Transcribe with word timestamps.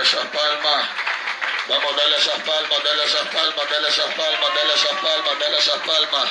Plaza 0.00 0.24
Palma. 0.32 0.99
Vamos, 1.70 1.94
dale 1.94 2.16
esas 2.16 2.42
palmas, 2.42 2.82
dale 2.82 3.04
esas 3.04 3.28
palmas, 3.28 3.70
dale 3.70 3.88
esas 3.88 4.14
palmas, 4.14 4.54
dale 4.56 4.74
esas 4.74 4.98
palmas, 4.98 5.38
dale 5.38 5.58
esas 5.58 5.78
palmas. 5.86 6.30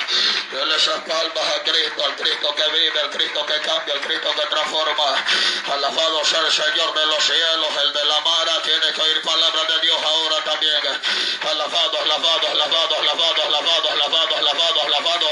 Dale 0.52 0.76
esas 0.76 1.00
palmas 1.06 1.46
a 1.54 1.62
Cristo, 1.62 2.04
al 2.04 2.16
Cristo 2.16 2.54
que 2.56 2.68
vive, 2.76 3.00
al 3.00 3.10
Cristo 3.10 3.46
que 3.46 3.60
cambia, 3.60 3.94
al 3.94 4.00
Cristo 4.00 4.28
que 4.34 4.46
transforma. 4.50 5.24
Alabado 5.72 6.24
sea 6.24 6.40
el 6.40 6.50
Señor 6.50 6.92
de 6.92 7.06
los 7.06 7.24
cielos, 7.24 7.70
el 7.84 7.92
de 7.92 8.04
la 8.04 8.20
mara. 8.20 8.60
Tiene 8.62 8.92
que 8.92 9.00
oír 9.00 9.22
palabra 9.22 9.62
de 9.64 9.80
Dios 9.80 9.96
ahora 10.02 10.44
también. 10.44 10.80
Alabado, 11.48 12.00
alabado, 12.02 12.48
alabado, 12.48 12.96
alabado, 12.98 13.42
alabado, 13.46 13.90
alabado, 13.90 14.36
alabado, 14.36 14.82
alabado. 14.82 15.28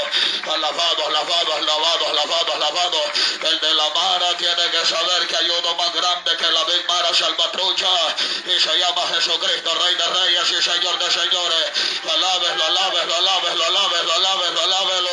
Alabado, 0.49 1.07
alabado, 1.07 1.53
alabado, 1.53 2.07
alabado, 2.07 2.53
alabado. 2.55 3.01
El 3.43 3.59
de 3.59 3.73
la 3.73 3.89
mara 3.89 4.37
tiene 4.37 4.71
que 4.71 4.85
saber 4.85 5.27
que 5.27 5.35
hay 5.35 5.49
uno 5.49 5.75
más 5.75 5.93
grande 5.93 6.31
que 6.37 6.49
la 6.49 6.63
misma 6.65 6.93
mara 6.93 7.13
salvatrucha. 7.13 7.91
Y 8.45 8.57
se 8.57 8.77
llama 8.79 9.05
Jesucristo, 9.13 9.75
Rey 9.75 9.95
de 9.99 10.07
reyes 10.07 10.51
y 10.51 10.61
Señor 10.61 10.97
de 10.97 11.11
señores. 11.11 11.65
Alábeslo, 12.09 12.63
alábeslo, 12.63 13.15
alábeslo, 13.15 13.65
alábeslo, 13.65 14.13
alábeslo, 14.13 14.61
alábeslo. 14.61 15.09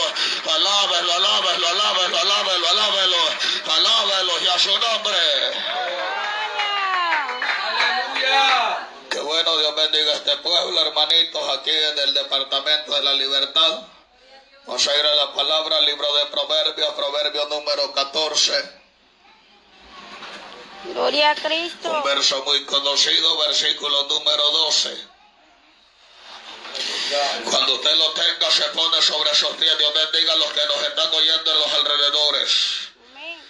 Alábeslo, 0.54 1.12
alábeslo, 1.12 1.68
alábeslo, 1.68 2.18
alábeslo, 2.18 2.68
alábeslo. 2.68 3.16
Alábeslo 3.74 4.32
y 4.40 4.46
a 4.46 4.58
su 4.58 4.78
nombre. 4.78 5.16
Aleluya. 7.68 8.88
Qué 9.10 9.20
bueno, 9.20 9.58
Dios 9.58 9.74
bendiga 9.74 10.12
este 10.12 10.36
pueblo, 10.36 10.80
hermanitos, 10.80 11.58
aquí 11.58 11.70
en 11.70 11.98
el 11.98 12.14
Departamento 12.14 12.94
de 12.94 13.02
la 13.02 13.14
Libertad. 13.14 13.82
Vamos 14.66 14.86
a 14.86 14.96
ir 14.96 15.06
a 15.06 15.14
la 15.14 15.32
palabra, 15.32 15.80
libro 15.80 16.14
de 16.14 16.26
Proverbios, 16.26 16.94
Proverbio 16.94 17.46
número 17.46 17.92
14. 17.92 18.85
Gloria 20.84 21.30
a 21.30 21.34
Cristo. 21.34 21.90
Un 21.90 22.02
verso 22.02 22.42
muy 22.44 22.64
conocido, 22.64 23.38
versículo 23.38 24.04
número 24.04 24.50
12. 24.50 25.16
Cuando 27.50 27.74
usted 27.74 27.94
lo 27.96 28.10
tenga, 28.12 28.50
se 28.50 28.64
pone 28.64 29.00
sobre 29.00 29.34
sus 29.34 29.56
pies. 29.56 29.78
Dios 29.78 29.92
bendiga 29.94 30.32
a 30.32 30.36
los 30.36 30.52
que 30.52 30.66
nos 30.66 30.82
están 30.82 31.12
oyendo 31.14 31.50
en 31.52 31.58
los 31.58 31.72
alrededores. 31.72 32.50
Amén. 33.10 33.42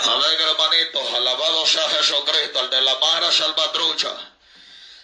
Amén, 0.00 0.40
hermanitos. 0.40 1.14
Alabado 1.14 1.66
sea 1.66 1.88
Jesucristo, 1.90 2.60
el 2.60 2.70
de 2.70 2.80
la 2.80 2.94
mara 2.96 3.30
salvatrucha. 3.30 4.16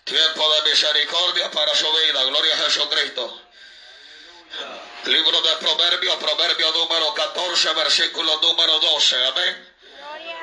Tiempo 0.04 0.54
de 0.54 0.70
misericordia 0.70 1.50
para 1.50 1.74
su 1.74 1.86
vida. 1.92 2.24
Gloria 2.24 2.54
a 2.54 2.58
Jesucristo. 2.58 3.42
Libro 5.04 5.40
de 5.42 5.56
Proverbios, 5.56 6.16
Proverbio 6.16 6.72
número 6.72 7.14
14, 7.14 7.72
versículo 7.74 8.40
número 8.40 8.78
12. 8.78 9.26
Amén. 9.26 9.67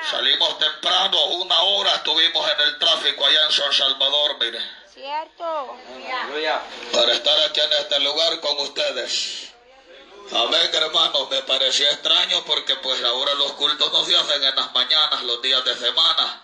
Salimos 0.09 0.57
temprano, 0.59 1.25
una 1.25 1.61
hora 1.61 1.95
estuvimos 1.95 2.51
en 2.51 2.67
el 2.67 2.79
tráfico 2.79 3.25
allá 3.25 3.45
en 3.45 3.51
San 3.51 3.73
Salvador, 3.73 4.37
mire, 4.39 4.59
Cierto. 4.93 5.77
Para 6.93 7.13
estar 7.13 7.39
aquí 7.49 7.59
en 7.59 7.73
este 7.73 7.99
lugar 7.99 8.39
con 8.39 8.57
ustedes. 8.59 9.53
Amén, 10.31 10.69
hermanos, 10.73 11.29
me 11.29 11.41
parecía 11.43 11.91
extraño 11.91 12.43
porque 12.45 12.75
pues 12.77 13.03
ahora 13.03 13.33
los 13.35 13.51
cultos 13.53 13.91
no 13.91 14.05
se 14.05 14.15
hacen 14.15 14.43
en 14.43 14.55
las 14.55 14.73
mañanas, 14.73 15.23
los 15.23 15.41
días 15.41 15.63
de 15.65 15.75
semana. 15.75 16.43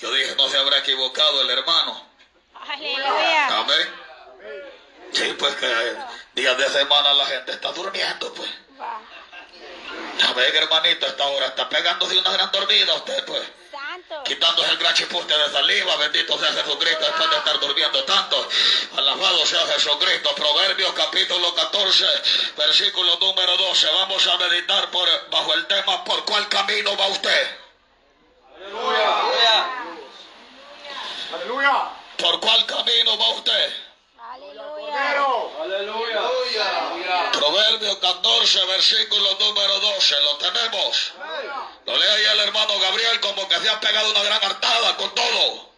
Yo 0.00 0.10
dije, 0.12 0.34
no 0.36 0.48
se 0.48 0.56
habrá 0.56 0.78
equivocado 0.78 1.42
el 1.42 1.50
hermano. 1.50 2.06
Aleluya. 2.54 3.58
Amén. 3.58 4.04
Sí, 5.12 5.36
pues 5.38 5.54
que 5.56 5.66
eh, 5.66 5.96
días 6.32 6.56
de 6.56 6.68
semana 6.70 7.12
la 7.12 7.26
gente 7.26 7.52
está 7.52 7.70
durmiendo, 7.72 8.32
pues. 8.34 8.50
Va. 10.20 10.28
Amén, 10.30 10.56
hermanito, 10.56 11.06
esta 11.06 11.26
hora 11.26 11.46
está 11.46 11.68
pegándose 11.68 12.18
una 12.18 12.30
gran 12.30 12.50
dormida 12.52 12.94
usted, 12.94 13.24
pues. 13.24 13.42
Santo. 13.70 14.22
quitándose 14.24 14.70
el 14.70 14.78
gran 14.78 14.94
chipote 14.94 15.36
de 15.36 15.50
saliva, 15.50 15.96
bendito 15.96 16.38
sea 16.38 16.52
Jesucristo 16.52 17.04
después 17.04 17.30
de 17.30 17.36
estar 17.36 17.58
durmiendo 17.60 18.04
tanto. 18.04 18.48
Alabado 18.96 19.44
sea 19.46 19.66
Jesucristo. 19.66 20.34
Proverbios 20.34 20.92
capítulo 20.92 21.54
14, 21.54 22.06
versículo 22.56 23.16
número 23.18 23.56
12. 23.56 23.86
Vamos 23.92 24.26
a 24.26 24.36
meditar 24.38 24.90
por, 24.90 25.08
bajo 25.30 25.54
el 25.54 25.66
tema 25.66 26.04
¿Por 26.04 26.24
cuál 26.24 26.48
camino 26.48 26.96
va 26.96 27.06
usted? 27.08 27.56
Aleluya. 28.56 29.66
Aleluya. 31.34 31.90
¿Por 32.16 32.40
cuál 32.40 32.66
camino 32.66 33.18
va 33.18 33.28
usted? 33.30 33.72
Aleluya. 34.18 35.54
Aleluya. 35.62 36.03
Proverbios 37.32 37.96
14, 37.96 38.66
versículo 38.66 39.38
número 39.38 39.80
12. 39.80 40.20
¿Lo 40.22 40.36
tenemos? 40.36 41.12
Lo 41.86 41.96
lee 41.96 42.06
ahí 42.06 42.24
el 42.32 42.40
hermano 42.40 42.78
Gabriel 42.80 43.20
como 43.20 43.48
que 43.48 43.58
se 43.60 43.68
ha 43.68 43.80
pegado 43.80 44.10
una 44.10 44.22
gran 44.22 44.44
hartada 44.44 44.96
con 44.96 45.14
todo. 45.14 45.70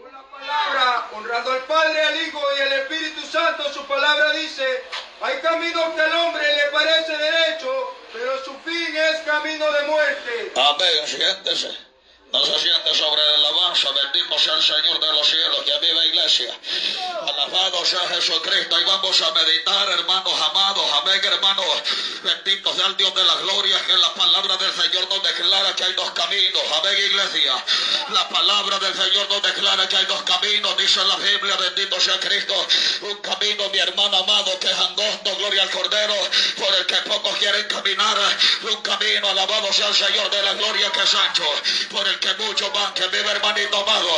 Una 0.00 0.22
palabra, 0.30 1.08
honrando 1.12 1.52
al 1.52 1.64
Padre, 1.64 2.02
al 2.02 2.26
Hijo 2.26 2.40
y 2.58 2.60
al 2.62 2.72
Espíritu 2.72 3.26
Santo, 3.26 3.72
su 3.72 3.84
palabra 3.86 4.32
dice, 4.32 4.84
hay 5.20 5.40
caminos 5.40 5.94
que 5.94 6.00
al 6.00 6.12
hombre 6.12 6.56
le 6.56 6.70
parece 6.72 7.16
derecho, 7.16 7.96
pero 8.12 8.44
su 8.44 8.54
fin 8.60 8.96
es 8.96 9.20
camino 9.22 9.70
de 9.72 9.82
muerte. 9.82 10.52
Amén, 10.56 11.06
siéntese. 11.06 11.85
No 12.36 12.44
se 12.44 12.58
siente 12.58 12.94
sobre 12.94 13.22
la 13.22 13.48
alabanza, 13.48 13.88
bendito 13.92 14.38
sea 14.38 14.52
el 14.56 14.62
Señor 14.62 15.00
de 15.00 15.10
los 15.10 15.26
cielos, 15.26 15.62
que 15.64 15.78
viva 15.78 16.04
iglesia. 16.04 16.54
Alabado 17.22 17.82
sea 17.82 18.06
Jesucristo. 18.08 18.78
Y 18.78 18.84
vamos 18.84 19.22
a 19.22 19.32
meditar, 19.32 19.88
hermanos 19.88 20.34
amados. 20.50 20.84
Amén, 21.00 21.18
hermanos. 21.24 21.64
Bendito 22.22 22.74
sea 22.74 22.88
el 22.88 22.96
Dios 22.98 23.14
de 23.14 23.24
la 23.24 23.36
gloria, 23.36 23.82
que 23.86 23.96
la 23.96 24.12
palabra 24.12 24.58
del 24.58 24.70
Señor 24.74 25.08
nos 25.08 25.22
declara 25.22 25.74
que 25.74 25.84
hay 25.84 25.94
dos 25.94 26.10
caminos. 26.10 26.62
Amén, 26.78 26.94
iglesia. 27.06 27.64
La 28.12 28.28
palabra 28.28 28.78
del 28.80 28.94
Señor 28.94 29.30
nos 29.30 29.42
declara 29.42 29.88
que 29.88 29.96
hay 29.96 30.04
dos 30.04 30.22
caminos. 30.24 30.76
Dice 30.76 31.02
la 31.06 31.16
Biblia, 31.16 31.56
bendito 31.56 31.98
sea 31.98 32.20
Cristo. 32.20 32.54
Un 33.00 33.16
camino, 33.16 33.70
mi 33.70 33.78
hermano 33.78 34.14
amado, 34.14 34.58
que 34.60 34.70
es 34.70 34.78
angosto, 34.78 35.36
gloria 35.36 35.62
al 35.62 35.70
Cordero, 35.70 36.14
por 36.58 36.74
el 36.74 36.84
que 36.84 36.96
pocos 36.96 37.34
quieren 37.38 37.66
caminar. 37.66 38.18
Un 38.60 38.82
camino, 38.82 39.26
alabado 39.26 39.72
sea 39.72 39.88
el 39.88 39.94
Señor 39.94 40.30
de 40.30 40.42
la 40.42 40.52
gloria, 40.52 40.92
que 40.92 41.00
es 41.00 41.14
ancho, 41.14 41.44
por 41.90 42.06
el 42.06 42.18
que 42.18 42.25
muchos 42.34 42.72
van, 42.72 42.92
que 42.94 43.06
vive 43.08 43.30
hermanito 43.30 43.76
amado. 43.80 44.08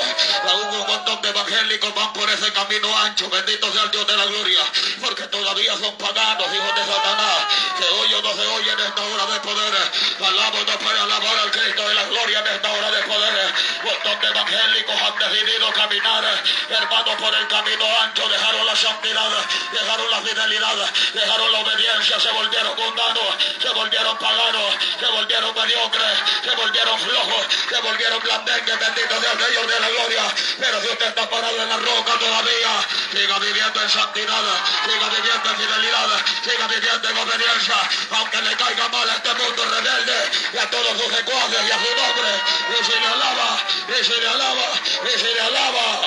Aún 0.51 0.81
un 0.81 0.87
montón 0.87 1.21
de 1.23 1.29
evangélicos 1.29 1.95
van 1.95 2.13
por 2.13 2.29
ese 2.31 2.53
camino 2.53 2.99
ancho. 2.99 3.29
Bendito 3.29 3.71
sea 3.73 3.83
el 3.83 3.91
Dios 3.91 4.07
de 4.07 4.17
la 4.17 4.25
gloria, 4.27 4.61
porque 5.01 5.25
todavía 5.25 5.77
son 5.77 5.97
paganos, 5.99 6.47
hijos 6.55 6.75
de 6.75 6.93
Satanás. 6.93 7.39
Que 7.79 7.85
hoy 7.85 8.15
o 8.15 8.23
no 8.23 8.33
se 8.35 8.47
oye 8.47 8.73
en 8.73 8.81
esta 8.81 9.03
hora 9.03 9.27
de 9.27 9.41
poder. 9.41 9.75
Alabo 10.19 10.59
no 10.65 10.79
para 10.79 11.03
alabar 11.03 11.39
al 11.39 11.51
Cristo 11.51 11.89
de 11.89 11.95
la 11.95 12.05
gloria 12.05 12.39
en 12.41 12.47
esta 12.47 12.73
hora 12.73 12.91
de 12.91 13.03
poder. 13.03 13.55
Montón 13.85 14.21
de 14.21 14.27
evangélicos 14.29 14.97
han 15.03 15.19
decidido 15.19 15.73
caminar, 15.73 16.25
hermanos, 16.71 17.15
por 17.17 17.35
el 17.35 17.49
camino 17.49 17.85
ancho. 18.03 18.29
Dejaron 18.29 18.67
la 18.67 18.77
santidad, 18.77 19.31
dejaron 19.73 20.11
la 20.11 20.21
fidelidad, 20.23 20.77
dejaron 21.13 21.53
la 21.53 21.59
obediencia, 21.61 22.21
se 22.21 22.31
volvieron 22.31 22.77
mundanos, 22.77 23.37
se 23.61 23.69
volvieron 23.71 24.17
paganos, 24.19 24.75
se 24.99 25.07
volvieron 25.07 25.55
mediocres, 25.55 26.19
se 26.43 26.55
volvieron 26.57 26.99
flojos, 26.99 27.47
se 27.69 27.81
volvieron 27.81 27.98
blandengues. 28.23 28.79
Bendito 28.79 29.21
sea 29.21 29.33
el 29.33 29.39
Señor 29.39 29.67
de 29.67 29.81
la 29.81 29.89
gloria. 29.89 30.23
Pero 30.59 30.81
si 30.81 30.89
usted 30.89 31.07
está 31.07 31.29
parado 31.29 31.63
en 31.63 31.69
la 31.69 31.77
roca 31.77 32.19
todavía, 32.19 32.87
siga 33.13 33.39
viviendo 33.39 33.83
en 33.83 33.91
santidad, 33.91 34.43
siga 34.85 35.09
viviendo 35.09 35.51
en 35.51 35.57
fidelidad, 35.57 36.09
siga 36.45 36.67
viviendo 36.69 37.09
en 37.09 37.17
obediencia, 37.17 37.77
aunque 38.11 38.43
le 38.43 38.57
caiga 38.57 38.89
mal 38.89 39.11
a 39.11 39.15
este 39.15 39.35
mundo 39.35 39.65
rebelde 39.65 40.31
y 40.53 40.59
a 40.59 40.71
todos 40.71 40.99
sus 40.99 41.15
secuaces 41.15 41.59
y 41.67 41.71
a 41.71 41.79
su 41.79 41.91
nombre. 41.97 42.31
Y 42.69 42.85
se 42.85 43.01
le 43.01 43.07
alaba, 43.07 43.59
y 43.89 44.05
se 44.05 44.17
le 44.21 44.29
alaba, 44.29 44.67
y 45.05 45.19
se 45.19 45.35
le 45.35 45.41
alaba. 45.41 46.01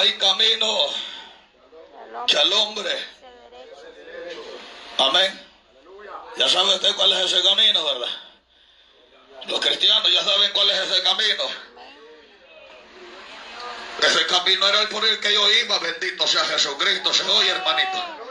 Hay 0.00 0.18
camino 0.18 0.86
que 2.26 2.38
al 2.38 2.52
hombre. 2.52 3.06
Amén. 4.98 5.51
Ya 6.36 6.48
sabe 6.48 6.74
usted 6.74 6.94
cuál 6.96 7.12
es 7.12 7.32
ese 7.32 7.42
camino, 7.42 7.84
¿verdad? 7.84 8.08
Los 9.48 9.60
cristianos 9.60 10.10
ya 10.12 10.24
saben 10.24 10.50
cuál 10.52 10.70
es 10.70 10.78
ese 10.78 11.02
camino. 11.02 11.44
Ese 14.02 14.26
camino 14.26 14.66
era 14.68 14.82
el 14.82 14.88
por 14.88 15.04
el 15.06 15.20
que 15.20 15.32
yo 15.32 15.50
iba, 15.50 15.78
bendito 15.78 16.26
sea 16.26 16.44
Jesucristo, 16.44 17.12
se 17.12 17.22
oye 17.24 17.50
hermanito. 17.50 18.21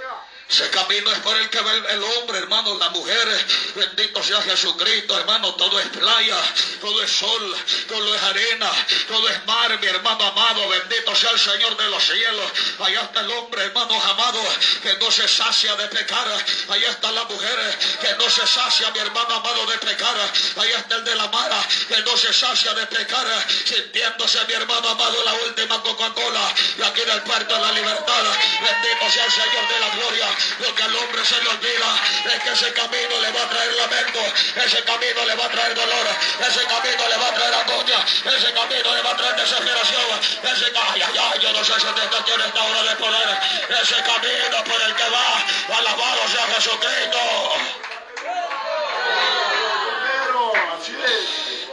Ese 0.51 0.69
camino 0.69 1.09
es 1.13 1.19
por 1.19 1.37
el 1.37 1.49
que 1.49 1.61
va 1.61 1.71
el, 1.71 2.03
hombre, 2.03 2.39
hermano, 2.39 2.77
la 2.77 2.89
mujer. 2.89 3.47
Bendito 3.73 4.21
sea 4.21 4.41
Jesucristo, 4.41 5.17
hermano. 5.17 5.55
Todo 5.55 5.79
es 5.79 5.87
playa, 5.87 6.37
todo 6.81 7.01
es 7.01 7.09
sol, 7.09 7.55
todo 7.87 8.13
es 8.13 8.21
arena, 8.21 8.69
todo 9.07 9.29
es 9.29 9.45
mar, 9.45 9.79
mi 9.79 9.87
hermano 9.87 10.25
amado. 10.25 10.67
Bendito 10.67 11.15
sea 11.15 11.29
el 11.29 11.39
Señor 11.39 11.77
de 11.77 11.89
los 11.89 12.03
cielos. 12.03 12.51
Allá 12.79 13.01
está 13.03 13.21
el 13.21 13.31
hombre, 13.31 13.63
hermanos 13.63 14.03
amados, 14.03 14.45
que 14.83 14.93
no 14.97 15.09
se 15.09 15.25
sacia 15.25 15.73
de 15.77 15.87
pecar. 15.87 16.27
Allá 16.67 16.89
está 16.89 17.13
la 17.13 17.23
mujer 17.23 17.79
que 18.01 18.13
no 18.15 18.29
se 18.29 18.45
sacia, 18.45 18.91
mi 18.91 18.99
hermano 18.99 19.35
amado, 19.35 19.65
de 19.67 19.77
pecar. 19.77 20.17
Allá 20.57 20.77
está 20.79 20.95
el 20.95 21.05
de 21.05 21.15
la 21.15 21.27
mara 21.29 21.65
que 21.87 21.97
no 22.01 22.17
se 22.17 22.33
sacia 22.33 22.73
de 22.73 22.87
pecar, 22.87 23.25
sintiéndose, 23.63 24.43
mi 24.47 24.53
hermano 24.53 24.89
amado, 24.89 25.23
la 25.23 25.33
última 25.45 25.81
Coca-Cola. 25.81 26.53
Y 26.77 26.81
aquí 26.81 27.01
en 27.03 27.09
el 27.11 27.21
puerto 27.21 27.55
de 27.55 27.61
la 27.61 27.71
libertad. 27.71 28.23
Bendito 28.59 29.11
sea 29.13 29.25
el 29.25 29.31
Señor 29.31 29.67
de 29.69 29.79
la 29.79 29.89
gloria. 29.95 30.40
Lo 30.59 30.75
que 30.75 30.83
al 30.83 30.95
hombre 30.95 31.25
se 31.25 31.41
le 31.41 31.49
olvida 31.49 31.95
es 32.25 32.43
que 32.43 32.51
ese 32.51 32.73
camino 32.73 33.19
le 33.21 33.31
va 33.31 33.43
a 33.43 33.49
traer 33.49 33.73
lamento, 33.73 34.19
ese 34.55 34.83
camino 34.83 35.25
le 35.25 35.35
va 35.35 35.45
a 35.45 35.49
traer 35.49 35.75
dolor, 35.75 36.07
ese 36.39 36.63
camino 36.65 37.09
le 37.09 37.17
va 37.17 37.27
a 37.27 37.33
traer 37.33 37.53
angustia, 37.53 38.05
ese 38.25 38.53
camino 38.53 38.95
le 38.95 39.01
va 39.01 39.11
a 39.11 39.17
traer 39.17 39.35
desesperación, 39.35 40.19
ese 40.43 40.65
ay, 40.75 41.01
ay, 41.01 41.17
ay, 41.19 41.39
yo 41.41 41.53
no 41.53 41.63
sé 41.63 41.73
si 41.79 41.85
usted 41.87 42.03
está 42.03 42.17
aquí 42.17 42.31
en 42.31 42.41
esta 42.41 42.63
hora 42.63 42.83
de 42.83 42.95
poder, 42.95 43.39
ese 43.81 43.95
camino 44.03 44.63
por 44.63 44.81
el 44.81 44.95
que 44.95 45.09
va, 45.09 45.77
alabado 45.77 46.27
sea 46.27 46.45
Jesucristo. 46.55 47.19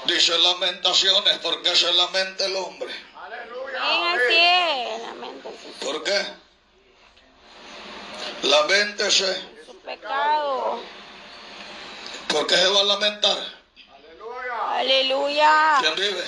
Dice 0.05 0.38
lamentaciones, 0.38 1.38
¿por 1.38 1.62
qué 1.62 1.76
se 1.76 1.93
lamenta 1.93 2.47
el 2.47 2.56
hombre? 2.56 2.94
Lamentense 3.73 5.09
¿Por 5.81 6.03
qué? 6.03 6.47
Lamentése. 8.43 9.43
su 9.67 9.76
pecado. 9.81 10.81
¿Por 12.29 12.46
qué 12.46 12.56
se 12.56 12.69
va 12.69 12.81
a 12.81 12.85
lamentar? 12.85 13.38
Aleluya. 13.96 14.79
Aleluya. 14.79 15.76
¿Quién 15.81 15.94
vive? 15.96 16.25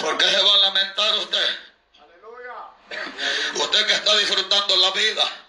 ¿Por 0.00 0.18
qué 0.18 0.24
se 0.24 0.42
va 0.42 0.54
a 0.54 0.58
lamentar 0.58 1.18
usted? 1.18 1.56
Aleluya. 2.00 3.62
Usted 3.62 3.86
que 3.86 3.92
está 3.92 4.16
disfrutando 4.16 4.76
la 4.76 4.90
vida. 4.92 5.39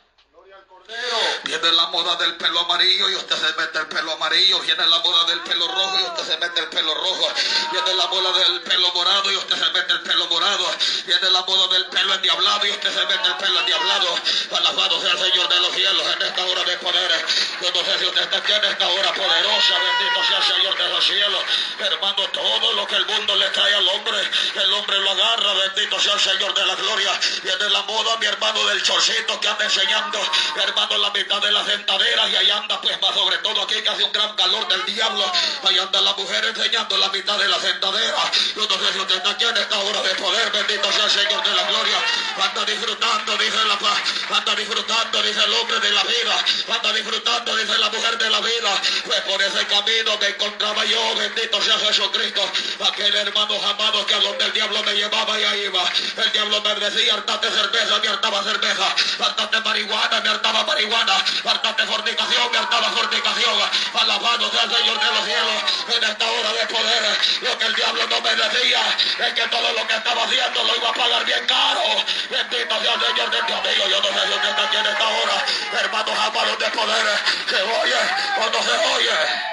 Viene 1.44 1.72
la 1.72 1.88
moda 1.88 2.16
del 2.18 2.36
pelo 2.36 2.60
amarillo 2.60 3.10
y 3.10 3.16
usted 3.16 3.36
se 3.36 3.54
mete 3.54 3.80
el 3.80 3.88
pelo 3.88 4.12
amarillo. 4.14 4.60
Viene 4.60 4.86
la 4.88 5.00
moda 5.00 5.26
del 5.26 5.40
pelo 5.42 5.68
rojo 5.68 6.00
y 6.00 6.04
usted 6.04 6.34
se 6.34 6.38
mete 6.38 6.60
el 6.60 6.68
pelo 6.68 6.94
rojo. 6.94 7.28
Viene 7.72 7.94
la 7.96 8.08
moda 8.08 8.32
del 8.40 8.62
pelo 8.62 8.92
morado 8.94 9.32
y 9.32 9.36
usted 9.38 9.56
se 9.56 9.72
mete 9.72 9.94
el 9.94 10.02
pelo 10.02 10.28
morado. 10.28 10.66
Viene 11.06 11.30
la 11.30 11.42
moda 11.44 11.74
del 11.74 11.86
pelo 11.88 12.14
endiablado 12.14 12.66
y 12.66 12.72
usted 12.72 12.94
se 12.94 13.06
mete 13.06 13.28
el 13.28 13.38
pelo 13.38 13.60
endiablado. 13.60 14.16
Alabado 14.58 15.02
sea 15.02 15.12
el 15.12 15.20
Señor 15.20 15.48
de 15.48 15.60
los 15.62 15.72
cielos 15.74 16.04
en 16.16 16.22
esta 16.24 16.46
hora 16.46 16.64
de 16.64 16.78
poder. 16.78 17.26
Yo 17.62 17.69
no 17.69 17.86
sé 17.86 18.00
si 18.00 18.06
usted 18.06 18.22
está 18.22 18.38
aquí 18.38 18.52
en 18.52 18.63
esta 18.63 18.88
hora 18.88 19.13
poderosa. 19.13 19.74
Bendito 19.78 20.24
sea 20.28 20.38
el 20.38 20.44
Señor 20.44 20.78
de 20.78 20.90
los 20.90 21.06
cielos. 21.06 21.44
Hermano, 21.80 22.24
todo 22.34 22.74
lo 22.74 22.88
que 22.88 22.96
el 22.96 23.06
mundo 23.06 23.36
le 23.36 23.50
trae 23.50 23.75
al 23.75 23.88
hombre, 23.88 24.18
el 24.56 24.74
hombre 24.74 25.00
lo 25.00 25.12
agarra. 25.12 25.54
Bendito 25.54 26.00
sea 26.00 26.13
el 26.13 26.19
Señor 26.19 26.54
de 26.56 26.66
la 26.66 26.75
gloria. 26.75 27.12
Viene 27.44 27.69
la 27.69 27.81
moda, 27.84 28.18
mi 28.18 28.25
hermano, 28.25 28.66
del 28.66 28.81
chorcito 28.81 29.40
que 29.40 29.48
anda 29.48 29.66
enseñando. 29.66 30.19
Hermano, 30.56 30.98
la 30.98 31.12
mitad 31.12 31.40
de 31.40 31.52
las 31.52 31.66
dentaderas 31.68 32.30
y 32.31 32.36
ahí 32.36 32.50
anda, 32.50 32.81
pues 32.81 33.00
más 33.00 33.13
sobre 33.13 33.38
todo 33.40 33.62
aquí 33.62 33.75
que 33.81 33.90
hace 33.90 34.04
un 34.04 34.12
gran 34.12 34.36
calor 34.36 34.68
del 34.68 34.84
diablo. 34.86 35.31
Ahí 35.63 35.78
anda 35.78 36.02
la 36.02 36.13
mujer 36.13 36.44
enseñando 36.46 36.98
la 36.98 37.10
mitad 37.10 37.38
de 37.38 37.48
las 37.48 37.62
dentaderas. 37.62 38.31
Yo 38.56 38.68
no 38.68 38.75
sé 38.80 38.94
si 38.94 39.00
usted 39.00 39.16
está 39.18 39.30
aquí 39.30 39.46
en 39.46 39.58
esta 39.58 39.78
hora 39.78 40.02
de 40.02 40.16
poder. 40.16 40.52
Bendito 40.52 40.92
sea 40.92 41.06
el 41.06 41.12
Señor 41.12 41.44
de 41.44 41.54
la 41.54 41.63
gloria. 41.63 41.98
Anda 42.42 42.66
disfrutando, 42.66 43.38
dice 43.38 43.66
la 43.68 43.78
paz. 43.78 44.02
Anda 44.31 44.56
disfrutando, 44.56 45.22
dice 45.22 45.44
el 45.44 45.54
hombre 45.54 45.80
de 45.80 45.92
la 45.92 46.04
vida. 46.04 46.46
Anda 46.74 46.94
disfrutando, 46.94 47.50
dice 47.56 47.77
la 47.77 47.89
mujer 47.89 48.18
de 48.18 48.30
la 48.30 48.39
vida. 48.39 48.81
Pues 49.06 49.21
por 49.21 49.42
ese 49.42 49.65
camino 49.68 50.18
me 50.19 50.27
encontraba 50.27 50.86
yo. 50.86 51.15
Bendito 51.15 51.62
sea 51.62 51.77
Jesucristo. 51.80 52.42
Aquel 52.88 53.15
hermano 53.15 53.56
amado 53.69 54.06
que 54.06 54.13
a 54.15 54.19
donde 54.19 54.45
el 54.45 54.53
diablo 54.53 54.83
me 54.83 54.94
llevaba 54.94 55.39
y 55.39 55.44
ahí 55.44 55.62
iba. 55.65 55.83
El 56.18 56.31
diablo 56.31 56.62
me 56.62 56.75
decía, 56.75 57.13
hartate 57.13 57.50
cerveza, 57.50 58.00
me 58.00 58.07
hartaba 58.07 58.44
cerveza. 58.44 58.95
Hartate 59.19 59.59
marihuana, 59.62 60.21
me 60.21 60.30
hartaba 60.30 60.63
marihuana. 60.65 61.25
Hartate 61.45 61.86
fornicación, 61.86 62.51
me 62.51 62.57
hartaba 62.57 62.89
fornicación. 62.92 63.59
Alabado 63.94 64.51
sea 64.51 64.63
el 64.63 64.71
Señor 64.75 65.00
de 65.00 65.12
los 65.12 65.25
cielos. 65.25 65.63
En 65.95 66.03
esta 66.03 66.25
hora 66.25 66.53
de 66.53 66.65
poder, 66.68 67.18
lo 67.42 67.57
que 67.57 67.65
el 67.65 67.75
diablo 67.75 68.07
no 68.07 68.21
me 68.21 68.36
decía 68.36 68.81
es 69.19 69.33
que 69.33 69.48
todo 69.48 69.71
lo 69.74 69.88
que 69.88 69.95
estaba 69.95 70.24
haciendo 70.24 70.63
lo 70.63 70.75
iba 70.75 70.89
a 70.89 70.94
pagar 70.94 71.25
bien 71.25 71.45
caro. 71.45 71.81
Bendito 72.30 72.81
sea 72.81 72.94
el 72.94 73.01
Señor 73.01 73.31
de 73.31 73.42
mi 73.44 73.51
amigo. 73.51 73.88
Yo 73.89 74.01
no 74.01 74.07
sé 74.07 74.31
usted 74.33 74.50
está 74.50 74.63
aquí 74.63 74.77
en 74.77 74.86
esta 74.86 75.07
hora. 75.07 75.45
Hermanos 75.81 76.18
amados 76.18 76.59
de 76.59 76.69
poder, 76.71 77.06
se 77.48 77.62
oye 77.62 77.96
o 78.38 78.50
no 78.50 78.64
se 78.64 78.72
oye. 78.96 79.52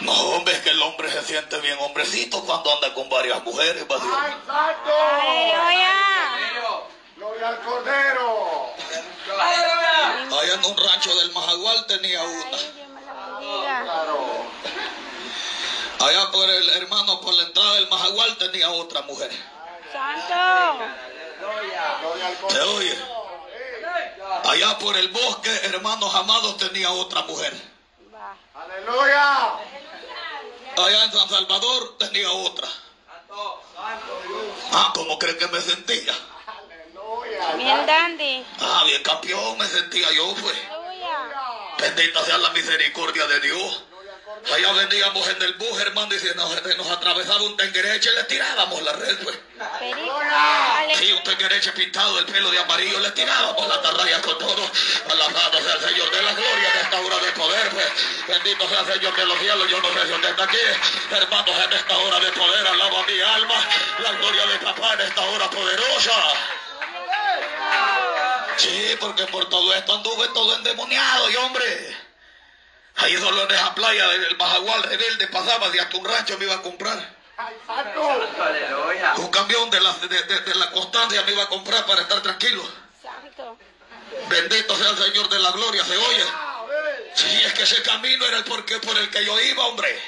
No, 0.00 0.12
hombre, 0.12 0.54
es 0.54 0.60
que 0.60 0.70
el 0.70 0.82
hombre 0.82 1.10
se 1.10 1.22
siente 1.24 1.58
bien 1.60 1.78
hombrecito 1.80 2.44
cuando 2.44 2.72
anda 2.72 2.92
con 2.94 3.08
varias 3.08 3.42
mujeres. 3.44 3.86
Gloria 7.16 7.48
al 7.48 7.60
Cordero. 7.62 8.72
Allá 10.38 10.54
en 10.54 10.64
un 10.64 10.76
rancho 10.76 11.14
del 11.14 11.32
Majagual 11.32 11.86
tenía 11.86 12.22
una. 12.22 12.58
Allá 15.98 16.30
por 16.30 16.48
el 16.50 16.68
hermano, 16.68 17.20
por 17.20 17.34
la 17.34 17.42
entrada 17.44 17.74
del 17.74 17.88
Majagual 17.88 18.36
tenía 18.36 18.70
otra 18.70 19.02
mujer. 19.02 19.30
Santo. 19.92 21.15
Gloria 21.40 22.26
al 22.28 22.34
¿Se 22.34 22.40
Cordero. 22.40 22.74
oye? 22.76 22.98
Allá 24.44 24.78
por 24.78 24.96
el 24.96 25.08
bosque, 25.08 25.50
hermanos 25.64 26.14
amados, 26.14 26.56
tenía 26.58 26.90
otra 26.90 27.22
mujer. 27.22 27.52
Aleluya. 28.54 29.54
Allá 30.76 31.04
en 31.04 31.12
San 31.12 31.28
Salvador 31.28 31.96
tenía 31.98 32.30
otra. 32.30 32.68
Ah, 34.72 34.92
¿cómo 34.94 35.18
cree 35.18 35.36
que 35.36 35.46
me 35.48 35.60
sentía? 35.60 36.14
Aleluya. 36.46 37.54
Bien 37.56 37.86
dandy. 37.86 38.44
Ah, 38.60 38.82
bien 38.86 39.02
campeón 39.02 39.58
me 39.58 39.66
sentía 39.66 40.10
yo, 40.12 40.34
pues. 40.34 40.56
Aleluya. 40.70 41.18
Bendita 41.78 42.24
sea 42.24 42.38
la 42.38 42.50
misericordia 42.50 43.26
de 43.26 43.40
Dios. 43.40 43.82
Allá 44.54 44.72
veníamos 44.72 45.28
en 45.28 45.42
el 45.42 45.54
bus, 45.54 45.80
hermano, 45.80 46.14
y 46.14 46.18
si 46.18 46.28
nos, 46.34 46.76
nos 46.76 46.90
atravesaba 46.90 47.42
un 47.42 47.56
tenguereche, 47.56 48.12
le 48.12 48.24
tirábamos 48.24 48.82
la 48.82 48.92
red, 48.92 49.18
pues. 49.24 49.38
Sí, 50.98 51.12
un 51.12 51.22
tenguereche 51.24 51.72
pintado, 51.72 52.18
el 52.18 52.26
pelo 52.26 52.50
de 52.50 52.58
amarillo, 52.58 53.00
le 53.00 53.10
tirábamos 53.10 53.66
la 53.66 53.74
atarraya 53.74 54.22
con 54.22 54.38
todo. 54.38 54.70
Alabado 55.10 55.62
sea 55.62 55.74
el 55.74 55.80
Señor 55.88 56.10
de 56.10 56.22
la 56.22 56.32
gloria 56.32 56.72
en 56.72 56.80
esta 56.80 57.00
hora 57.00 57.18
de 57.18 57.32
poder, 57.32 57.70
pues. 57.70 57.86
Bendito 58.28 58.68
sea 58.68 58.80
el 58.80 58.92
Señor 58.92 59.16
de 59.16 59.26
los 59.26 59.38
cielos, 59.38 59.68
yo 59.68 59.80
no 59.80 59.88
sé 59.94 60.06
si 60.06 60.12
usted 60.12 60.30
está 60.30 60.44
aquí. 60.44 60.56
Hermanos, 61.10 61.56
en 61.64 61.72
esta 61.72 61.96
hora 61.98 62.20
de 62.20 62.32
poder, 62.32 62.66
alaba 62.66 63.02
mi 63.06 63.20
alma. 63.20 63.68
La 63.98 64.12
gloria 64.12 64.46
de 64.46 64.58
papá 64.58 64.94
en 64.94 65.00
esta 65.00 65.20
hora 65.22 65.50
poderosa. 65.50 66.12
Sí, 68.56 68.96
porque 69.00 69.26
por 69.26 69.48
todo 69.48 69.74
esto 69.74 69.94
anduve 69.94 70.28
todo 70.28 70.56
endemoniado, 70.56 71.30
y 71.30 71.36
hombre. 71.36 72.05
Ahí 72.96 73.16
solo 73.18 73.42
en 73.44 73.50
esa 73.50 73.74
playa 73.74 74.08
del 74.08 74.36
Majagual 74.36 74.82
rebelde 74.82 75.26
pasaba 75.28 75.68
de 75.70 75.80
hasta 75.80 75.96
un 75.96 76.04
rancho 76.04 76.38
me 76.38 76.44
iba 76.44 76.54
a 76.54 76.62
comprar. 76.62 77.16
¡Ay, 77.36 77.54
santo! 77.66 78.26
Aleluya. 78.42 79.14
Un 79.16 79.30
camión 79.30 79.68
de 79.70 79.80
la, 79.80 79.92
de, 79.92 80.08
de- 80.22 80.40
de 80.40 80.54
la 80.54 80.70
constancia 80.70 81.22
me 81.22 81.32
iba 81.32 81.42
a 81.42 81.48
comprar 81.48 81.84
para 81.84 82.00
estar 82.02 82.22
tranquilo. 82.22 82.62
Santo. 83.02 83.58
Bendito 84.28 84.76
sea 84.76 84.90
el 84.90 84.96
Señor 84.98 85.28
de 85.28 85.38
la 85.38 85.50
gloria, 85.50 85.84
¿se 85.84 85.96
oye? 85.96 86.22
Amén. 86.22 87.12
Sí, 87.14 87.42
es 87.44 87.52
que 87.52 87.62
ese 87.64 87.82
camino 87.82 88.24
era 88.26 88.38
el 88.38 88.44
porqué 88.44 88.78
por 88.78 88.96
el 88.96 89.10
que 89.10 89.24
yo 89.24 89.38
iba, 89.40 89.66
hombre. 89.66 90.00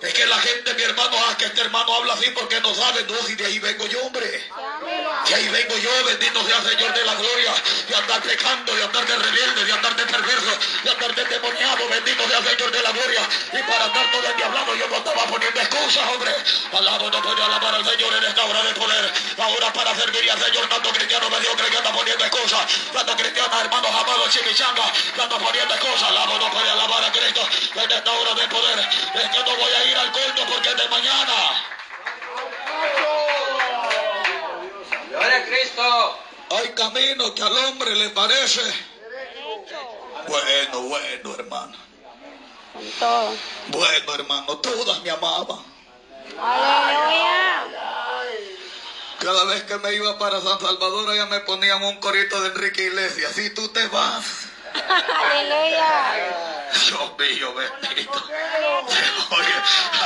Es 0.00 0.14
que 0.14 0.26
la 0.26 0.38
gente, 0.38 0.74
mi 0.74 0.82
hermano, 0.82 1.16
ah, 1.26 1.36
que 1.36 1.46
este 1.46 1.60
hermano 1.60 1.92
habla 1.92 2.14
así 2.14 2.30
porque 2.30 2.60
no 2.60 2.72
sabe, 2.72 3.02
no, 3.02 3.16
si 3.26 3.34
de 3.34 3.46
ahí 3.46 3.58
vengo 3.58 3.84
yo, 3.86 4.00
hombre. 4.06 4.28
De 4.28 5.34
ahí 5.34 5.48
vengo 5.48 5.76
yo, 5.76 5.90
bendito 6.04 6.46
sea 6.46 6.58
el 6.58 6.70
Señor 6.70 6.94
de 6.94 7.04
la 7.04 7.14
gloria, 7.16 7.52
de 7.88 7.94
andar 7.96 8.22
pecando, 8.22 8.76
de 8.76 8.84
andar 8.84 9.06
de 9.06 9.16
rebelde, 9.16 9.64
de 9.64 9.72
andar 9.72 9.96
de 9.96 10.06
perverso, 10.06 10.58
de 10.84 10.90
andar 10.90 11.14
de 11.16 11.24
demoniado, 11.24 11.88
bendito 11.88 12.28
sea 12.28 12.38
el 12.38 12.44
Señor 12.44 12.70
de 12.70 12.82
la 12.82 12.92
gloria. 12.92 13.28
Y 13.52 13.62
para 13.64 13.84
andar 13.86 14.10
todo 14.12 14.28
el 14.28 14.36
diablado 14.36 14.74
yo 14.76 14.86
no 14.86 14.96
estaba 14.98 15.24
poniendo 15.26 15.60
excusas, 15.60 16.08
hombre. 16.14 16.32
Alabo, 16.72 17.10
no 17.10 17.22
puedo 17.22 17.44
alabar 17.44 17.74
al 17.74 17.84
Señor 17.84 18.14
en 18.14 18.24
esta 18.24 18.44
hora 18.44 18.62
de 18.62 18.74
poder. 18.74 19.12
Ahora 19.36 19.72
para 19.72 19.96
servir 19.96 20.30
al 20.30 20.40
Señor, 20.40 20.68
tanto 20.68 20.90
cristiano 20.90 21.28
mediocre 21.28 21.70
que 21.70 21.76
anda 21.76 21.92
poniendo 21.92 22.24
excusas, 22.24 22.66
tanto 22.92 23.16
cristiana, 23.16 23.60
hermanos 23.62 23.90
amados, 23.90 24.30
chimichanga, 24.30 24.92
anda 25.20 25.38
poniendo 25.38 25.74
excusas. 25.74 26.08
Alabo, 26.08 26.38
no 26.38 26.50
puede 26.52 26.70
alabar 26.70 27.02
a 27.02 27.10
Cristo 27.10 27.42
en 27.74 27.90
esta 27.90 28.12
hora 28.12 28.34
de 28.34 28.46
poder. 28.46 28.78
Es 28.78 29.38
no 29.44 29.56
voy 29.56 29.72
al 29.94 30.12
culto 30.12 30.42
porque 30.52 30.74
de 30.74 30.88
mañana. 30.88 31.64
Gloria 35.10 35.36
a 35.36 35.44
Cristo. 35.44 36.18
Hay 36.50 36.68
camino 36.70 37.34
que 37.34 37.42
al 37.42 37.56
hombre 37.56 37.94
le 37.94 38.10
parece. 38.10 38.62
Bueno, 40.28 40.80
bueno, 40.82 41.34
hermano. 41.34 41.76
Bueno, 43.68 44.14
hermano, 44.14 44.58
todas 44.58 45.02
me 45.02 45.10
amaban. 45.10 45.64
Aleluya. 46.38 47.38
Cada 49.18 49.44
vez 49.46 49.64
que 49.64 49.76
me 49.78 49.94
iba 49.94 50.16
para 50.16 50.40
San 50.40 50.60
Salvador, 50.60 51.12
ya 51.14 51.26
me 51.26 51.40
ponían 51.40 51.82
un 51.82 51.96
corito 51.96 52.40
de 52.40 52.48
Enrique 52.48 52.84
Iglesias. 52.84 53.32
Si 53.34 53.50
tú 53.50 53.68
te 53.68 53.86
vas, 53.88 54.24
Aleluya. 54.74 56.48
Dios 56.86 57.18
mío, 57.18 57.54
bendito. 57.54 58.24
Oye, 59.30 59.54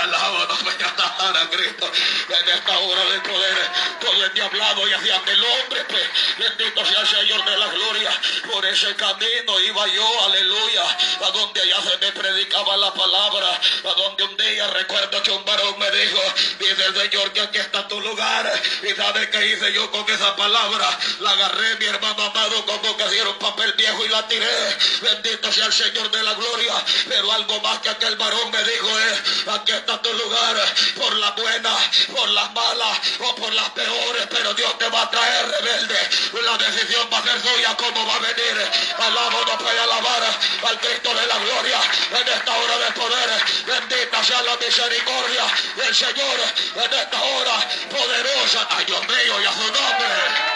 alábanos, 0.02 0.62
voy 0.62 0.74
a 0.82 0.88
alabar 0.88 1.36
a 1.36 1.50
Cristo 1.50 1.90
en 2.28 2.48
esta 2.48 2.78
hora 2.78 3.04
de 3.04 3.20
poder. 3.20 3.70
Todo 4.00 4.24
el 4.24 4.34
diablado 4.34 4.88
y 4.88 4.92
hacia 4.92 5.16
el 5.16 5.44
hombre, 5.44 5.84
pues. 5.88 6.02
Bendito 6.38 6.84
sea 6.86 7.00
el 7.00 7.08
Señor 7.08 7.44
de 7.44 7.58
la 7.58 7.66
gloria. 7.66 8.10
Por 8.50 8.64
ese 8.66 8.94
camino 8.96 9.60
iba 9.60 9.86
yo, 9.88 10.24
aleluya, 10.24 10.82
a 11.26 11.30
donde 11.30 11.60
allá 11.62 11.82
se 11.82 11.98
me 11.98 12.12
predicaba 12.12 12.76
la 12.76 12.94
palabra. 12.94 13.60
A 13.84 13.94
donde 13.94 14.24
un 14.24 14.36
día 14.36 14.66
recuerdo 14.68 15.22
que 15.22 15.30
un 15.30 15.44
varón 15.44 15.78
me 15.78 15.90
dijo, 15.90 16.20
dice 16.58 16.84
el 16.86 16.96
Señor 16.96 17.32
que 17.32 17.40
aquí 17.40 17.58
está 17.58 17.86
tu 17.88 18.00
lugar. 18.00 18.52
Y 18.82 18.92
¿Y 18.92 18.94
sabe 18.94 19.30
qué 19.30 19.46
hice 19.46 19.72
yo 19.72 19.90
con 19.90 20.08
esa 20.10 20.36
palabra? 20.36 20.98
La 21.20 21.30
agarré, 21.30 21.76
mi 21.76 21.86
hermano 21.86 22.24
amado, 22.24 22.66
como 22.66 22.94
que 22.94 23.22
un 23.22 23.38
papel 23.38 23.72
viejo 23.72 24.04
y 24.04 24.08
la 24.10 24.28
tiré. 24.28 24.51
Bendito 25.00 25.52
sea 25.52 25.66
el 25.66 25.72
Señor 25.72 26.10
de 26.10 26.22
la 26.22 26.34
gloria. 26.34 26.74
Pero 27.08 27.32
algo 27.32 27.60
más 27.60 27.78
que 27.80 27.90
aquel 27.90 28.16
varón 28.16 28.50
me 28.50 28.62
dijo 28.64 28.98
es, 28.98 29.48
aquí 29.48 29.72
está 29.72 30.00
tu 30.00 30.12
lugar, 30.12 30.56
por 30.96 31.16
la 31.16 31.30
buena, 31.32 31.76
por 32.14 32.28
las 32.30 32.52
malas 32.52 32.98
o 33.20 33.34
por 33.34 33.52
las 33.52 33.70
peores, 33.70 34.26
pero 34.30 34.54
Dios 34.54 34.78
te 34.78 34.88
va 34.88 35.02
a 35.02 35.10
traer 35.10 35.48
rebelde. 35.48 35.98
La 36.42 36.58
decisión 36.58 37.08
va 37.12 37.18
a 37.18 37.22
ser 37.22 37.40
suya, 37.40 37.76
cómo 37.76 38.06
va 38.06 38.16
a 38.16 38.18
venir. 38.18 38.70
Alabado 38.98 39.58
puede 39.58 39.80
alabar 39.80 40.22
al 40.68 40.80
Cristo 40.80 41.14
de 41.14 41.26
la 41.26 41.38
gloria 41.38 41.80
en 42.20 42.28
esta 42.28 42.52
hora 42.52 42.78
de 42.78 42.92
poder. 42.92 43.30
Bendita 43.66 44.24
sea 44.24 44.42
la 44.42 44.56
misericordia 44.56 45.44
del 45.76 45.94
Señor 45.94 46.40
en 46.76 46.92
esta 46.92 47.22
hora 47.22 47.68
poderosa. 47.90 48.66
Ay, 48.70 48.84
Dios 48.84 49.00
mío, 49.06 49.40
y 49.40 49.44
a 49.46 49.52
su 49.52 49.64
nombre. 49.64 50.51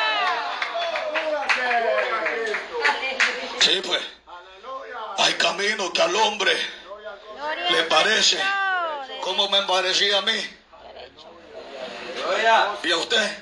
Sí, 3.67 3.83
pues. 3.85 4.01
Hay 5.19 5.35
caminos 5.35 5.91
que 5.91 6.01
al 6.01 6.15
hombre 6.15 6.53
le 7.71 7.83
parece. 7.85 8.39
Como 9.23 9.49
me 9.49 9.63
parecía 9.63 10.19
a 10.19 10.23
mí 10.23 10.41
y 12.85 12.93
a 12.93 12.97
usted. 12.97 13.39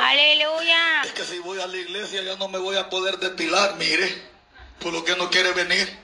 Aleluya. 0.00 1.02
Es 1.04 1.12
que 1.12 1.24
si 1.24 1.38
voy 1.40 1.60
a 1.60 1.66
la 1.66 1.76
iglesia 1.76 2.22
ya 2.22 2.36
no 2.36 2.48
me 2.48 2.58
voy 2.58 2.76
a 2.76 2.88
poder 2.88 3.18
depilar, 3.18 3.74
mire. 3.76 4.32
Por 4.80 4.94
lo 4.94 5.04
que 5.04 5.14
no 5.14 5.28
quiere 5.28 5.52
venir. 5.52 5.98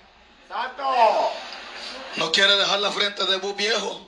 No 2.16 2.30
quiere 2.30 2.56
dejar 2.56 2.80
la 2.80 2.92
frente 2.92 3.24
de 3.24 3.36
bus 3.38 3.56
viejo. 3.56 4.06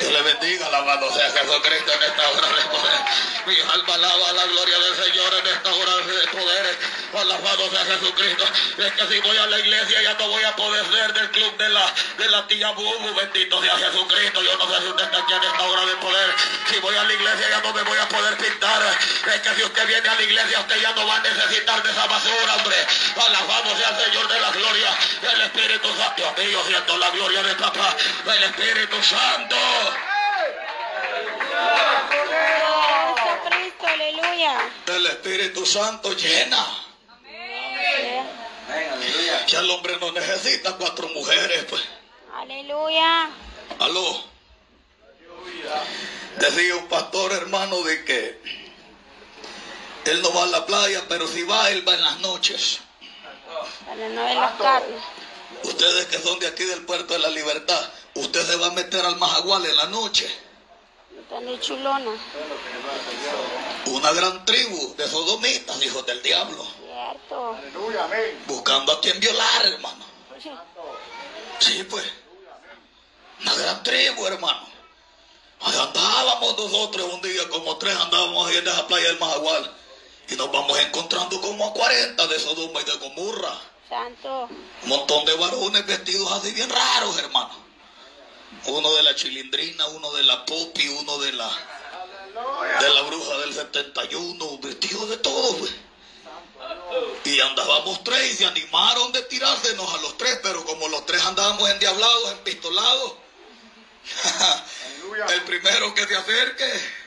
Dios 0.00 0.12
le 0.12 0.22
bendiga, 0.22 0.66
alabado 0.66 1.12
sea 1.12 1.30
Jesucristo 1.30 1.92
en 1.92 2.02
esta 2.02 2.30
hora 2.30 2.48
de 2.48 2.64
poder. 2.70 3.00
Mi 3.46 3.60
alma 3.60 3.94
alaba 3.94 4.32
la 4.32 4.44
gloria 4.46 4.78
del 4.78 4.96
Señor 4.96 5.34
en 5.34 5.46
esta 5.46 5.74
hora 5.74 5.96
de 5.96 6.28
poder. 6.28 6.78
Alabado 7.12 7.70
sea 7.70 7.84
Jesucristo. 7.84 8.44
Es 8.78 8.92
que 8.92 9.06
si 9.08 9.20
voy 9.20 9.36
a 9.36 9.46
la 9.46 9.58
iglesia 9.58 10.02
ya 10.02 10.14
no 10.14 10.28
voy 10.28 10.42
a 10.42 10.56
poder 10.56 10.86
ser 10.90 11.12
del 11.12 11.30
club 11.30 11.56
de 11.58 11.68
la, 11.68 11.92
de 12.16 12.30
la 12.30 12.46
tía 12.46 12.70
Bubu. 12.70 13.14
Bendito 13.14 13.60
sea 13.60 13.76
Jesucristo. 13.76 14.42
Yo 14.42 14.56
no 14.56 14.68
sé 14.72 14.80
si 14.80 14.88
usted 14.88 15.04
está 15.04 15.18
aquí 15.18 15.32
en 15.34 15.44
esta 15.44 15.62
hora 15.64 15.84
de 15.84 15.96
poder. 15.96 16.34
Si 16.70 16.78
voy 16.78 16.96
a 16.96 17.04
la 17.04 17.12
iglesia 17.12 17.50
ya 17.50 17.60
no 17.60 17.74
me 17.74 17.82
voy 17.82 17.98
a 17.98 18.08
poder 18.08 18.36
pintar. 18.38 18.82
Es 19.34 19.40
que 19.42 19.54
si 19.54 19.62
usted 19.64 19.86
viene 19.86 20.08
a 20.08 20.14
la 20.14 20.22
iglesia 20.22 20.60
usted 20.60 20.80
ya 20.80 20.92
no 20.92 21.06
va 21.06 21.16
a 21.16 21.20
necesitar 21.20 21.82
de 21.82 21.90
esa 21.90 22.06
basura, 22.06 22.54
hombre. 22.56 22.76
Alabado 23.26 23.76
sea 23.76 23.88
el 23.90 24.04
Señor 24.06 24.28
de 24.28 24.40
la 24.40 24.50
gloria. 24.50 24.98
El 25.34 25.40
Espíritu 25.42 25.88
Santo. 25.94 26.14
Dios 26.16 26.38
mío, 26.38 26.62
siento 26.66 26.96
la 26.96 27.10
gloria 27.10 27.42
de 27.42 27.54
papá. 27.56 27.96
El 28.24 28.42
Espíritu 28.44 29.02
Santo. 29.02 29.56
Cristo. 33.48 33.86
Aleluya. 33.86 34.72
El 34.86 35.06
Espíritu 35.06 35.66
Santo 35.66 36.12
llena. 36.14 36.66
Amén. 37.08 38.26
Que 39.46 39.56
el 39.56 39.70
hombre 39.70 39.96
no 40.00 40.12
necesita 40.12 40.76
cuatro 40.76 41.08
mujeres, 41.08 41.64
pues. 41.68 41.82
Aleluya. 42.34 43.30
Aló. 43.78 44.24
Decía 46.38 46.76
un 46.76 46.88
pastor 46.88 47.32
hermano 47.32 47.82
de 47.82 48.04
que 48.04 48.40
él 50.04 50.22
no 50.22 50.32
va 50.32 50.44
a 50.44 50.46
la 50.46 50.66
playa, 50.66 51.04
pero 51.08 51.28
si 51.28 51.42
va, 51.42 51.70
él 51.70 51.86
va 51.86 51.94
en 51.94 52.02
las 52.02 52.18
noches. 52.20 52.80
Para 53.84 54.08
no 54.08 54.24
ver 54.24 54.36
las 54.36 54.52
carnes. 54.52 55.02
Ustedes 55.64 56.06
que 56.06 56.18
son 56.18 56.38
de 56.38 56.46
aquí 56.46 56.64
del 56.64 56.82
puerto 56.82 57.12
de 57.12 57.18
la 57.18 57.28
libertad, 57.28 57.90
usted 58.14 58.46
se 58.46 58.56
va 58.56 58.68
a 58.68 58.72
meter 58.72 59.04
al 59.04 59.16
Majagual 59.16 59.64
en 59.66 59.76
la 59.76 59.86
noche. 59.86 60.28
Chulona. 61.60 62.10
Una 63.86 64.12
gran 64.12 64.44
tribu 64.44 64.94
de 64.96 65.08
sodomitas, 65.08 65.80
hijos 65.82 66.04
del 66.04 66.20
diablo, 66.22 66.66
Cierto. 66.86 67.56
buscando 68.46 68.92
a 68.92 69.00
quien 69.00 69.20
violar, 69.20 69.66
hermano. 69.66 70.04
Sí, 71.60 71.84
pues. 71.88 72.04
Una 73.42 73.54
gran 73.54 73.82
tribu, 73.82 74.26
hermano. 74.26 74.68
Ahí 75.60 75.78
andábamos 75.78 76.56
nosotros 76.58 77.12
un 77.12 77.20
día, 77.20 77.48
como 77.48 77.76
tres 77.76 77.94
andábamos 77.96 78.48
ahí 78.48 78.56
en 78.56 78.66
esa 78.66 78.86
playa 78.86 79.08
del 79.08 79.18
Majagual. 79.20 79.76
Y 80.28 80.34
nos 80.36 80.50
vamos 80.50 80.78
encontrando 80.78 81.40
como 81.40 81.66
a 81.68 81.72
40 81.72 82.26
de 82.26 82.38
Sodoma 82.38 82.80
y 82.80 82.84
de 82.84 82.96
Gomorra. 82.96 83.60
Santo. 83.88 84.48
Un 84.82 84.88
montón 84.88 85.24
de 85.24 85.34
varones 85.34 85.86
vestidos 85.86 86.30
así 86.32 86.52
bien 86.52 86.70
raros, 86.70 87.18
hermano. 87.18 87.69
Uno 88.66 88.94
de 88.94 89.02
la 89.02 89.14
chilindrina, 89.14 89.86
uno 89.86 90.12
de 90.12 90.22
la 90.22 90.44
popi, 90.44 90.88
uno 90.88 91.18
de 91.18 91.32
la 91.32 91.50
de 92.80 92.88
la 92.90 93.02
bruja 93.02 93.38
del 93.38 93.52
71, 93.52 94.58
vestidos 94.58 95.08
de 95.10 95.16
todo, 95.18 95.56
pues. 95.58 95.72
Y 97.24 97.40
andábamos 97.40 98.02
tres 98.04 98.32
y 98.32 98.36
se 98.36 98.46
animaron 98.46 99.12
de 99.12 99.22
tirársenos 99.22 99.92
a 99.94 99.98
los 99.98 100.16
tres, 100.16 100.38
pero 100.42 100.64
como 100.64 100.88
los 100.88 101.04
tres 101.06 101.22
andábamos 101.22 101.68
endiablados, 101.70 102.32
empistolados, 102.32 103.14
el 105.30 105.42
primero 105.42 105.94
que 105.94 106.06
se 106.06 106.16
acerque. 106.16 106.99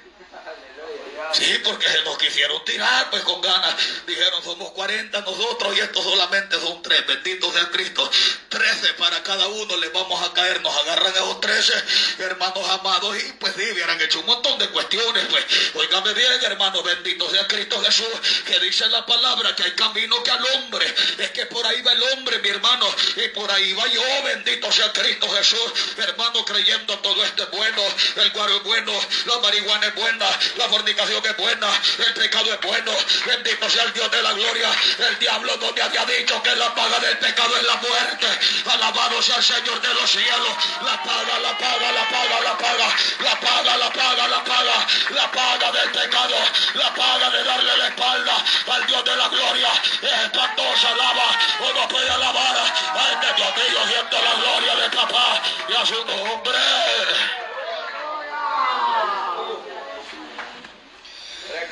Sí, 1.31 1.59
porque 1.63 1.87
se 1.89 2.01
nos 2.03 2.17
quisieron 2.17 2.63
tirar, 2.65 3.09
pues 3.09 3.23
con 3.23 3.41
ganas. 3.41 3.75
Dijeron, 4.05 4.43
somos 4.43 4.71
40 4.71 5.21
nosotros 5.21 5.75
y 5.75 5.79
estos 5.79 6.03
solamente 6.03 6.59
son 6.59 6.81
tres. 6.81 7.05
Bendito 7.07 7.51
sea 7.51 7.69
Cristo. 7.71 8.09
13 8.49 8.93
para 8.93 9.23
cada 9.23 9.47
uno 9.47 9.77
les 9.77 9.91
vamos 9.93 10.21
a 10.21 10.33
caer. 10.33 10.61
Nos 10.61 10.75
agarran 10.77 11.13
esos 11.13 11.39
13, 11.41 11.73
hermanos 12.19 12.69
amados. 12.69 13.17
Y 13.17 13.33
pues 13.33 13.53
sí, 13.55 13.63
hubieran 13.71 13.99
hecho 14.01 14.19
un 14.19 14.27
montón 14.27 14.59
de 14.59 14.69
cuestiones. 14.69 15.25
Pues, 15.29 15.45
oígame 15.73 16.13
bien, 16.13 16.43
hermano. 16.43 16.83
Bendito 16.83 17.29
sea 17.29 17.47
Cristo 17.47 17.81
Jesús. 17.81 18.07
Que 18.45 18.59
dice 18.59 18.87
la 18.89 19.05
palabra 19.05 19.55
que 19.55 19.63
hay 19.63 19.71
camino 19.71 20.21
que 20.23 20.31
al 20.31 20.45
hombre. 20.45 20.85
Es 21.17 21.31
que 21.31 21.45
por 21.47 21.65
ahí 21.65 21.81
va 21.81 21.93
el 21.93 22.03
hombre, 22.03 22.39
mi 22.39 22.49
hermano. 22.49 22.87
Y 23.15 23.27
por 23.29 23.51
ahí 23.51 23.73
va 23.73 23.87
yo. 23.87 24.01
Bendito 24.23 24.71
sea 24.71 24.91
Cristo 24.93 25.29
Jesús. 25.29 25.73
Hermano, 25.97 26.45
creyendo 26.45 26.97
todo 26.99 27.23
esto 27.23 27.43
es 27.43 27.51
bueno. 27.51 27.81
El 28.17 28.29
guaro 28.31 28.57
es 28.57 28.63
bueno. 28.63 28.93
La 29.25 29.39
marihuana 29.39 29.87
es 29.87 29.95
buena. 29.95 30.29
La 30.57 30.69
fornicación 30.69 31.12
Dios 31.13 31.25
es 31.25 31.37
buena, 31.37 31.67
el 31.99 32.13
pecado 32.15 32.51
es 32.51 32.59
bueno, 32.61 32.91
bendito 33.27 33.69
sea 33.69 33.83
el 33.83 33.93
Dios 33.93 34.09
de 34.09 34.23
la 34.23 34.33
gloria. 34.33 34.67
El 34.97 35.19
diablo 35.19 35.55
no 35.57 35.71
me 35.71 35.81
había 35.83 36.03
dicho 36.05 36.41
que 36.41 36.55
la 36.55 36.73
paga 36.73 36.99
del 37.01 37.15
pecado 37.19 37.55
es 37.55 37.63
la 37.63 37.75
muerte. 37.75 38.27
Alabado 38.65 39.21
sea 39.21 39.35
el 39.35 39.43
Señor 39.43 39.79
de 39.79 39.93
los 39.93 40.09
cielos. 40.09 40.49
La 40.81 41.03
paga, 41.03 41.37
la 41.37 41.55
paga, 41.55 41.91
la 41.91 42.09
paga, 42.09 42.41
la 42.41 42.57
paga, 42.57 42.87
la 43.19 43.39
paga, 43.39 43.77
la 43.77 43.89
paga, 43.91 44.27
la 44.27 44.43
paga, 44.43 44.87
la 45.11 45.31
paga 45.31 45.71
del 45.71 45.91
pecado, 45.91 46.35
la 46.73 46.93
paga 46.95 47.29
de 47.29 47.43
darle 47.43 47.77
la 47.77 47.87
espalda 47.89 48.45
al 48.71 48.87
Dios 48.87 49.05
de 49.05 49.15
la 49.15 49.27
gloria. 49.27 49.69
Es 50.01 50.19
espantosa, 50.25 50.89
alaba, 50.93 51.39
o 51.59 51.73
no 51.73 51.87
puede 51.89 52.09
alabar 52.09 52.57
a 52.57 53.11
este 53.11 53.33
Dios 53.35 53.55
mío, 53.55 53.79
siendo 53.87 54.17
la 54.19 54.33
gloria 54.33 54.75
de 54.77 54.89
papá 54.89 55.41
y 55.69 55.73
a 55.73 55.85
su 55.85 56.05
nombre. 56.05 57.52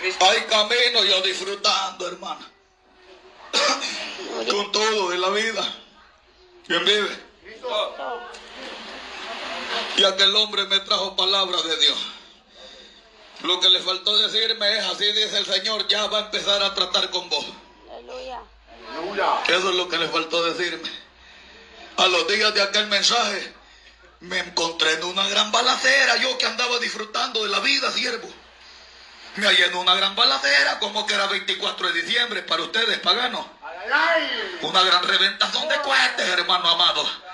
Hay 0.04 0.42
camino 0.50 1.04
yo 1.04 1.22
disfrutando, 1.22 2.08
hermano. 2.08 2.46
Con 4.50 4.72
todo 4.72 5.10
de 5.10 5.18
la 5.18 5.30
vida. 5.30 5.76
¿Quién 6.66 6.84
vive? 6.86 7.32
Y 9.98 10.04
aquel 10.04 10.36
hombre 10.36 10.66
me 10.66 10.80
trajo 10.80 11.16
palabra 11.16 11.62
de 11.62 11.78
Dios. 11.78 11.98
Lo 13.44 13.60
que 13.60 13.70
le 13.70 13.80
faltó 13.82 14.18
decirme 14.18 14.78
es, 14.78 14.86
así 14.86 15.06
dice 15.12 15.38
el 15.38 15.46
Señor, 15.46 15.88
ya 15.88 16.08
va 16.08 16.20
a 16.20 16.22
empezar 16.26 16.62
a 16.64 16.74
tratar 16.74 17.10
con 17.12 17.30
vos. 17.30 17.46
Aleluya. 17.92 18.42
Eso 19.48 19.70
es 19.70 19.76
lo 19.76 19.88
que 19.90 19.98
le 19.98 20.08
faltó 20.10 20.44
decirme. 20.44 20.90
A 21.98 22.08
los 22.08 22.28
días 22.28 22.54
de 22.54 22.62
aquel 22.62 22.88
mensaje, 22.88 23.54
me 24.22 24.40
encontré 24.40 24.94
en 24.94 25.04
una 25.04 25.28
gran 25.30 25.52
balacera, 25.52 26.18
yo 26.18 26.38
que 26.38 26.46
andaba 26.46 26.80
disfrutando 26.80 27.44
de 27.44 27.50
la 27.50 27.60
vida, 27.60 27.92
siervo. 27.92 28.30
Me 29.36 29.48
hallé 29.48 29.66
en 29.66 29.76
una 29.76 29.96
gran 29.96 30.16
balacera, 30.16 30.80
como 30.80 31.06
que 31.06 31.14
era 31.14 31.26
24 31.28 31.92
de 31.92 32.02
diciembre 32.02 32.42
para 32.44 32.64
ustedes, 32.64 33.00
paganos. 33.00 33.46
Una 34.62 34.84
gran 34.84 35.04
reventazón 35.04 35.70
de 35.70 35.76
cohetes, 35.82 36.28
hermano 36.28 36.70
amado. 36.70 37.31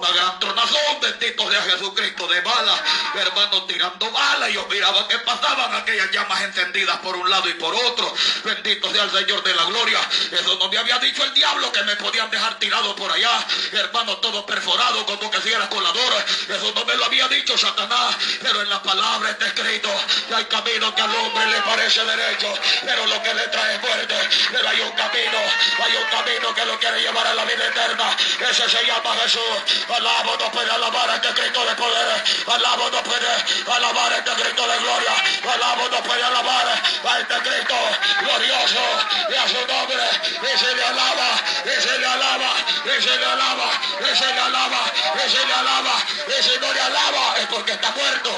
Una 0.00 0.12
gran 0.12 0.40
tronazón, 0.40 1.00
bendito 1.02 1.50
sea 1.50 1.60
Jesucristo, 1.60 2.26
de 2.26 2.40
balas, 2.40 2.80
hermano, 3.14 3.64
tirando 3.64 4.10
balas. 4.10 4.50
Yo 4.50 4.66
miraba 4.68 5.06
que 5.06 5.18
pasaban 5.18 5.74
aquellas 5.74 6.10
llamas 6.10 6.40
encendidas 6.40 6.96
por 7.00 7.14
un 7.16 7.28
lado 7.28 7.46
y 7.50 7.52
por 7.54 7.74
otro. 7.74 8.10
Bendito 8.42 8.90
sea 8.90 9.02
el 9.02 9.10
Señor 9.10 9.42
de 9.42 9.54
la 9.54 9.64
gloria. 9.64 10.00
Eso 10.32 10.56
no 10.58 10.70
me 10.70 10.78
había 10.78 10.98
dicho 11.00 11.22
el 11.22 11.34
diablo 11.34 11.70
que 11.70 11.82
me 11.82 11.96
podían 11.96 12.30
dejar 12.30 12.58
tirado 12.58 12.96
por 12.96 13.12
allá, 13.12 13.46
hermano, 13.72 14.16
todo 14.18 14.46
perforado 14.46 15.04
como 15.04 15.30
que 15.30 15.38
si 15.42 15.52
era 15.52 15.68
colador. 15.68 16.14
Eso 16.48 16.72
no 16.74 16.82
me 16.86 16.94
lo 16.94 17.04
había 17.04 17.28
dicho 17.28 17.58
Satanás, 17.58 18.16
pero 18.40 18.62
en 18.62 18.70
la 18.70 18.82
palabra 18.82 19.32
está 19.32 19.48
escrito 19.48 19.90
que 20.28 20.34
hay 20.34 20.44
camino 20.46 20.94
que 20.94 21.02
al 21.02 21.14
hombre 21.14 21.46
le 21.46 21.60
parece 21.60 22.02
derecho, 22.06 22.54
pero 22.86 23.04
lo 23.04 23.22
que 23.22 23.34
le 23.34 23.48
trae 23.48 23.74
es 23.74 23.82
muerte. 23.82 24.14
Pero 24.50 24.66
hay 24.66 24.80
un 24.80 24.92
camino, 24.92 25.38
hay 25.84 25.92
un 25.94 26.08
camino 26.08 26.54
que 26.54 26.64
lo 26.64 26.78
quiere 26.78 27.02
llevar 27.02 27.26
a 27.26 27.34
la 27.34 27.44
vida 27.44 27.66
eterna. 27.66 28.16
Ese 28.50 28.66
se 28.66 28.86
llama 28.86 29.14
Jesús. 29.22 29.89
Alabo 29.94 30.36
no 30.38 30.50
puede 30.52 30.70
alabar 30.70 31.10
a 31.10 31.14
este 31.16 31.28
Cristo 31.34 31.64
de 31.64 31.74
poder. 31.74 32.24
Alabo 32.46 32.90
no 32.90 33.02
puede 33.02 33.26
alabar 33.66 34.12
a 34.12 34.18
este 34.18 34.30
Cristo 34.30 34.66
de 34.66 34.78
gloria. 34.78 35.14
Alabo 35.52 35.88
no 35.88 36.02
puede 36.02 36.22
alabar 36.22 36.66
a 37.04 37.20
este 37.20 37.34
Cristo 37.34 37.74
glorioso 38.20 38.84
y 39.30 39.34
a 39.34 39.48
su 39.48 39.66
nombre. 39.66 40.04
Y 40.40 40.58
se 40.58 40.74
le 40.74 40.84
alaba, 40.84 41.28
y 41.64 41.80
se 41.82 41.98
le 41.98 42.06
alaba, 42.06 42.50
y 42.84 43.02
se 43.02 43.18
le 43.18 43.26
alaba, 43.26 43.70
y 44.00 44.16
se 44.16 44.26
le 44.26 44.40
alaba, 44.40 44.82
y 45.14 45.30
se 45.30 45.46
le 45.46 45.54
alaba, 45.54 45.94
y 46.26 46.42
si 46.42 46.58
no 46.60 46.72
le 46.72 46.80
alaba 46.80 47.34
es 47.38 47.46
porque 47.46 47.72
está 47.72 47.90
muerto. 47.90 48.30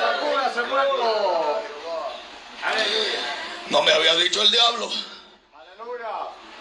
Sacúdase 0.00 0.62
muerto. 0.62 1.62
No 3.68 3.82
me 3.82 3.92
había 3.92 4.14
dicho 4.16 4.42
el 4.42 4.50
diablo 4.50 4.90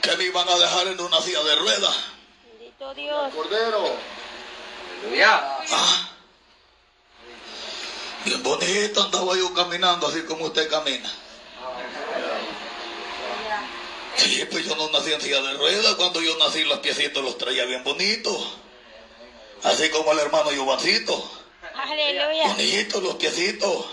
que 0.02 0.18
me 0.18 0.24
iban 0.26 0.48
a 0.48 0.56
dejar 0.56 0.88
en 0.88 1.00
una 1.00 1.20
silla 1.22 1.42
de 1.44 1.56
ruedas. 1.56 2.15
Bendito 2.80 2.94
Dios. 2.94 3.34
Cordero. 3.34 3.98
Aleluya. 5.02 5.60
Ah. 5.72 6.10
Bien 8.26 8.44
bonito 8.44 9.04
andaba 9.04 9.38
yo 9.38 9.54
caminando 9.54 10.08
así 10.08 10.24
como 10.24 10.46
usted 10.46 10.70
camina. 10.70 11.10
Sí, 14.18 14.46
pues 14.50 14.66
yo 14.66 14.76
no 14.76 14.90
nací 14.90 15.14
en 15.14 15.22
silla 15.22 15.42
de 15.42 15.54
ruedas. 15.54 15.96
Cuando 15.96 16.22
yo 16.22 16.38
nací 16.38 16.64
los 16.64 16.80
piecitos 16.80 17.24
los 17.24 17.38
traía 17.38 17.66
bien 17.66 17.84
bonitos. 17.84 18.58
Así 19.64 19.90
como 19.90 20.12
el 20.12 20.20
hermano 20.20 20.52
Giovancito. 20.52 21.32
Aleluya. 21.76 22.48
Bonitos 22.48 23.04
los 23.04 23.16
piecitos. 23.16 23.86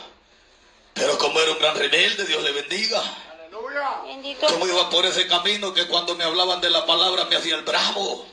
Pero 0.94 1.18
como 1.18 1.40
era 1.40 1.52
un 1.52 1.58
gran 1.58 1.76
rebelde, 1.76 2.24
Dios 2.24 2.42
le 2.42 2.52
bendiga. 2.52 3.00
Aleluya. 3.38 4.02
Bendito. 4.04 4.46
Como 4.46 4.66
iba 4.66 4.90
por 4.90 5.06
ese 5.06 5.26
camino 5.28 5.72
que 5.72 5.86
cuando 5.86 6.14
me 6.16 6.24
hablaban 6.24 6.60
de 6.60 6.70
la 6.70 6.84
palabra 6.86 7.26
me 7.26 7.36
hacía 7.36 7.54
el 7.54 7.62
bravo. 7.62 8.31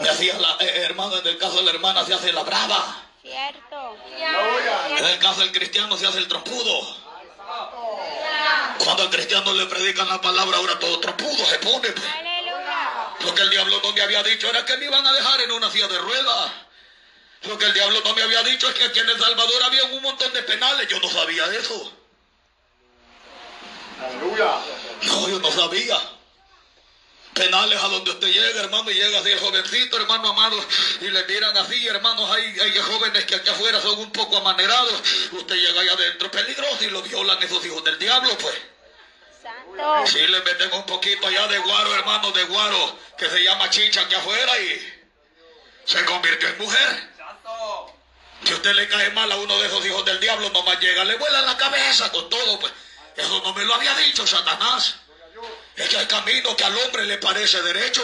Me 0.00 0.08
hacía 0.08 0.38
la, 0.38 0.56
eh, 0.60 0.82
hermano, 0.84 1.18
en 1.18 1.26
el 1.26 1.38
caso 1.38 1.56
de 1.56 1.62
la 1.62 1.70
hermana 1.70 2.04
se 2.04 2.14
hace 2.14 2.32
la 2.32 2.42
brava. 2.42 3.02
Cierto. 3.22 3.96
En 4.96 5.04
el 5.04 5.18
caso 5.18 5.40
del 5.40 5.52
cristiano 5.52 5.96
se 5.96 6.06
hace 6.06 6.18
el 6.18 6.28
trompudo. 6.28 6.96
Cuando 8.78 9.02
al 9.04 9.10
cristiano 9.10 9.52
le 9.52 9.66
predican 9.66 10.08
la 10.08 10.20
palabra, 10.20 10.56
ahora 10.58 10.78
todo 10.78 11.00
trompudo 11.00 11.44
se 11.46 11.58
pone. 11.58 11.90
pues. 11.90 12.04
Aleluya. 12.06 13.14
Lo 13.20 13.34
que 13.34 13.42
el 13.42 13.50
diablo 13.50 13.80
no 13.82 13.92
me 13.92 14.02
había 14.02 14.22
dicho 14.22 14.48
era 14.48 14.64
que 14.64 14.76
me 14.76 14.86
iban 14.86 15.06
a 15.06 15.12
dejar 15.12 15.40
en 15.40 15.52
una 15.52 15.70
silla 15.70 15.88
de 15.88 15.98
ruedas. 15.98 16.50
Lo 17.42 17.58
que 17.58 17.66
el 17.66 17.74
diablo 17.74 18.00
no 18.04 18.14
me 18.14 18.22
había 18.22 18.42
dicho 18.42 18.68
es 18.68 18.74
que 18.74 18.84
aquí 18.84 18.98
en 18.98 19.08
El 19.08 19.18
Salvador 19.20 19.62
había 19.64 19.84
un 19.84 20.02
montón 20.02 20.32
de 20.32 20.42
penales. 20.42 20.88
Yo 20.88 20.98
no 21.00 21.08
sabía 21.08 21.44
eso. 21.54 21.92
Aleluya. 24.02 24.58
No, 25.02 25.28
yo 25.28 25.38
no 25.38 25.50
sabía. 25.50 25.98
Penales 27.34 27.82
a 27.82 27.88
donde 27.88 28.12
usted 28.12 28.28
llega, 28.28 28.60
hermano, 28.60 28.88
y 28.90 28.94
llega 28.94 29.18
así 29.18 29.32
el 29.32 29.40
jovencito, 29.40 29.96
hermano 29.96 30.28
amado, 30.28 30.56
y 31.00 31.10
le 31.10 31.24
miran 31.24 31.56
así, 31.56 31.84
hermanos, 31.88 32.30
hay, 32.30 32.44
hay 32.60 32.78
jóvenes 32.78 33.24
que 33.24 33.34
aquí 33.34 33.48
afuera 33.48 33.80
son 33.80 33.98
un 33.98 34.12
poco 34.12 34.36
amanerados. 34.36 35.02
Usted 35.32 35.56
llega 35.56 35.80
allá 35.80 35.92
adentro, 35.94 36.30
peligroso, 36.30 36.84
y 36.84 36.90
lo 36.90 37.02
violan 37.02 37.42
esos 37.42 37.64
hijos 37.66 37.82
del 37.82 37.98
diablo, 37.98 38.38
pues. 38.38 38.54
Santo. 39.42 40.06
Si 40.06 40.24
le 40.24 40.40
meten 40.42 40.72
un 40.74 40.86
poquito 40.86 41.26
allá 41.26 41.48
de 41.48 41.58
guaro, 41.58 41.94
hermano, 41.94 42.30
de 42.30 42.44
guaro, 42.44 42.98
que 43.18 43.28
se 43.28 43.42
llama 43.42 43.68
chicha 43.68 44.02
aquí 44.02 44.14
afuera, 44.14 44.60
y 44.60 45.02
se 45.86 46.04
convirtió 46.04 46.48
en 46.48 46.58
mujer. 46.58 47.10
Santo. 47.18 47.94
Si 48.44 48.54
usted 48.54 48.74
le 48.74 48.88
cae 48.88 49.10
mal 49.10 49.30
a 49.32 49.36
uno 49.36 49.58
de 49.60 49.66
esos 49.66 49.84
hijos 49.84 50.04
del 50.04 50.20
diablo, 50.20 50.50
nomás 50.50 50.78
llega, 50.78 51.04
le 51.04 51.16
vuela 51.16 51.40
la 51.42 51.56
cabeza 51.56 52.12
con 52.12 52.28
todo, 52.28 52.60
pues. 52.60 52.72
Eso 53.16 53.40
no 53.42 53.52
me 53.54 53.64
lo 53.64 53.74
había 53.74 53.94
dicho 53.96 54.26
Satanás. 54.26 54.96
Es 55.76 55.88
que 55.88 55.96
hay 55.96 56.06
camino 56.06 56.56
que 56.56 56.64
al 56.64 56.76
hombre 56.78 57.04
le 57.04 57.18
parece 57.18 57.60
derecho. 57.62 58.02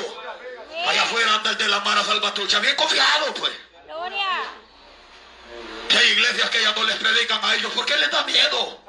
Allá 0.86 1.02
afuera 1.02 1.34
anda 1.34 1.50
el 1.50 1.58
de 1.58 1.68
la 1.68 1.80
Mara 1.80 2.02
Salvatrucha, 2.04 2.58
bien 2.60 2.74
confiado, 2.74 3.34
pues. 3.34 3.52
Gloria. 3.86 4.42
Que 5.88 5.96
hay 5.98 6.08
iglesias 6.08 6.50
que 6.50 6.62
ya 6.62 6.72
no 6.72 6.84
les 6.84 6.96
predican 6.96 7.44
a 7.44 7.54
ellos, 7.54 7.72
¿por 7.72 7.84
qué 7.84 7.96
les 7.96 8.10
da 8.10 8.24
miedo? 8.24 8.80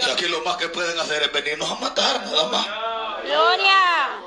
Si 0.00 0.10
aquí 0.10 0.28
lo 0.28 0.42
más 0.42 0.56
que 0.56 0.68
pueden 0.68 0.98
hacer 0.98 1.22
es 1.22 1.32
venirnos 1.32 1.70
a 1.70 1.74
matar, 1.76 2.22
nada 2.24 2.44
más. 2.48 2.66
Gloria. 3.24 4.20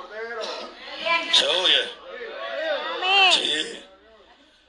¿Se 1.34 1.48
oye? 1.48 1.92
Amén. 2.96 3.34
Sí. 3.34 3.86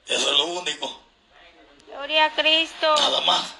Eso 0.06 0.30
es 0.32 0.38
lo 0.38 0.44
único, 0.44 1.00
Gloria 1.86 2.26
a 2.26 2.30
Cristo. 2.34 2.94
nada 2.96 3.20
más. 3.22 3.59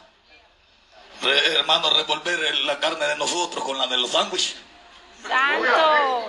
Re- 1.23 1.55
hermano, 1.55 1.91
revolver 1.91 2.55
la 2.61 2.79
carne 2.81 3.07
de 3.07 3.17
nosotros 3.17 3.63
con 3.65 3.77
la 3.79 3.87
de 3.87 3.97
los 3.99 4.11
sándwiches. 4.11 4.55
Santo. 5.29 6.27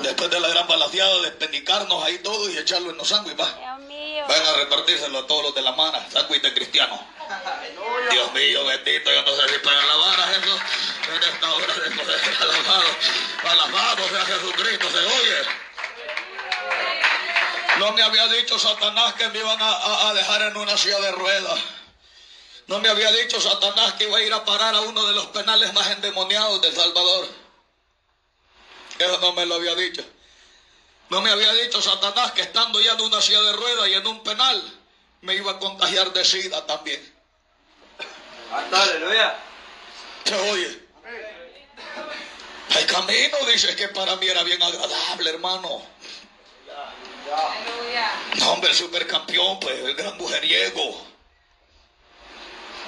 Después 0.00 0.30
de 0.30 0.38
la 0.40 0.48
gran 0.48 0.68
balaseada, 0.68 1.20
despenicarnos 1.22 2.04
ahí 2.04 2.18
todo 2.20 2.48
y 2.48 2.56
echarlo 2.58 2.90
en 2.90 2.96
los 2.96 3.08
sándwiches, 3.08 3.40
va. 3.44 3.52
Dios 3.58 3.78
mío. 3.88 4.24
Van 4.28 4.46
a 4.46 4.52
repartírselo 4.52 5.18
a 5.18 5.26
todos 5.26 5.42
los 5.44 5.54
de 5.54 5.62
la 5.62 5.72
mana, 5.72 6.06
sándwich 6.12 6.42
de 6.42 6.54
cristiano. 6.54 7.00
Dios 8.10 8.32
mío, 8.34 8.64
bendito, 8.66 9.10
yo 9.12 9.22
no 9.22 9.32
sé 9.36 9.48
si 9.52 9.58
pueden 9.58 9.80
alabar 9.80 10.20
a 10.20 10.26
Jesús 10.28 10.60
en 11.12 11.22
esta 11.34 11.52
hora 11.54 11.74
de 11.74 11.90
poder 11.90 12.20
alabado. 12.40 12.84
Alabado 13.50 14.08
sea 14.10 14.24
Jesucristo, 14.26 14.88
se 14.90 14.98
oye. 14.98 15.42
No 17.78 17.92
me 17.92 18.02
había 18.02 18.26
dicho 18.28 18.58
Satanás 18.60 19.14
que 19.14 19.28
me 19.30 19.40
iban 19.40 19.60
a, 19.60 19.68
a- 19.70 20.08
a 20.10 20.14
dejar 20.14 20.42
en 20.42 20.56
una 20.56 20.76
silla 20.78 20.98
de 21.00 21.10
ruedas. 21.12 21.58
No 22.66 22.80
me 22.80 22.88
había 22.88 23.12
dicho 23.12 23.40
Satanás 23.40 23.94
que 23.94 24.04
iba 24.04 24.18
a 24.18 24.22
ir 24.22 24.32
a 24.32 24.44
parar 24.44 24.74
a 24.74 24.80
uno 24.80 25.06
de 25.06 25.14
los 25.14 25.26
penales 25.26 25.72
más 25.72 25.88
endemoniados 25.90 26.60
de 26.62 26.72
Salvador. 26.72 27.28
Eso 28.98 29.18
no 29.18 29.32
me 29.34 29.46
lo 29.46 29.54
había 29.54 29.74
dicho. 29.74 30.04
No 31.08 31.20
me 31.20 31.30
había 31.30 31.52
dicho 31.54 31.80
Satanás 31.80 32.32
que 32.32 32.42
estando 32.42 32.80
ya 32.80 32.92
en 32.92 33.00
una 33.02 33.22
silla 33.22 33.40
de 33.42 33.52
ruedas 33.52 33.88
y 33.88 33.94
en 33.94 34.06
un 34.06 34.22
penal, 34.24 34.60
me 35.20 35.34
iba 35.34 35.52
a 35.52 35.58
contagiar 35.58 36.12
de 36.12 36.24
sida 36.24 36.66
también. 36.66 37.14
Santo. 38.50 38.76
Aleluya. 38.76 39.36
¿Se 40.24 40.34
oye? 40.50 40.86
El 42.76 42.86
camino, 42.86 43.36
dice 43.52 43.76
que 43.76 43.88
para 43.88 44.16
mí 44.16 44.26
era 44.26 44.42
bien 44.42 44.60
agradable, 44.62 45.30
hermano. 45.30 45.82
No, 48.38 48.52
hombre, 48.52 48.70
el 48.70 48.76
supercampeón, 48.76 49.60
pues, 49.60 49.78
el 49.78 49.94
gran 49.94 50.16
mujeriego. 50.16 51.15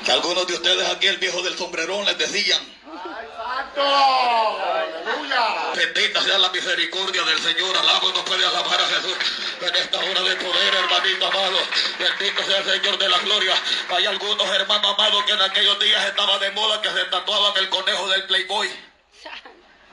Que 0.04 0.12
algunos 0.12 0.46
de 0.46 0.54
ustedes 0.54 0.88
aquí, 0.88 1.06
el 1.06 1.18
viejo 1.18 1.42
del 1.42 1.56
sombrerón, 1.56 2.04
les 2.04 2.18
decían, 2.18 2.60
¡Ay, 2.86 3.26
santo! 3.36 3.82
¡Aleluya! 3.82 5.72
bendita 5.74 6.22
sea 6.22 6.38
la 6.38 6.48
misericordia 6.50 7.22
del 7.22 7.38
Señor, 7.38 7.76
alabo 7.76 8.10
no 8.12 8.24
puede 8.24 8.44
alabar 8.44 8.80
a 8.80 8.86
Jesús 8.86 9.16
en 9.60 9.76
esta 9.76 9.98
hora 9.98 10.22
de 10.22 10.36
poder, 10.36 10.74
hermanito 10.74 11.26
amado. 11.26 11.58
Bendito 11.98 12.42
sea 12.44 12.58
el 12.58 12.64
Señor 12.64 12.98
de 12.98 13.08
la 13.08 13.18
gloria. 13.18 13.54
Hay 13.90 14.06
algunos 14.06 14.48
hermanos 14.48 14.94
amados 14.94 15.24
que 15.24 15.32
en 15.32 15.42
aquellos 15.42 15.78
días 15.78 16.04
estaba 16.06 16.38
de 16.38 16.50
moda 16.52 16.80
que 16.82 16.90
se 16.90 17.04
tatuaban 17.04 17.56
el 17.56 17.68
conejo 17.68 18.08
del 18.08 18.24
Playboy. 18.24 18.68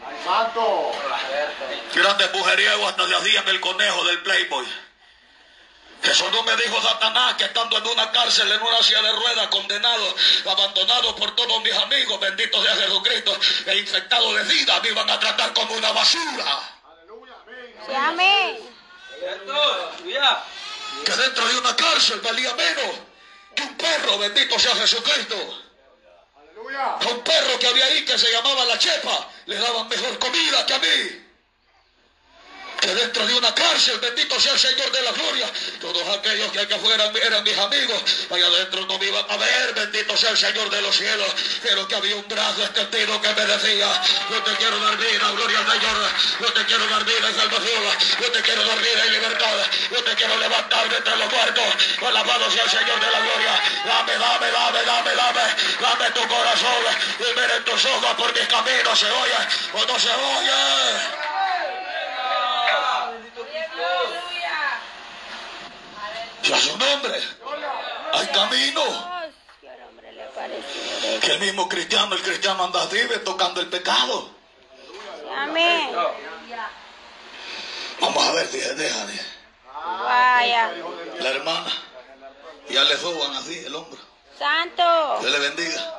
¡Ay, 0.08 0.16
santo! 0.24 0.92
Grandes 1.94 2.34
mujeriegos 2.34 2.90
hasta 2.90 3.08
se 3.08 3.16
hacían 3.16 3.48
el 3.50 3.60
conejo 3.60 4.04
del 4.06 4.20
Playboy. 4.24 4.85
Eso 6.06 6.30
no 6.30 6.44
me 6.44 6.56
dijo 6.56 6.82
Satanás 6.82 7.34
que 7.36 7.46
estando 7.46 7.78
en 7.78 7.88
una 7.88 8.12
cárcel, 8.12 8.52
en 8.52 8.62
una 8.62 8.82
silla 8.84 9.02
de 9.02 9.12
ruedas, 9.12 9.48
condenado, 9.48 10.16
abandonado 10.46 11.16
por 11.16 11.36
todos 11.36 11.64
mis 11.64 11.74
amigos, 11.74 12.20
bendito 12.20 12.62
sea 12.64 12.76
Jesucristo, 12.76 13.38
e 13.66 13.78
infectado 13.78 14.34
de 14.34 14.44
vida, 14.44 14.80
me 14.82 14.90
iban 14.90 15.10
a 15.10 15.20
tratar 15.20 15.52
como 15.54 15.74
una 15.74 15.92
basura. 15.92 16.46
¡Aleluya! 16.86 17.34
¡Amén! 18.08 18.60
Aleluya. 19.20 20.44
Que 21.04 21.12
dentro 21.12 21.48
de 21.48 21.58
una 21.58 21.76
cárcel 21.76 22.22
valía 22.22 22.54
menos 22.54 22.96
que 23.56 23.64
un 23.64 23.76
perro, 23.76 24.20
bendito 24.20 24.60
sea 24.60 24.76
Jesucristo. 24.76 25.36
¡Aleluya! 26.38 26.98
A 27.02 27.08
un 27.08 27.24
perro 27.24 27.58
que 27.60 27.68
había 27.68 27.86
ahí 27.86 28.06
que 28.06 28.18
se 28.18 28.32
llamaba 28.32 28.64
la 28.66 28.78
chepa, 28.78 29.28
le 29.48 29.58
daban 29.58 29.88
mejor 29.88 30.20
comida 30.20 30.66
que 30.66 30.74
a 30.74 30.80
mí. 30.80 31.25
Que 32.86 32.94
dentro 32.94 33.26
de 33.26 33.34
una 33.34 33.52
cárcel, 33.56 33.98
bendito 33.98 34.40
sea 34.40 34.54
el 34.54 34.60
Señor 34.60 34.92
de 34.92 35.02
la 35.02 35.12
gloria, 35.12 35.50
todos 35.82 36.08
aquellos 36.20 36.52
que 36.52 36.60
acá 36.60 36.76
afuera 36.76 37.12
eran 37.24 37.44
mis 37.44 37.58
amigos, 37.58 37.98
allá 38.30 38.46
adentro 38.46 38.86
no 38.86 39.00
me 39.00 39.08
iban 39.08 39.26
a 39.28 39.38
ver, 39.38 39.74
bendito 39.74 40.16
sea 40.16 40.30
el 40.30 40.38
Señor 40.38 40.70
de 40.70 40.84
los 40.84 40.96
cielos, 40.96 41.28
pero 41.64 41.88
que 41.88 41.96
había 41.96 42.16
un 42.16 42.28
brazo 42.28 42.62
extendido 42.62 43.20
que 43.24 43.34
me 43.34 43.44
decía, 43.44 43.90
yo 44.30 44.44
te 44.44 44.56
quiero 44.58 44.78
dar 44.78 44.98
vida, 44.98 45.32
gloria 45.32 45.58
al 45.58 45.72
Señor, 45.72 45.98
yo 46.42 46.54
te 46.54 46.66
quiero 46.66 46.86
dar 46.86 47.04
vida 47.06 47.32
y 47.32 47.34
salvación, 47.34 47.84
yo 48.22 48.32
te 48.32 48.42
quiero 48.44 48.64
dar 48.64 48.80
vida 48.80 49.06
y 49.08 49.10
libertad, 49.10 49.58
yo 49.90 50.04
te 50.04 50.16
quiero 50.16 50.38
levantar 50.38 50.88
de 50.88 50.98
entre 50.98 51.18
los 51.18 51.32
muertos, 51.32 51.66
alabado 52.06 52.52
sea 52.52 52.64
el 52.66 52.70
Señor 52.70 53.00
de 53.00 53.10
la 53.10 53.20
gloria, 53.20 53.62
dame, 53.84 54.14
dame, 54.14 54.52
dame, 54.52 54.84
dame, 54.86 55.16
dame, 55.16 55.42
dame 55.82 56.12
tu 56.12 56.28
corazón 56.28 56.84
y 57.18 57.40
miren 57.40 57.66
tus 57.66 57.84
ojos 57.84 58.14
por 58.14 58.32
mis 58.32 58.48
caminos, 58.48 59.00
se 59.00 59.10
oye 59.10 59.42
o 59.74 59.86
no 59.86 60.00
se 60.00 60.12
oye. 60.12 61.35
Y 66.48 66.54
a 66.54 66.60
su 66.60 66.78
nombre 66.78 67.22
hay 68.14 68.28
camino. 68.28 68.82
Que. 69.62 71.20
Que 71.20 71.32
el 71.34 71.40
mismo 71.40 71.68
cristiano, 71.68 72.16
el 72.16 72.22
cristiano 72.22 72.66
anda 72.66 72.84
así, 72.84 72.98
ve, 73.08 73.20
tocando 73.20 73.62
el 73.62 73.68
pecado. 73.68 74.30
Amén. 75.36 75.90
Vamos 78.00 78.28
a 78.28 78.32
ver 78.34 78.48
si 78.48 78.60
se 78.60 78.76
deja 78.76 79.06
de 79.06 79.20
Vaya. 80.04 80.72
la 81.20 81.30
hermana. 81.30 81.72
Ya 82.70 82.84
le 82.84 82.98
soban 82.98 83.36
así 83.36 83.58
el 83.66 83.76
hombro. 83.76 84.00
Santo. 84.38 85.20
Dios 85.22 85.32
le 85.32 85.40
bendiga. 85.40 85.94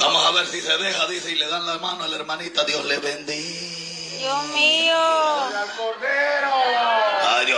Vamos 0.00 0.26
a 0.26 0.30
ver 0.32 0.46
si 0.46 0.60
se 0.60 0.76
deja, 0.76 1.06
dice, 1.06 1.30
y 1.30 1.34
le 1.36 1.48
dan 1.48 1.66
la 1.66 1.78
mano 1.78 2.04
a 2.04 2.08
la 2.08 2.16
hermanita. 2.16 2.64
Dios 2.64 2.84
le 2.84 2.98
bendiga. 2.98 3.74
Dios 4.18 4.44
mío. 4.54 4.96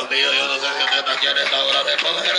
Mío, 0.09 0.33
yo 0.33 0.47
no 0.47 0.55
sé 0.55 0.67
si 0.77 0.85
usted 0.85 0.99
está 0.99 1.31
en 1.31 1.39
esta 1.39 1.65
hora 1.65 1.85
de 1.85 1.97
poder. 1.97 2.37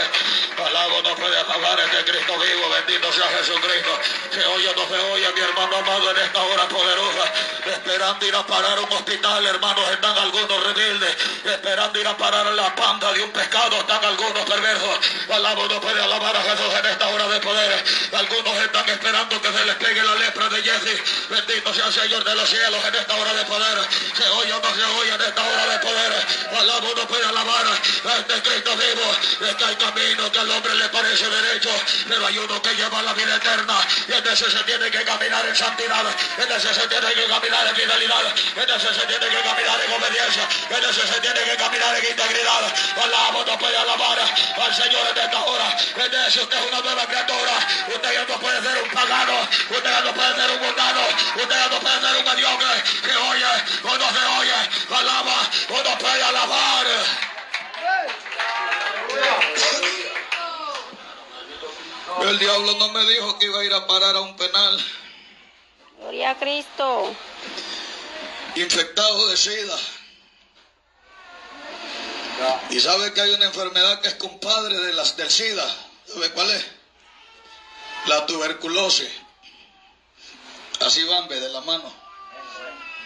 Alabo 0.66 1.02
no 1.04 1.16
puede 1.16 1.38
alabar 1.38 1.80
este 1.80 2.12
Cristo 2.12 2.34
vivo, 2.40 2.70
bendito 2.70 3.14
sea 3.14 3.28
Jesucristo. 3.38 4.00
Se 4.32 4.46
oye 4.46 4.70
o 4.70 4.76
no 4.76 4.88
se 4.88 5.00
oye, 5.12 5.32
mi 5.34 5.42
hermano 5.42 5.78
amado, 5.78 6.12
en 6.12 6.18
esta 6.18 6.42
hora 6.42 6.68
poderosa. 6.68 7.34
Esperando 7.66 8.26
ir 8.26 8.36
a 8.36 8.46
parar 8.46 8.80
un 8.80 8.92
hospital, 8.92 9.46
hermanos, 9.46 9.90
están 9.92 10.18
algunos 10.18 10.64
rebeldes. 10.64 11.16
Esperando 11.46 12.00
ir 12.00 12.08
a 12.08 12.18
parar 12.18 12.46
la 12.54 12.76
panda 12.76 13.12
de 13.14 13.24
un 13.24 13.32
pescado, 13.32 13.78
están 13.78 14.04
algunos 14.04 14.44
perversos. 14.46 15.00
Alabo 15.30 15.68
no 15.68 15.82
puede 15.82 16.02
alabar 16.02 16.36
a 16.36 16.42
Jesús 16.42 16.74
en 16.80 16.86
esta 16.86 17.08
hora 17.08 17.28
de 17.28 17.40
poder. 17.40 17.84
Algunos 18.14 18.58
están 18.58 18.90
esperando 18.90 19.42
que 19.42 19.52
se 19.52 19.66
les 19.66 19.76
pegue 19.76 20.04
la 20.04 20.16
lepra 20.16 20.50
de 20.50 20.64
Jesse. 20.64 21.30
Bendito 21.30 21.74
sea 21.74 21.88
el 21.88 21.94
Señor 21.94 22.24
de 22.24 22.36
los 22.36 22.50
cielos 22.50 22.84
en 22.86 22.96
esta 22.96 23.16
hora 23.16 23.34
de 23.34 23.46
poder. 23.46 23.78
Se 24.16 24.28
oye 24.30 24.54
o 24.54 24.60
no 24.60 24.76
se 24.76 24.84
oye 24.84 25.14
en 25.14 25.22
esta 25.22 25.42
hora 25.42 25.66
de 25.68 25.80
poder. 25.80 26.28
Alabo 26.60 26.94
no 26.96 27.08
puede 27.08 27.26
alabar 27.26 27.57
a 27.66 28.18
este 28.20 28.42
Cristo 28.42 28.72
vivo. 28.78 29.48
Es 29.50 29.56
que 29.56 29.66
hay 29.66 29.76
camino 29.76 30.32
que 30.32 30.40
al 30.40 30.52
hombre 30.52 30.76
le 30.76 30.90
parece 30.90 31.30
derecho, 31.30 31.70
pero 32.08 32.26
hay 32.28 32.38
uno 32.38 32.62
que 32.62 32.76
lleva 32.76 33.02
la 33.02 33.14
vida 33.14 33.36
eterna. 33.36 33.76
Y 34.08 34.14
en 34.14 34.28
ese 34.28 34.52
se 34.52 34.64
tiene 34.64 34.92
que 34.92 35.04
caminar 35.04 35.46
en 35.46 35.56
santidad. 35.56 36.06
En 36.38 36.52
ese 36.52 36.74
se 36.74 36.88
tiene 36.88 37.14
que 37.14 37.26
caminar 37.26 37.68
en 37.68 37.76
fidelidad. 37.76 38.26
En 38.56 38.70
ese 38.70 38.94
se 38.94 39.06
tiene 39.08 39.28
que 39.28 39.42
caminar 39.42 39.82
en 39.82 39.92
obediencia. 39.92 40.48
En 40.70 40.84
ese 40.84 41.08
se 41.08 41.20
tiene 41.22 41.40
que 41.42 41.56
caminar 41.58 41.96
en 41.96 42.06
integridad. 42.06 42.74
Alabo 43.04 43.46
no 43.46 43.58
puede 43.58 43.78
alabar 43.78 44.20
al 44.20 44.76
Señor 44.76 45.08
en 45.12 45.18
esta 45.18 45.44
hora. 45.44 45.78
En 45.96 46.14
ese 46.14 46.42
usted 46.42 46.58
es 46.58 46.72
una 46.72 46.82
nueva 46.82 47.06
criatura. 47.08 47.54
Usted 47.88 48.14
ya 48.14 48.26
no 48.26 48.40
puede 48.40 48.62
ser 48.62 48.84
un 48.84 48.90
pagano. 48.92 49.48
Usted 49.70 49.90
ya 49.90 50.02
no 50.02 50.14
puede 50.14 50.36
ser 50.36 50.52
un 50.52 50.62
mundano. 50.62 51.02
Usted 51.36 51.56
ya 51.56 51.68
no 51.68 51.80
puede 51.80 52.02
ser 52.02 52.16
un 52.18 52.26
mediocre 52.26 52.84
que 53.04 53.16
oye 53.16 53.52
o 53.84 53.98
no 53.98 54.08
se 54.14 54.26
oye. 54.40 54.60
Alaba 54.90 55.38
o 55.70 55.84
no 55.84 55.98
puede 55.98 56.24
alabar. 56.24 56.88
El 62.22 62.40
diablo 62.40 62.76
no 62.78 62.90
me 62.90 63.06
dijo 63.06 63.40
que 63.40 63.46
iba 63.46 63.60
a 63.60 63.64
ir 63.64 63.74
a 63.74 63.88
parar 63.88 64.16
a 64.16 64.22
un 64.22 64.36
penal 64.36 64.86
Gloria 66.00 66.32
a 66.32 66.38
Cristo. 66.38 67.16
infectado 68.56 69.28
de 69.28 69.38
sida. 69.38 69.78
Y 72.70 72.80
sabe 72.80 73.14
que 73.14 73.22
hay 73.22 73.34
una 73.34 73.46
enfermedad 73.46 74.02
que 74.02 74.10
es 74.10 74.16
compadre 74.16 74.78
de 74.78 74.94
las 74.94 75.18
del 75.18 75.30
SIDA. 75.30 75.66
¿Sabe 76.06 76.32
cuál 76.32 76.52
es? 76.52 76.66
La 78.06 78.26
tuberculosis. 78.26 79.10
Así 80.82 81.04
van, 81.06 81.28
ve, 81.28 81.40
de 81.40 81.50
la 81.50 81.62
mano. 81.62 81.92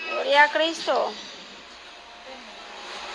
Gloria 0.10 0.44
a 0.44 0.52
Cristo. 0.52 1.14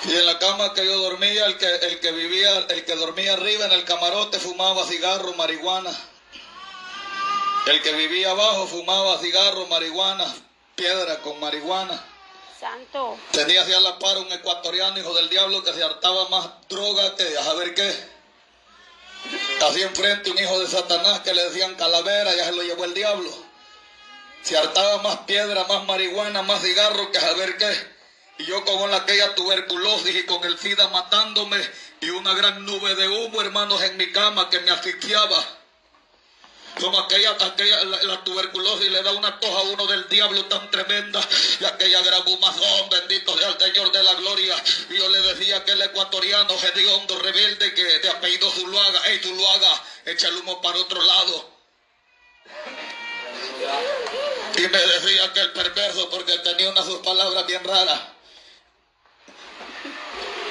Y 0.05 0.15
en 0.15 0.27
la 0.27 0.39
cama 0.39 0.75
que 0.75 0.85
yo 0.85 0.99
dormía, 0.99 1.47
el 1.47 1.57
que, 1.57 1.67
el 1.67 2.01
que 2.01 2.13
vivía, 2.13 2.59
el 2.69 2.85
que 2.85 2.95
dormía 2.95 3.33
arriba 3.33 3.67
en 3.67 3.73
el 3.73 3.85
camarote 3.85 4.39
fumaba 4.39 4.85
cigarro, 4.87 5.33
marihuana. 5.35 5.91
El 7.67 7.83
que 7.83 7.93
vivía 7.93 8.31
abajo 8.31 8.67
fumaba 8.67 9.19
cigarro, 9.19 9.67
marihuana, 9.67 10.27
piedra 10.77 11.21
con 11.23 11.41
marihuana. 11.41 12.01
Santo. 12.61 13.19
Tenía 13.33 13.63
hacia 13.63 13.81
la 13.81 13.99
par 13.99 14.19
un 14.19 14.33
ecuatoriano, 14.33 14.99
hijo 14.99 15.13
del 15.15 15.29
diablo, 15.29 15.65
que 15.65 15.73
se 15.73 15.83
hartaba 15.83 16.29
más 16.29 16.49
droga 16.69 17.17
que 17.17 17.37
a 17.37 17.43
saber 17.43 17.75
qué. 17.75 17.93
Así 19.63 19.83
enfrente 19.83 20.31
un 20.31 20.39
hijo 20.39 20.59
de 20.61 20.69
Satanás 20.69 21.21
que 21.21 21.35
le 21.35 21.43
decían 21.45 21.75
calavera, 21.75 22.35
ya 22.37 22.45
se 22.45 22.53
lo 22.53 22.63
llevó 22.63 22.85
el 22.85 22.95
diablo. 22.95 23.31
Se 24.43 24.57
hartaba 24.57 25.03
más 25.03 25.19
piedra, 25.27 25.65
más 25.65 25.85
marihuana, 25.85 26.43
más 26.43 26.63
cigarro 26.63 27.11
que 27.11 27.19
a 27.19 27.23
saber 27.23 27.57
qué. 27.57 27.96
Y 28.39 28.45
yo 28.45 28.65
con 28.65 28.93
aquella 28.93 29.35
tuberculosis 29.35 30.15
y 30.15 30.27
con 30.27 30.45
el 30.45 30.59
SIDA 30.59 30.89
matándome 30.89 31.59
y 32.01 32.11
una 32.11 32.35
gran 32.35 32.65
nube 32.67 32.95
de 32.95 33.09
humo, 33.09 33.41
hermanos, 33.41 33.83
en 33.83 33.97
mi 33.97 34.13
cama 34.13 34.51
que 34.51 34.61
me 34.61 34.71
asfixiaba. 34.71 35.45
Como 36.79 36.99
aquella, 36.99 37.31
aquella 37.31 37.85
la, 37.85 38.23
tuberculosis 38.23 38.91
le 38.91 39.03
da 39.03 39.13
una 39.13 39.41
toja 39.41 39.61
a 39.61 39.63
uno 39.63 39.87
del 39.87 40.07
diablo 40.11 40.45
tan 40.45 40.71
tremenda. 40.71 41.27
Y 41.59 41.65
aquella 41.65 42.03
gran 42.03 42.29
humazón, 42.29 42.91
bendito 42.91 43.37
sea 43.39 43.49
el 43.49 43.59
Señor 43.59 43.91
de 43.93 44.03
la 44.03 44.13
gloria. 44.15 44.63
Y 44.91 44.99
yo 44.99 45.09
le 45.09 45.23
decía 45.23 45.65
que 45.65 45.73
el 45.73 45.81
ecuatoriano, 45.81 46.55
hediondo, 46.55 47.19
rebelde, 47.19 47.73
que 47.73 47.83
de 47.83 48.11
apellido 48.11 48.51
Zuluaga, 48.51 49.01
hey 49.07 49.21
Zuluaga, 49.23 49.83
echa 50.05 50.29
el 50.29 50.37
humo 50.37 50.61
para 50.61 50.79
otro 50.79 51.01
lado. 51.01 51.51
Y 54.59 54.61
me 54.61 54.79
decía 54.79 55.33
que 55.33 55.41
el 55.41 55.53
perverso, 55.53 56.11
porque 56.11 56.39
tenía 56.41 56.69
unas 56.71 56.85
sus 56.85 56.99
palabras 56.99 57.47
bien 57.47 57.65
raras. 57.65 58.16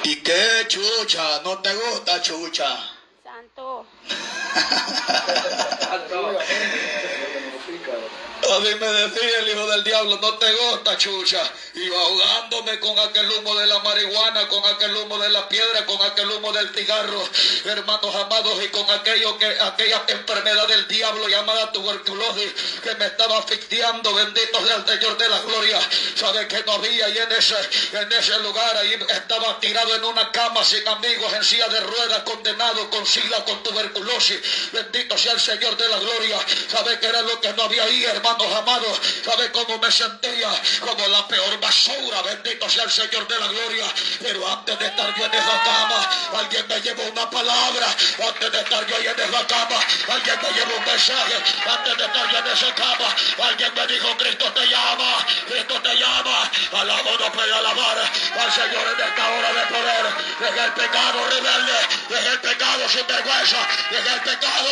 ¿Y 0.08 0.22
qué 0.22 0.64
chucha? 0.68 1.42
¿No 1.42 1.58
te 1.58 1.74
gusta 1.74 2.22
chucha? 2.22 2.78
Santo. 3.24 3.84
Así 8.42 8.74
me 8.76 8.86
decía 8.86 9.38
el 9.40 9.48
hijo 9.48 9.66
del 9.66 9.82
diablo, 9.82 10.18
no 10.20 10.34
te 10.38 10.52
gusta, 10.52 10.96
chucha. 10.96 11.40
Y 11.74 11.92
ahogándome 11.92 12.78
con 12.80 12.98
aquel 12.98 13.30
humo 13.32 13.54
de 13.56 13.66
la 13.66 13.80
marihuana, 13.80 14.46
con 14.48 14.64
aquel 14.66 14.94
humo 14.96 15.18
de 15.18 15.28
la 15.30 15.48
piedra, 15.48 15.84
con 15.84 16.00
aquel 16.02 16.30
humo 16.30 16.52
del 16.52 16.72
cigarro, 16.74 17.22
hermanos 17.64 18.14
amados, 18.14 18.62
y 18.64 18.68
con 18.68 18.88
aquello 18.90 19.36
que, 19.38 19.46
aquella 19.46 20.04
enfermedad 20.08 20.68
del 20.68 20.86
diablo 20.86 21.28
llamada 21.28 21.72
tuberculosis 21.72 22.52
que 22.82 22.94
me 22.94 23.06
estaba 23.06 23.38
asfixiando, 23.38 24.14
bendito 24.14 24.64
sea 24.64 24.76
el 24.76 24.86
Señor 24.86 25.18
de 25.18 25.28
la 25.28 25.40
gloria. 25.40 25.80
Sabe 26.14 26.46
que 26.46 26.62
no 26.64 26.72
había 26.72 27.08
y 27.08 27.18
en 27.18 27.32
ese, 27.32 27.56
en 27.92 28.12
ese 28.12 28.38
lugar 28.40 28.76
ahí 28.76 28.94
estaba 29.08 29.58
tirado 29.60 29.94
en 29.96 30.04
una 30.04 30.30
cama 30.30 30.64
sin 30.64 30.86
amigos, 30.88 31.32
en 31.32 31.44
silla 31.44 31.68
de 31.68 31.80
ruedas, 31.80 32.20
condenado 32.20 32.88
con 32.90 33.04
sida, 33.06 33.44
con 33.44 33.62
tuberculosis. 33.62 34.38
Bendito 34.72 35.18
sea 35.18 35.32
el 35.32 35.40
Señor 35.40 35.76
de 35.76 35.88
la 35.88 35.98
gloria. 35.98 36.38
Sabe 36.70 36.98
que 37.00 37.06
era 37.06 37.22
lo 37.22 37.40
que 37.40 37.52
no 37.54 37.64
había 37.64 37.84
ahí, 37.84 38.04
hermanos 38.26 38.56
amados. 38.56 39.00
Sabe 39.24 39.50
cómo 39.52 39.78
me 39.78 39.90
sentía, 39.90 40.50
como 40.80 41.06
la 41.08 41.26
peor 41.28 41.60
basura. 41.60 42.22
Bendito 42.22 42.68
sea 42.68 42.84
el 42.84 42.90
Señor 42.90 43.26
de 43.28 43.38
la 43.38 43.46
gloria. 43.46 43.86
Pero 44.20 44.48
antes 44.48 44.78
de 44.78 44.86
estar 44.86 45.14
yo 45.16 45.24
en 45.24 45.34
esa 45.34 45.62
cama, 45.62 46.10
alguien 46.38 46.66
me 46.68 46.80
llevó 46.80 47.02
una 47.04 47.30
palabra. 47.30 47.86
Antes 48.26 48.52
de 48.52 48.58
estar 48.58 48.86
yo 48.86 48.96
en 48.96 49.20
esa 49.20 49.46
cama, 49.46 49.76
alguien 50.08 50.38
me 50.42 50.50
llevó 50.52 50.76
un 50.76 50.84
mensaje. 50.84 51.34
Antes 51.66 51.96
de 51.96 52.04
estar 52.04 52.32
yo 52.32 52.38
en 52.38 52.46
esa 52.46 52.74
cama, 52.74 53.16
alguien 53.44 53.74
me 53.74 53.86
dijo, 53.86 54.16
Cristo 54.16 54.52
te 54.52 54.68
llama, 54.68 55.26
Cristo 55.48 55.80
te 55.82 55.96
llama. 55.96 56.50
Alabo 56.72 57.16
no 57.18 57.32
puede 57.32 57.54
alabar 57.54 57.98
al 57.98 58.52
Señor 58.52 58.94
en 58.94 59.08
esta 59.08 59.30
hora 59.30 59.52
de 59.52 59.66
poder. 59.66 60.06
Deja 60.40 60.64
el 60.64 60.72
pecado 60.72 61.26
rebelde, 61.26 61.78
deja 62.08 62.32
el 62.32 62.40
pecado 62.40 62.88
sin 62.88 63.06
vergüenza, 63.06 63.58
deja 63.90 64.14
el 64.14 64.20
pecado 64.20 64.68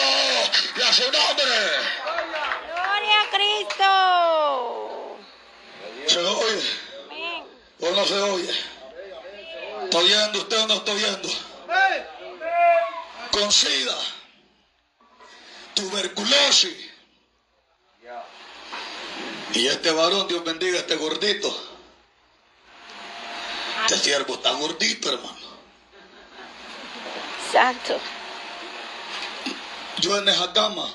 y 0.77 0.83
a 0.83 0.93
su 0.93 1.03
nombre. 1.12 2.13
Gloria 3.05 3.21
a 3.21 3.31
Cristo. 3.31 5.17
¿Se 6.07 6.19
oye 6.21 6.62
Amén. 7.11 7.45
o 7.81 7.90
no 7.90 8.05
se 8.07 8.14
oye? 8.14 8.51
¿Está 9.85 9.99
oyendo 9.99 10.38
usted 10.38 10.59
o 10.62 10.67
no 10.69 10.75
está 10.75 10.93
oyendo? 10.93 11.29
Con 13.31 13.53
sida, 13.53 13.97
tuberculosis. 15.75 16.90
Y 19.53 19.67
este 19.69 19.90
varón, 19.90 20.27
Dios 20.27 20.43
bendiga, 20.43 20.79
este 20.79 20.97
gordito. 20.97 21.55
Este 23.83 23.99
siervo 23.99 24.35
está 24.35 24.53
gordito, 24.53 25.11
hermano. 25.11 25.37
Santo. 27.53 28.01
Yo 29.99 30.17
en 30.17 30.29
esa 30.29 30.53
cama, 30.53 30.88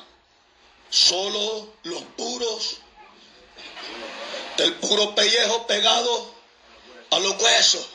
solo 0.90 1.74
los 1.84 2.02
puros, 2.18 2.78
el 4.58 4.74
puro 4.76 5.16
pellejo 5.16 5.68
pegado 5.68 6.34
a 7.12 7.20
los 7.20 7.42
huesos. 7.42 7.88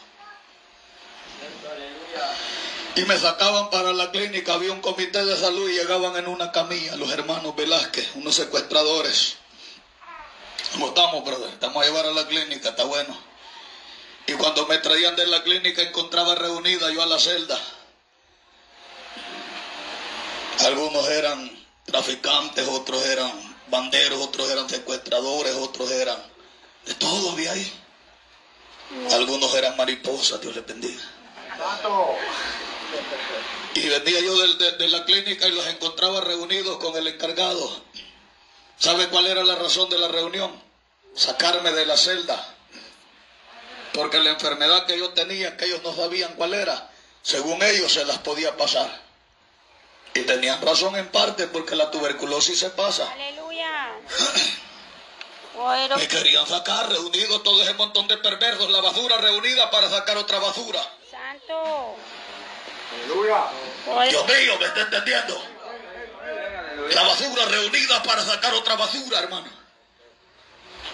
Y 2.96 3.02
me 3.07 3.18
sacaban 3.18 3.70
para 3.70 3.92
la 3.92 4.12
clínica, 4.12 4.54
había 4.54 4.72
un 4.72 4.80
comité 4.80 5.24
de 5.24 5.37
salud 5.37 5.68
y 5.68 5.74
llegaban 5.74 6.16
en 6.16 6.28
una 6.28 6.52
camilla 6.52 6.94
los 6.96 7.11
hermanos 7.11 7.57
Velázquez, 7.57 8.14
unos 8.14 8.37
secuestradores. 8.37 9.37
¿Cómo 10.72 10.88
estamos, 10.88 11.24
brother? 11.24 11.50
Estamos 11.50 11.83
a 11.83 11.87
llevar 11.87 12.07
a 12.07 12.12
la 12.12 12.26
clínica, 12.28 12.70
está 12.70 12.85
bueno. 12.85 13.16
Y 14.26 14.33
cuando 14.35 14.66
me 14.66 14.78
traían 14.78 15.16
de 15.16 15.26
la 15.26 15.42
clínica 15.42 15.83
encontraba 15.83 16.35
reunida 16.35 16.90
yo 16.92 17.02
a 17.02 17.07
la 17.07 17.18
celda. 17.18 17.59
Algunos 20.61 21.09
eran 21.09 21.54
traficantes, 21.85 22.66
otros 22.68 23.05
eran 23.07 23.33
banderos, 23.68 24.20
otros 24.20 24.51
eran 24.51 24.68
secuestradores, 24.68 25.55
otros 25.55 25.90
eran... 25.90 26.18
De 26.85 26.94
todo 26.94 27.31
había 27.31 27.53
ahí. 27.53 27.73
Algunos 29.12 29.55
eran 29.55 29.77
mariposas, 29.77 30.40
Dios 30.40 30.55
les 30.55 30.66
bendiga. 30.66 31.03
Y 33.75 33.88
venía 33.88 34.20
yo 34.20 34.38
de, 34.38 34.73
de 34.73 34.88
la 34.88 35.05
clínica 35.05 35.49
y 35.49 35.53
los 35.53 35.66
encontraba 35.66 36.20
reunidos 36.20 36.77
con 36.79 36.94
el 36.97 37.07
encargado. 37.09 37.83
¿Sabe 38.79 39.09
cuál 39.09 39.27
era 39.27 39.42
la 39.44 39.55
razón 39.55 39.88
de 39.88 39.99
la 39.99 40.09
reunión? 40.09 40.53
Sacarme 41.14 41.73
de 41.73 41.87
la 41.87 41.97
celda. 41.97 42.55
Porque 43.94 44.18
la 44.18 44.31
enfermedad 44.31 44.87
que 44.87 44.99
yo 44.99 45.11
tenía, 45.11 45.57
que 45.57 45.66
ellos 45.66 45.81
no 45.83 45.94
sabían 45.94 46.35
cuál 46.35 46.55
era, 46.55 46.90
según 47.23 47.62
ellos 47.62 47.92
se 47.92 48.05
las 48.05 48.18
podía 48.18 48.57
pasar. 48.57 49.04
Y 50.14 50.20
tenían 50.22 50.61
razón 50.62 50.94
en 50.96 51.09
parte 51.09 51.48
porque 51.48 51.74
la 51.74 51.90
tuberculosis 51.90 52.59
se 52.59 52.70
pasa. 52.70 53.11
Aleluya. 53.11 53.92
Me 55.96 56.09
querían 56.09 56.46
sacar 56.46 56.88
reunidos 56.88 57.42
todo 57.44 57.62
ese 57.62 57.74
montón 57.74 58.09
de 58.09 58.16
perversos, 58.18 58.70
la 58.70 58.81
basura 58.81 59.16
reunida 59.18 59.70
para 59.70 59.88
sacar 59.88 60.16
otra 60.16 60.40
basura. 60.40 60.81
Santo. 61.09 61.96
Aleluya. 62.92 63.44
Dios 64.11 64.27
mío, 64.27 64.59
¿me 64.59 64.66
está 64.66 64.81
entendiendo? 64.81 65.42
La 66.92 67.03
basura 67.03 67.44
reunida 67.46 68.03
para 68.03 68.24
sacar 68.24 68.53
otra 68.55 68.74
basura, 68.74 69.20
hermano. 69.20 69.48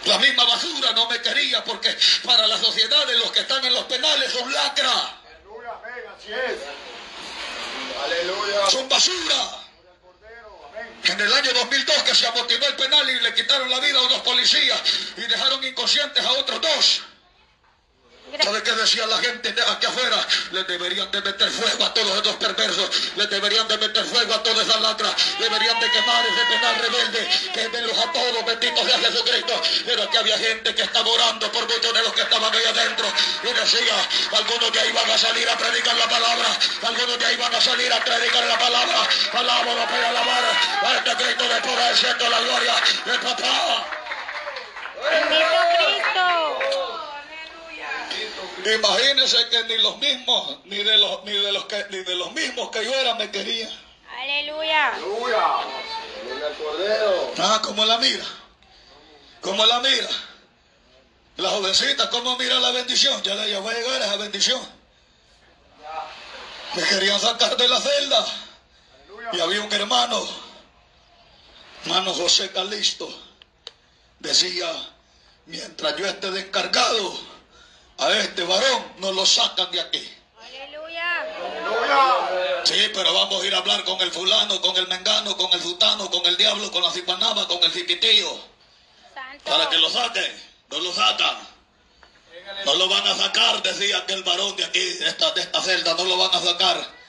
La 0.04 0.18
misma 0.18 0.44
basura 0.44 0.92
no 0.92 1.09
me 1.09 1.20
quería 1.20 1.64
porque 1.64 1.96
para 2.24 2.46
la 2.46 2.59
sociedad 2.59 3.06
de 3.06 3.18
los 3.18 3.33
que 3.33 3.40
están 3.40 3.64
en 3.64 3.74
los 3.74 3.85
penales 3.85 4.33
son 4.33 4.50
lacra, 4.52 4.92
así 6.16 6.33
es. 6.33 6.89
Son 8.70 8.88
basura. 8.88 9.66
En 11.04 11.20
el 11.20 11.32
año 11.32 11.52
2002 11.52 12.02
que 12.02 12.14
se 12.14 12.26
amotinó 12.26 12.66
el 12.66 12.76
penal 12.76 13.08
y 13.08 13.20
le 13.20 13.34
quitaron 13.34 13.70
la 13.70 13.80
vida 13.80 13.98
a 13.98 14.02
unos 14.02 14.20
policías 14.20 14.80
y 15.16 15.22
dejaron 15.22 15.64
inconscientes 15.64 16.24
a 16.24 16.32
otros 16.32 16.60
dos. 16.60 17.02
¿Sabe 18.38 18.62
qué 18.62 18.72
decía 18.72 19.06
la 19.06 19.18
gente 19.18 19.52
de 19.52 19.62
aquí 19.62 19.86
afuera? 19.86 20.26
Les 20.52 20.66
deberían 20.66 21.10
de 21.10 21.20
meter 21.20 21.50
fuego 21.50 21.84
a 21.84 21.92
todos 21.92 22.20
esos 22.20 22.36
perversos, 22.36 22.90
les 23.16 23.28
deberían 23.28 23.66
de 23.66 23.76
meter 23.76 24.04
fuego 24.04 24.34
a 24.34 24.42
toda 24.42 24.62
esa 24.62 24.78
lacra, 24.78 25.14
deberían 25.38 25.80
de 25.80 25.90
quemar 25.90 26.24
ese 26.26 26.46
penal 26.46 26.74
rebelde, 26.76 27.28
quémenlos 27.52 27.98
a 27.98 28.12
todos, 28.12 28.44
benditos 28.44 28.84
sea 28.86 28.98
Jesucristo. 28.98 29.62
Pero 29.84 30.02
aquí 30.04 30.16
había 30.16 30.38
gente 30.38 30.74
que 30.74 30.82
estaba 30.82 31.08
orando 31.08 31.50
por 31.50 31.62
muchos 31.66 31.92
de 31.92 32.02
los 32.02 32.12
que 32.12 32.22
estaban 32.22 32.54
ahí 32.54 32.64
adentro 32.64 33.06
y 33.42 33.52
decía, 33.52 34.08
algunos 34.32 34.72
de 34.72 34.80
ahí 34.80 34.92
van 34.92 35.10
a 35.10 35.18
salir 35.18 35.48
a 35.48 35.56
predicar 35.56 35.96
la 35.96 36.08
palabra, 36.08 36.58
algunos 36.82 37.18
de 37.18 37.26
ahí 37.26 37.36
van 37.36 37.54
a 37.54 37.60
salir 37.60 37.92
a 37.92 38.04
predicar 38.04 38.44
la 38.44 38.58
palabra, 38.58 39.08
alábalo 39.32 39.84
para 39.86 40.08
alabar 40.08 40.44
a 40.82 40.96
este 40.98 41.24
Cristo 41.24 41.48
de 41.48 41.60
poder, 41.62 41.96
siento 41.96 42.30
la 42.30 42.40
gloria 42.40 42.74
de 43.06 43.18
papá. 43.18 43.86
Bendito. 45.02 46.19
Imagínense 48.64 49.49
que 49.49 49.64
ni 49.64 49.79
los 49.79 49.99
mismos, 49.99 50.59
ni 50.64 50.77
de 50.77 50.99
los, 50.99 51.25
ni 51.25 51.33
de 51.33 51.53
los 51.53 51.64
que, 51.64 51.87
ni 51.90 51.99
de 51.99 52.14
los 52.14 52.33
mismos 52.33 52.70
que 52.70 52.85
yo 52.85 52.92
era 52.94 53.14
me 53.14 53.31
querían. 53.31 53.70
Aleluya. 54.20 54.88
Aleluya. 54.88 55.46
Aleluya 56.23 56.46
al 56.46 56.55
Cordero. 56.57 57.35
Ah, 57.38 57.61
como 57.62 57.85
la 57.85 57.99
mira. 57.99 58.25
Como 59.40 59.64
la 59.64 59.81
mira. 59.81 60.09
La 61.38 61.49
jovencita, 61.51 62.11
¿cómo 62.11 62.37
mira 62.37 62.59
la 62.61 62.70
bendición? 62.70 63.23
Ya 63.23 63.35
le 63.35 63.51
ya 63.51 63.61
va 63.61 63.70
a 63.70 63.75
llegar 63.75 64.03
esa 64.03 64.16
bendición. 64.16 64.61
Me 66.75 66.83
querían 66.83 67.18
sacar 67.18 67.57
de 67.57 67.66
la 67.66 67.81
celda. 67.81 68.27
Y 69.33 69.40
había 69.40 69.61
un 69.61 69.73
hermano, 69.73 70.29
hermano 71.85 72.12
José 72.14 72.51
Calisto, 72.51 73.09
decía, 74.18 74.68
mientras 75.46 75.96
yo 75.96 76.07
esté 76.07 76.31
de 76.31 76.40
encargado, 76.40 77.29
a 78.00 78.18
este 78.18 78.42
varón 78.44 78.92
no 78.98 79.12
lo 79.12 79.26
sacan 79.26 79.70
de 79.70 79.80
aquí. 79.80 80.16
Aleluya. 80.40 81.20
Aleluya. 81.20 82.64
Sí, 82.64 82.90
pero 82.94 83.12
vamos 83.12 83.42
a 83.42 83.46
ir 83.46 83.54
a 83.54 83.58
hablar 83.58 83.84
con 83.84 84.00
el 84.00 84.10
fulano, 84.10 84.60
con 84.60 84.76
el 84.76 84.88
mengano, 84.88 85.36
con 85.36 85.52
el 85.52 85.60
futano, 85.60 86.10
con 86.10 86.24
el 86.26 86.36
diablo, 86.36 86.70
con 86.70 86.82
la 86.82 86.90
cipanaba, 86.90 87.46
con 87.46 87.62
el 87.62 87.70
cipitillo, 87.70 88.38
para 89.44 89.68
que 89.68 89.76
lo 89.78 89.90
saquen. 89.90 90.50
No 90.70 90.78
lo 90.78 90.92
sacan. 90.92 91.48
No 92.64 92.74
lo 92.74 92.88
van 92.88 93.06
a 93.06 93.16
sacar, 93.16 93.62
decía 93.62 93.98
aquel 93.98 94.22
varón 94.22 94.56
de 94.56 94.64
aquí, 94.64 94.80
de 94.80 95.08
esta, 95.08 95.30
de 95.32 95.42
esta 95.42 95.60
celda, 95.60 95.94
no 95.94 96.04
lo 96.04 96.16
van 96.16 96.34
a 96.34 96.40
sacar. 96.40 96.99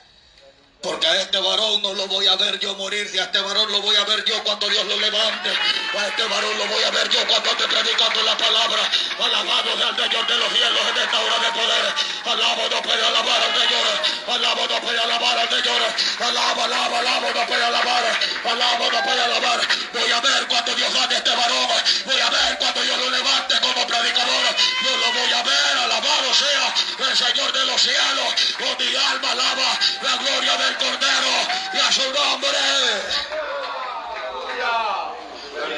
Porque 0.81 1.05
a 1.05 1.21
este 1.21 1.37
varón 1.37 1.79
no 1.83 1.93
lo 1.93 2.07
voy 2.07 2.25
a 2.25 2.35
ver 2.37 2.57
yo 2.59 2.73
morir, 2.75 3.07
si 3.07 3.19
a 3.19 3.25
este 3.25 3.39
varón 3.39 3.71
lo 3.71 3.81
voy 3.81 3.95
a 3.95 4.03
ver 4.03 4.25
yo 4.25 4.43
cuando 4.43 4.67
Dios 4.67 4.83
lo 4.85 4.99
levante, 4.99 5.49
a 5.49 6.07
este 6.07 6.23
varón 6.23 6.57
lo 6.57 6.65
voy 6.65 6.83
a 6.83 6.89
ver 6.89 7.07
yo 7.09 7.19
cuando 7.27 7.51
esté 7.51 7.67
predicando 7.67 8.23
la 8.23 8.35
palabra. 8.35 8.81
Alabado 9.19 9.77
sea 9.77 9.89
el 9.89 9.95
Señor 9.95 10.25
de 10.25 10.37
los 10.37 10.49
cielos 10.53 10.81
en 10.89 11.03
esta 11.03 11.19
hora 11.19 11.37
de 11.37 11.51
poder. 11.51 11.85
Alaba, 12.25 12.63
no 12.71 12.81
puede 12.81 13.05
alabar 13.05 13.41
al 13.43 13.53
Señor. 13.61 13.87
Alaba, 14.27 14.61
no 14.67 14.81
puede 14.81 14.99
alabar 14.99 15.37
al 15.37 15.49
Señor. 15.49 15.81
Alaba, 16.19 16.63
alaba, 16.65 16.99
alaba, 16.99 17.27
no 17.29 17.45
puede 17.45 17.63
alabar. 17.63 18.19
Alaba, 18.45 18.85
no 18.91 19.03
puede 19.03 19.21
alabar. 19.21 19.61
Voy 19.93 20.11
a 20.11 20.21
ver 20.21 20.47
cuando 20.47 20.75
Dios 20.75 20.93
gane 20.93 21.15
este 21.15 21.29
varón. 21.29 21.67
Voy 22.05 22.21
a 22.21 22.29
ver 22.31 22.57
cuando 22.57 22.81
Dios 22.81 22.97
lo 22.97 23.09
levante 23.11 23.53
como 23.61 23.85
predicador. 23.85 24.45
Yo 24.81 24.97
lo 24.97 25.13
voy 25.13 25.31
a 25.31 25.43
ver. 25.43 25.77
Alabado 25.77 26.33
sea 26.33 26.73
el 27.07 27.17
Señor 27.17 27.53
de 27.53 27.65
los 27.65 27.81
cielos. 27.81 28.29
Con 28.57 28.77
mi 28.83 28.95
alma 28.95 29.31
alaba 29.31 29.79
la 30.01 30.15
gloria 30.17 30.57
del 30.71 30.77
Cordero 30.77 31.31
y 31.73 31.77
a 31.77 31.91
su 31.91 32.01
nombre. 32.13 32.49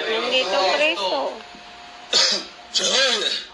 Bendito 0.10 0.74
Cristo. 0.76 1.34
Se 2.74 2.84
oye. 2.84 3.54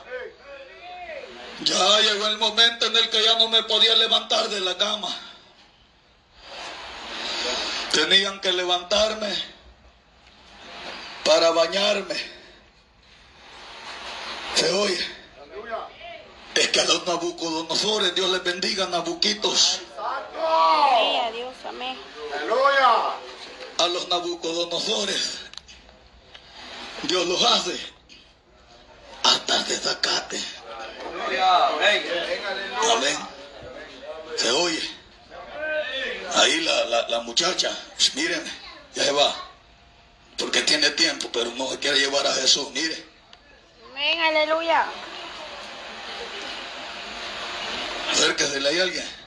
Ya 1.62 1.99
llegó 1.99 2.28
el 2.28 2.38
momento 2.38 2.86
en 2.86 2.95
el 2.95 3.10
que 3.10 3.23
ya 3.23 3.38
no 3.38 3.49
me 3.49 3.63
podía 3.63 3.95
levantar 3.95 4.47
de 4.47 4.62
la 4.62 4.78
cama. 4.78 5.10
Tenían 7.91 8.39
que 8.39 8.54
levantarme 8.54 9.34
para 11.25 11.52
bañarme. 11.52 12.15
Se 14.56 14.71
oye. 14.71 15.19
Es 16.56 16.67
que 16.69 16.82
a 16.82 16.86
los 16.86 17.06
nabucodonosores, 17.06 18.15
Dios 18.15 18.30
les 18.32 18.43
bendiga, 18.43 18.86
nabuquitos. 18.88 19.80
Santo. 19.95 20.39
Sí, 20.99 21.17
a 21.17 21.32
Dios, 21.32 21.56
amén. 21.67 21.97
Aleluya. 22.50 23.14
A 23.78 23.88
los 23.88 24.08
nabucodonosores, 24.10 25.38
Dios 27.04 27.28
los 27.28 27.44
hace 27.44 27.80
hasta 29.24 29.64
de 29.64 29.78
zacate. 29.78 30.40
Aleluya. 31.08 31.68
Amén. 31.68 32.04
Amén. 32.92 33.18
Se 34.36 34.50
oye. 34.52 34.82
Ahí 36.36 36.62
la, 36.62 36.86
la, 36.86 37.08
la 37.10 37.20
muchacha, 37.22 37.76
pues, 37.96 38.16
miren, 38.16 38.44
ya 38.96 39.04
se 39.04 39.12
va. 39.12 39.34
Porque 40.38 40.62
tiene 40.62 40.90
tiempo, 40.92 41.30
pero 41.32 41.52
no 41.52 41.70
se 41.70 41.80
quiere 41.80 42.00
llevar 42.00 42.26
a 42.26 42.34
Jesús. 42.34 42.70
Mire, 42.72 43.04
Amén, 43.92 44.20
aleluya. 44.22 44.86
acérquesele 48.12 48.80
a 48.80 48.84
alguien. 48.84 49.19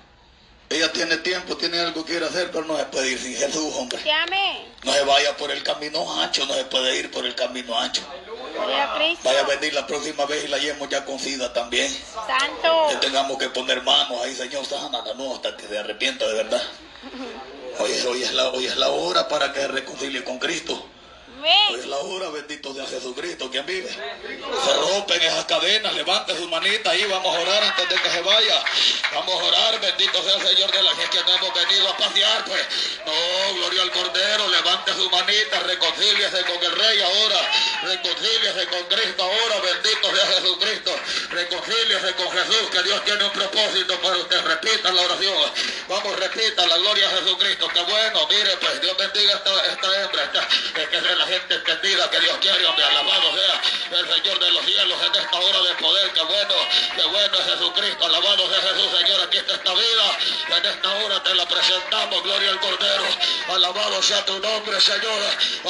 Ella 0.73 0.91
tiene 0.93 1.17
tiempo, 1.19 1.57
tiene 1.57 1.79
algo 1.81 2.05
que 2.05 2.13
quiere 2.13 2.27
hacer, 2.27 2.51
pero 2.51 2.65
no 2.65 2.77
se 2.79 2.85
puede 2.87 3.11
ir 3.11 3.19
sin 3.19 3.37
Jesús, 3.37 3.75
hombre. 3.77 3.99
Llame. 4.05 4.65
No 4.85 4.93
se 4.93 5.03
vaya 5.05 5.37
por 5.37 5.51
el 5.51 5.63
camino 5.63 6.21
ancho, 6.21 6.47
no 6.47 6.55
se 6.55 6.65
puede 6.65 6.99
ir 6.99 7.11
por 7.11 7.25
el 7.27 7.35
camino 7.35 7.79
ancho. 7.79 8.03
Vaya 9.25 9.41
a 9.41 9.45
venir 9.45 9.75
la 9.75 9.87
próxima 9.87 10.25
vez 10.27 10.45
y 10.45 10.49
la 10.49 10.59
llevemos 10.59 10.89
ya 10.89 11.05
con 11.05 11.19
sida 11.19 11.53
también. 11.53 11.91
Santo. 12.27 12.87
Que 12.91 12.97
tengamos 12.97 13.39
que 13.39 13.49
poner 13.51 13.83
manos 13.83 14.21
ahí, 14.23 14.35
Señor, 14.35 14.65
sanada, 14.67 15.15
no, 15.15 15.35
hasta 15.35 15.57
que 15.57 15.67
se 15.69 15.79
arrepienta 15.79 16.27
de 16.27 16.35
verdad. 16.35 16.63
Hoy, 17.79 17.91
es- 17.93 18.05
hoy, 18.05 18.23
es 18.23 18.33
la, 18.35 18.49
hoy 18.51 18.67
es 18.67 18.77
la 18.77 18.91
hora 18.91 19.29
para 19.29 19.53
que 19.53 19.61
se 19.61 19.69
reconcilie 19.69 20.23
con 20.25 20.39
Cristo. 20.39 20.87
Amén. 21.43 21.81
es 21.81 21.87
la 21.87 21.97
hora, 21.99 22.29
bendito 22.31 22.73
sea 22.73 22.87
Jesucristo, 22.87 23.51
quien 23.51 23.67
vive. 23.67 23.89
Se 23.89 24.75
rompen 24.75 25.21
esas 25.23 25.45
cadenas, 25.47 25.93
levante 25.95 26.37
su 26.37 26.49
manita 26.49 26.91
ahí, 26.91 27.05
vamos 27.07 27.37
a 27.37 27.41
orar 27.41 27.65
antes 27.65 27.89
de 27.89 27.97
que 27.97 28.11
se 28.11 28.21
vaya. 28.21 28.63
Vamos 29.13 29.43
a 29.43 29.45
orar, 29.47 29.81
bendito 29.81 30.23
sea 30.23 30.37
el 30.37 30.47
Señor 30.47 30.71
de 30.71 30.83
la 30.85 30.95
gente 30.95 31.19
que 31.19 31.25
no 31.25 31.35
hemos 31.35 31.53
venido 31.53 31.89
a 31.89 31.97
pasear, 31.97 32.45
pues. 32.45 32.63
No, 33.05 33.55
gloria 33.57 33.83
al 33.83 33.91
Cordero, 33.91 34.49
levante 34.51 34.95
su 34.95 35.11
manita, 35.11 35.59
reconcíliese 35.67 36.45
con 36.45 36.63
el 36.63 36.73
Rey 36.77 37.01
ahora. 37.03 37.51
Reconcíliese 37.83 38.67
con 38.69 38.85
Cristo 38.85 39.23
ahora, 39.25 39.61
bendito 39.63 40.15
sea 40.15 40.27
Jesucristo. 40.27 40.95
Reconcíliese 41.31 42.15
con 42.15 42.31
Jesús, 42.31 42.71
que 42.71 42.83
Dios 42.85 43.05
tiene 43.05 43.25
un 43.25 43.33
propósito 43.33 43.99
para 44.01 44.17
usted. 44.17 44.45
Repita 44.45 44.93
la 44.93 45.03
oración. 45.03 45.53
Vamos, 45.89 46.17
repita 46.21 46.67
la 46.69 46.77
gloria 46.77 47.09
a 47.09 47.11
Jesucristo. 47.19 47.67
Qué 47.75 47.83
bueno, 47.83 48.29
mire, 48.31 48.57
pues 48.59 48.81
Dios 48.81 48.97
bendiga 48.97 49.33
esta, 49.33 49.67
esta 49.67 50.03
hembra. 50.05 50.23
Esta, 50.23 50.49
que 50.89 51.01
gente 51.33 51.55
entendida 51.55 52.11
que 52.11 52.21
Dios 52.21 52.37
quiere, 52.40 52.66
hombre. 52.66 52.85
Alabado 52.85 53.33
sea 53.33 53.99
el 53.99 54.12
Señor 54.12 54.38
de 54.38 54.51
los 54.51 54.64
cielos 54.66 54.99
en 55.07 55.23
esta 55.23 55.37
hora 55.37 55.62
de 55.62 55.75
poder. 55.77 56.12
Qué 56.12 56.23
bueno, 56.23 56.55
qué 56.95 57.03
bueno 57.05 57.38
es 57.38 57.45
Jesucristo. 57.53 58.05
Alabado 58.05 58.51
sea 58.51 58.61
Jesús, 58.61 58.99
Señor. 58.99 59.21
Aquí 59.23 59.38
está 59.38 59.55
esta 59.55 59.73
vida. 59.73 60.18
En 60.59 60.66
esta 60.66 60.88
hora 60.97 61.23
te 61.23 61.35
la 61.35 61.47
presentamos. 61.47 62.23
Gloria 62.23 62.51
al 62.51 62.61
Cordero. 62.61 63.05
Alabado 63.49 64.03
sea 64.03 64.25
tu 64.27 64.38
nombre, 64.40 64.79
Señor. 64.81 65.23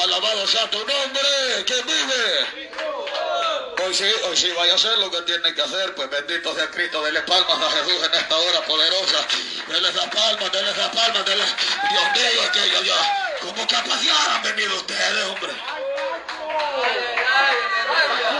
Alabado 0.03 0.47
sea 0.47 0.69
tu 0.69 0.79
nombre. 0.79 1.63
¿Quién 1.65 1.85
vive? 1.85 3.42
Hoy 3.85 3.93
sí, 3.93 4.05
hoy 4.25 4.37
sí 4.37 4.49
vaya 4.51 4.73
a 4.73 4.75
hacer 4.75 4.97
lo 4.99 5.11
que 5.11 5.21
tiene 5.23 5.53
que 5.53 5.61
hacer, 5.61 5.93
pues 5.95 6.09
bendito 6.09 6.55
sea 6.55 6.69
Cristo, 6.71 7.03
dele 7.03 7.21
palmas 7.23 7.61
a 7.61 7.71
Jesús 7.71 8.01
en 8.05 8.13
esta 8.13 8.37
hora 8.37 8.61
poderosa. 8.65 9.27
Dele 9.67 9.91
las 9.91 10.07
palmas, 10.07 10.51
dele 10.51 10.71
las 10.71 10.89
palmas, 10.89 11.25
dele. 11.25 11.43
Dios 11.43 12.03
mío, 12.13 12.43
es 12.43 12.49
que 12.51 12.69
yo, 12.69 12.83
yo, 12.83 12.95
como 13.41 13.67
que 13.67 13.75
a 13.75 13.83
pasear 13.83 14.29
han 14.29 14.43
venido 14.43 14.75
ustedes, 14.75 15.25
hombre. 15.25 15.51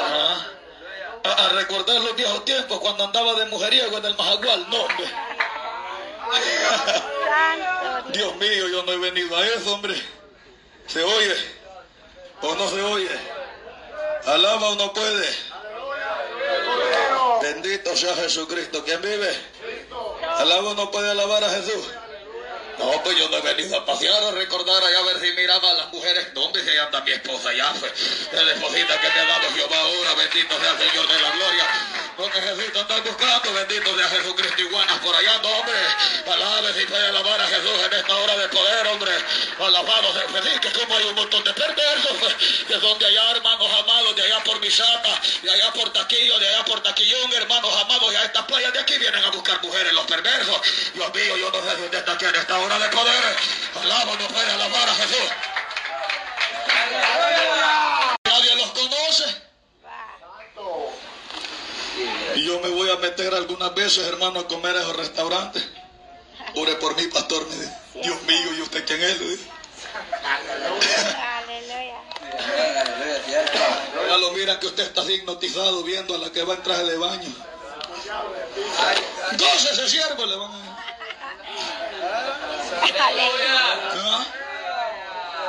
Ah, 0.05 0.45
A, 1.25 1.29
a 1.29 1.49
recordar 1.49 1.99
los 1.99 2.15
viejos 2.15 2.45
tiempos 2.45 2.79
cuando 2.79 3.03
andaba 3.03 3.33
de 3.33 3.45
mujeriego 3.47 3.97
en 3.97 4.05
el 4.05 4.15
Majagual, 4.15 4.69
no, 4.69 4.83
hombre. 4.83 5.11
Dios 8.13 8.35
mío, 8.37 8.67
yo 8.69 8.83
no 8.83 8.91
he 8.93 8.97
venido 8.97 9.35
a 9.35 9.45
eso, 9.45 9.73
hombre. 9.73 10.01
¿Se 10.87 11.03
oye? 11.03 11.35
¿O 12.41 12.55
no 12.55 12.69
se 12.69 12.81
oye? 12.81 13.32
Alaba 14.25 14.69
o 14.69 14.75
no 14.75 14.93
puede. 14.93 15.27
Bendito 17.41 17.95
sea 17.95 18.15
Jesucristo. 18.15 18.83
¿Quién 18.85 19.01
vive? 19.01 19.29
Alaba 20.37 20.69
o 20.69 20.73
no 20.75 20.91
puede 20.91 21.11
alabar 21.11 21.43
a 21.43 21.49
Jesús. 21.49 21.89
No, 22.79 23.03
pues 23.03 23.17
yo 23.17 23.29
no 23.29 23.37
he 23.37 23.41
venido 23.41 23.77
a 23.77 23.85
pasear, 23.85 24.23
a 24.23 24.31
recordar, 24.31 24.83
allá 24.83 24.99
a 24.99 25.03
ver 25.03 25.19
si 25.19 25.31
miraba 25.33 25.69
a 25.69 25.73
las 25.73 25.93
mujeres. 25.93 26.33
¿Dónde 26.33 26.63
se 26.63 26.79
anda 26.79 27.01
mi 27.01 27.11
esposa 27.11 27.53
ya? 27.53 27.71
Pues, 27.73 27.91
la 28.31 28.51
esposita 28.51 28.99
que 28.99 29.07
me 29.07 29.19
ha 29.19 29.25
dado 29.25 29.49
Jehová 29.53 29.77
ahora. 29.77 30.13
Bendito 30.15 30.59
sea 30.59 30.71
el 30.71 30.89
Señor 30.89 31.07
de 31.07 31.21
la 31.21 31.31
gloria. 31.31 31.67
No 32.17 32.29
necesito 32.29 32.79
andar 32.81 33.03
buscando. 33.03 33.53
Bendito 33.53 33.97
sea 33.97 34.09
Jesucristo 34.09 34.61
iguanas 34.61 34.99
por 34.99 35.15
allá, 35.15 35.37
no, 35.41 35.49
hombre. 35.49 35.79
Alabe 36.31 36.73
si 36.73 36.85
puede 36.85 37.07
alabar 37.07 37.41
a 37.41 37.47
Jesús 37.47 37.79
en 37.85 37.93
esta 37.93 38.15
hora 38.15 38.37
de 38.37 38.49
poder, 38.49 38.87
hombre. 38.87 39.11
Alabado 39.59 40.13
sea 40.13 40.29
feliz, 40.29 40.59
que 40.59 40.71
como 40.71 40.97
hay 40.97 41.05
un 41.05 41.15
montón 41.15 41.43
de 41.43 41.53
perversos, 41.53 42.17
pues, 42.19 42.35
que 42.67 42.79
son 42.79 42.99
de 42.99 43.05
allá, 43.05 43.31
hermanos 43.31 43.69
amados, 43.79 44.15
de 44.15 44.23
allá 44.23 44.43
por 44.43 44.59
Misata, 44.59 45.21
de 45.41 45.51
allá 45.51 45.71
por 45.73 45.91
Taquillo, 45.91 46.39
de 46.39 46.47
allá 46.47 46.65
por 46.65 46.81
Taquillón, 46.81 47.33
hermanos 47.33 47.73
amados, 47.81 48.13
y 48.13 48.15
a 48.15 48.23
estas 48.23 48.45
playas 48.45 48.73
de 48.73 48.79
aquí 48.79 48.97
vienen 48.97 49.23
a 49.23 49.29
buscar 49.31 49.61
mujeres 49.61 49.93
los 49.93 50.05
perversos. 50.05 50.61
Dios 50.93 51.13
mío, 51.13 51.37
yo 51.37 51.51
no 51.51 51.61
sé 51.61 51.81
usted 51.81 51.97
está 51.97 52.13
aquí 52.13 52.25
en 52.25 52.35
esta 52.35 52.59
hora 52.59 52.72
de 52.79 52.89
poder. 52.89 53.23
Alaba, 53.81 54.15
no 54.15 54.27
puede 54.27 54.51
alabar 54.51 54.89
a 54.89 54.95
Jesús. 54.95 55.29
Nadie 58.25 58.55
los 58.55 58.71
conoce. 58.71 59.43
Y 62.35 62.45
yo 62.45 62.59
me 62.59 62.69
voy 62.69 62.89
a 62.89 62.95
meter 62.95 63.33
algunas 63.33 63.73
veces, 63.75 64.07
hermano, 64.07 64.41
a 64.41 64.47
comer 64.47 64.75
a 64.75 64.81
esos 64.81 64.95
restaurantes. 64.95 65.63
Ore 66.55 66.75
por 66.75 66.95
mí, 66.95 67.07
pastor. 67.07 67.47
Me 67.47 67.55
dice, 67.55 67.73
Dios 68.01 68.21
mío, 68.23 68.53
¿y 68.57 68.61
usted 68.61 68.85
quién 68.85 69.01
es? 69.01 69.17
Aleluya. 70.23 71.23
Lo 74.19 74.31
miran 74.31 74.59
que 74.59 74.67
usted 74.67 74.83
está 74.83 75.03
hipnotizado 75.11 75.83
viendo 75.83 76.15
a 76.15 76.17
la 76.17 76.31
que 76.31 76.43
va 76.43 76.53
en 76.55 76.63
traje 76.63 76.83
de 76.83 76.97
baño. 76.97 77.29
Gócese, 79.37 79.89
siervo, 79.89 80.25
le 80.25 80.35
van 80.35 80.51
a 80.51 80.72
Aleluya. 82.99 83.83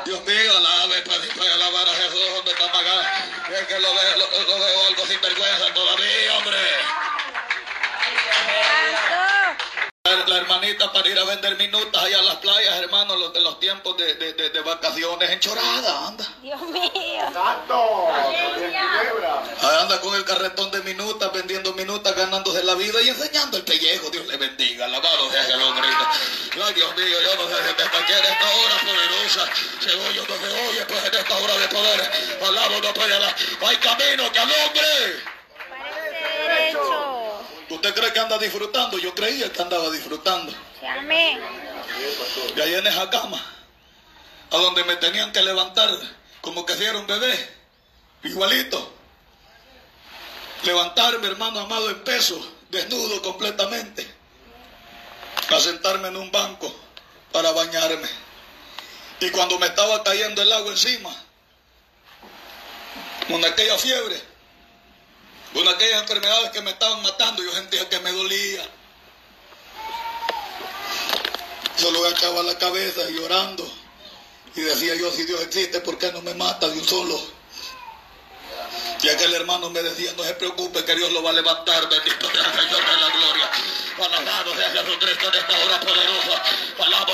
Dios 0.04 0.22
mío, 0.24 0.57
alabe, 0.57 1.02
pues, 1.02 1.50
alabar 1.52 1.88
a 1.88 1.94
Jesús, 1.94 2.20
donde 2.37 2.50
está 2.50 2.70
pagado. 2.70 3.02
Es 3.50 3.66
que 3.66 3.78
lo 3.80 3.94
veo, 3.94 4.16
lo, 4.18 4.42
lo 4.42 4.59
veo 4.59 4.87
algo 4.88 5.07
sin 5.07 5.20
vergüenza 5.20 5.72
todavía, 5.72 6.38
hombre. 6.38 6.59
Santo. 10.14 10.31
La, 10.31 10.35
la 10.35 10.40
hermanita 10.42 10.92
para 10.92 11.09
ir 11.09 11.18
a 11.18 11.24
vender 11.24 11.57
minutas 11.57 12.03
allá 12.03 12.18
a 12.18 12.22
las 12.22 12.37
playas, 12.37 12.74
hermano, 12.77 13.16
los 13.16 13.33
de 13.33 13.40
los 13.40 13.59
tiempos 13.61 13.96
de, 13.96 14.14
de, 14.14 14.33
de, 14.33 14.50
de 14.50 14.61
vacaciones, 14.61 15.31
enchorada, 15.31 16.09
anda. 16.09 16.27
Dios 16.42 16.61
mío. 16.62 16.90
Ahí 19.61 19.77
anda 19.81 20.00
con 20.00 20.14
el 20.14 20.24
carretón 20.24 20.70
de 20.70 20.83
minutas, 20.83 21.33
vendiendo 21.33 21.72
minutas, 21.74 22.14
ganándose 22.14 22.62
la 22.64 22.74
vida 22.74 23.00
y 23.03 23.09
enseñando 23.09 23.57
el 23.57 23.64
pellejo. 23.64 24.11
Dios 24.11 24.27
le 24.27 24.37
bendiga. 24.37 24.85
Alabado 24.87 25.31
sea 25.31 25.42
Jesucristo. 25.44 26.07
Ay, 26.64 26.74
Dios 26.74 26.96
mío, 26.96 27.16
yo 27.22 27.37
no 27.37 27.48
sé 27.48 27.62
si 27.62 27.70
está 27.70 27.85
aquí 27.85 28.12
en 28.12 28.24
esta 28.24 28.50
hora 28.55 28.77
poderosa. 28.85 29.53
Se 29.81 29.94
oye 29.94 30.20
o 30.20 30.27
no 30.27 30.37
se 30.37 30.68
oye, 30.68 30.85
pues 30.87 31.05
en 31.05 31.14
esta 31.14 31.37
hora 31.37 31.57
de 31.57 31.68
poder. 31.68 32.11
Alabo, 32.46 32.81
no 32.81 32.94
puede 32.94 33.14
hablar. 33.14 33.35
Hay 33.66 33.77
camino 33.77 34.31
que 34.33 34.38
al 34.38 34.50
hombre. 34.50 35.34
¿Usted 37.85 38.01
cree 38.01 38.14
que 38.14 38.20
anda 38.20 38.38
disfrutando? 38.38 38.97
Yo 38.97 39.14
creía 39.14 39.53
que 39.53 39.61
andaba 39.61 39.90
disfrutando. 39.90 40.51
Sí, 40.81 40.87
amén. 40.87 41.38
Y 42.57 42.61
ahí 42.62 42.75
en 42.77 42.87
esa 42.87 43.11
cama, 43.11 43.38
a 44.51 44.57
donde 44.57 44.85
me 44.85 44.97
tenían 44.97 45.31
que 45.33 45.42
levantar 45.42 45.90
como 46.40 46.64
que 46.64 46.75
si 46.77 46.85
era 46.85 46.97
un 46.97 47.07
bebé, 47.07 47.37
igualito. 48.23 48.90
Levantarme, 50.62 51.27
hermano 51.27 51.61
amado, 51.61 51.90
en 51.90 52.03
peso, 52.05 52.40
desnudo 52.70 53.20
completamente. 53.20 54.11
A 55.51 55.61
sentarme 55.61 56.09
en 56.09 56.16
un 56.16 56.33
banco 56.33 56.75
para 57.33 57.53
bañarme. 57.53 58.09
Y 59.20 59.29
cuando 59.29 59.59
me 59.59 59.66
estaba 59.66 60.03
cayendo 60.03 60.40
el 60.40 60.51
agua 60.55 60.73
encima, 60.73 61.14
con 63.29 63.44
aquella 63.44 63.77
fiebre, 63.77 64.34
con 65.54 65.68
aquellas 65.68 66.02
enfermedades 66.02 66.50
que 66.50 66.60
me 66.60 66.72
estaban 66.72 67.00
matando, 67.02 67.42
yo 67.42 67.52
sentía 67.52 67.88
que 67.88 68.00
me 68.00 68.10
dolía. 68.10 68.68
Solo 71.76 72.04
agachaba 72.04 72.42
la 72.42 72.58
cabeza 72.58 73.08
llorando. 73.08 73.64
Y 74.56 74.60
decía 74.60 74.96
yo, 74.96 75.10
si 75.12 75.24
Dios 75.24 75.40
existe, 75.42 75.80
¿por 75.80 75.96
qué 75.96 76.12
no 76.12 76.22
me 76.22 76.34
mata 76.34 76.68
de 76.68 76.78
un 76.78 76.86
solo? 76.86 77.34
Y 79.04 79.08
aquel 79.10 79.34
hermano 79.34 79.68
me 79.68 79.82
decía, 79.82 80.14
no 80.16 80.24
se 80.24 80.32
preocupe 80.32 80.82
que 80.82 80.96
Dios 80.96 81.12
lo 81.12 81.22
va 81.22 81.28
a 81.28 81.34
levantar, 81.34 81.86
bendito 81.90 82.26
sea 82.30 82.40
el 82.40 82.58
Señor 82.58 82.80
de 82.86 82.96
la 82.96 83.10
gloria. 83.10 83.50
Alabado 84.00 84.56
sea 84.56 84.70
Jesucristo 84.70 85.28
en 85.28 85.34
esta 85.34 85.64
hora 85.64 85.80
poderosa. 85.80 86.42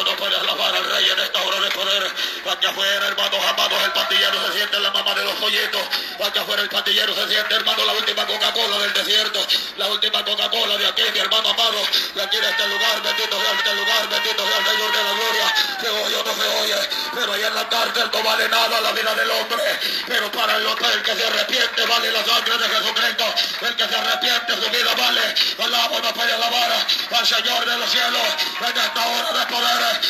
No 0.00 0.16
puede 0.16 0.37
alabar 0.37 0.74
al 0.74 0.85
Rey 0.85 1.11
en 1.11 1.18
esta 1.18 1.42
hora 1.42 1.61
de 1.61 1.70
poder. 1.70 2.11
Aquí 2.50 2.66
afuera, 2.66 3.07
hermanos 3.09 3.44
amados, 3.44 3.79
el 3.85 3.92
pandillero 3.92 4.46
se 4.46 4.53
siente 4.53 4.76
en 4.76 4.83
la 4.83 4.90
mamá 4.92 5.14
de 5.14 5.24
los 5.24 5.35
pollitos. 5.35 5.83
Aquí 6.24 6.38
afuera 6.38 6.62
el 6.62 6.68
pandillero 6.68 7.14
se 7.14 7.29
siente, 7.29 7.55
hermano, 7.55 7.85
la 7.85 7.92
última 7.92 8.26
Coca-Cola 8.26 8.79
del 8.79 8.92
desierto. 8.94 9.46
La 9.76 9.88
última 9.88 10.24
Coca-Cola 10.24 10.79
de 10.79 10.87
aquí, 10.87 11.03
mi 11.12 11.18
hermano 11.18 11.50
amado. 11.50 11.83
De 12.14 12.22
aquí 12.22 12.37
de 12.38 12.48
este 12.48 12.66
lugar, 12.68 13.03
bendito 13.03 13.40
sea 13.40 13.53
este 13.53 13.74
lugar, 13.74 14.09
bendito 14.09 14.46
sea 14.46 14.59
el 14.59 14.64
Señor 14.64 14.92
de 14.92 15.05
la 15.05 15.12
gloria. 15.12 15.55
Se 15.81 15.88
oye 15.90 16.16
o 16.16 16.24
no 16.24 16.35
se 16.35 16.61
oye, 16.62 16.88
pero 17.14 17.33
ahí 17.33 17.42
en 17.42 17.55
la 17.55 17.68
cárcel 17.68 18.11
no 18.12 18.22
vale 18.22 18.48
nada 18.48 18.81
la 18.81 18.92
vida 18.92 19.14
del 19.14 19.31
hombre. 19.31 19.81
Pero 20.07 20.33
para 20.33 20.57
el, 20.57 20.66
el 20.66 21.03
que 21.03 21.14
se 21.14 21.26
arrepiente 21.26 21.80
vale 21.87 22.12
la 22.12 22.25
sangre 22.25 22.59
de 22.59 22.69
Jesucristo. 22.69 23.25
El 23.62 23.77
que 23.77 23.88
se 23.88 23.95
arrepiente 23.95 24.55
su 24.55 24.71
vida 24.71 24.95
vale. 24.97 25.21
Alabo 25.59 25.99
no 26.01 26.14
puede 26.14 26.33
alabar 26.33 26.87
al 27.11 27.27
Señor 27.27 27.64
de 27.64 27.77
los 27.79 27.90
cielos 27.90 28.23
en 28.61 28.79
esta 28.79 29.07
hora 29.07 29.33
de 29.38 29.47
poder. 29.47 30.01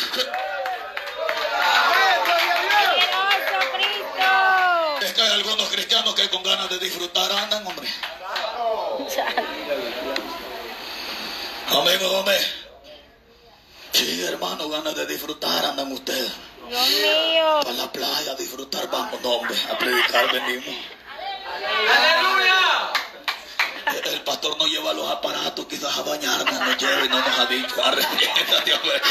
Es 5.01 5.13
que 5.13 5.21
hay 5.21 5.31
algunos 5.31 5.69
cristianos 5.69 6.15
que 6.15 6.29
con 6.29 6.43
ganas 6.43 6.69
de 6.69 6.79
disfrutar 6.79 7.31
andan, 7.31 7.65
hombre. 7.67 7.87
Amén 11.71 11.99
amén. 12.19 12.41
Sí, 13.93 14.23
hermano, 14.23 14.69
ganas 14.69 14.95
de 14.95 15.05
disfrutar 15.05 15.65
andan 15.65 15.91
ustedes. 15.91 16.31
Dios 16.67 16.89
mío. 16.89 17.59
Para 17.63 17.73
la 17.73 17.91
playa 17.91 18.31
a 18.31 18.35
disfrutar, 18.35 18.89
vamos, 18.89 19.19
hombre, 19.23 19.55
a 19.69 19.77
predicar 19.77 20.31
venimos. 20.31 20.75
Aleluya. 21.67 22.91
El, 24.05 24.21
pastor 24.21 24.57
no 24.57 24.65
lleva 24.65 24.93
los 24.93 25.09
aparatos, 25.09 25.65
quizás 25.65 25.97
a 25.97 26.01
bañarnos, 26.01 26.59
no 26.59 26.77
lleva 26.77 27.05
y 27.05 27.09
no 27.09 27.19
nos 27.19 27.39
ha 27.39 27.45
dicho, 27.45 27.83
arrepienta, 27.83 28.61
Dios 28.65 28.83
mío. 28.83 28.93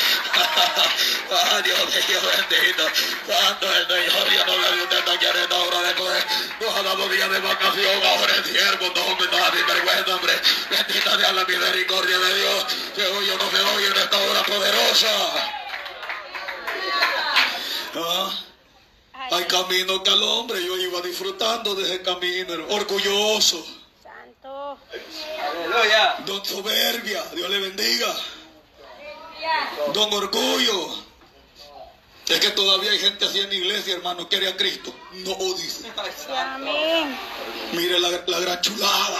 Ah, 1.33 1.61
Dios 1.63 1.79
mío, 1.79 2.19
bendito. 2.51 2.83
Santo 3.29 3.67
el 3.73 3.87
Señor, 3.87 4.31
yo 4.31 4.47
no 4.47 4.59
le 4.59 4.83
usted 4.83 5.09
aquí 5.09 5.27
en 5.27 5.37
esta 5.37 5.57
hora 5.57 5.83
de 5.83 5.95
poder. 5.95 6.27
Nos 6.61 6.77
ha 6.77 6.83
dado 6.83 7.09
día 7.09 7.29
de 7.29 7.39
vacación, 7.39 8.05
ahora 8.05 8.35
es 8.35 8.47
siervo, 8.47 8.93
no, 8.95 9.03
hombre, 9.03 9.29
no 9.31 9.51
ni 9.55 9.63
vergüenza, 9.63 10.17
hombre. 10.17 10.33
Bendita 10.71 11.19
sea 11.19 11.33
la 11.33 11.45
misericordia 11.45 12.19
de 12.19 12.35
Dios. 12.35 12.67
Se 12.97 13.07
oye 13.07 13.31
o 13.31 13.39
no 13.39 13.51
se 13.51 13.61
oye 13.77 13.87
en 13.87 13.97
esta 13.97 14.19
hora 14.19 14.43
poderosa. 14.43 15.09
Ah. 17.95 18.50
Hay 19.31 19.45
camino 19.45 20.03
que 20.03 20.11
al 20.11 20.23
hombre 20.23 20.65
yo 20.65 20.77
iba 20.77 21.01
disfrutando 21.03 21.75
de 21.75 21.85
ese 21.85 22.03
camino, 22.03 22.53
hermano. 22.53 22.75
orgulloso, 22.75 23.65
Santo. 24.03 24.79
Aleluya. 25.51 26.17
don 26.27 26.45
soberbia, 26.45 27.25
Dios 27.35 27.49
le 27.49 27.61
bendiga, 27.61 28.17
don 29.95 30.13
orgullo. 30.13 31.11
Es 32.27 32.39
que 32.39 32.51
todavía 32.51 32.93
hay 32.93 32.99
gente 32.99 33.25
así 33.25 33.41
en 33.41 33.49
la 33.49 33.55
iglesia, 33.55 33.95
hermano, 33.95 34.29
quiere 34.29 34.49
a 34.49 34.57
Cristo. 34.57 34.95
No, 35.13 35.35
dice. 35.55 35.91
Amén. 36.33 37.19
Mire 37.73 37.99
la, 37.99 38.09
la 38.25 38.41
gran 38.41 38.61
chulada. 38.61 39.19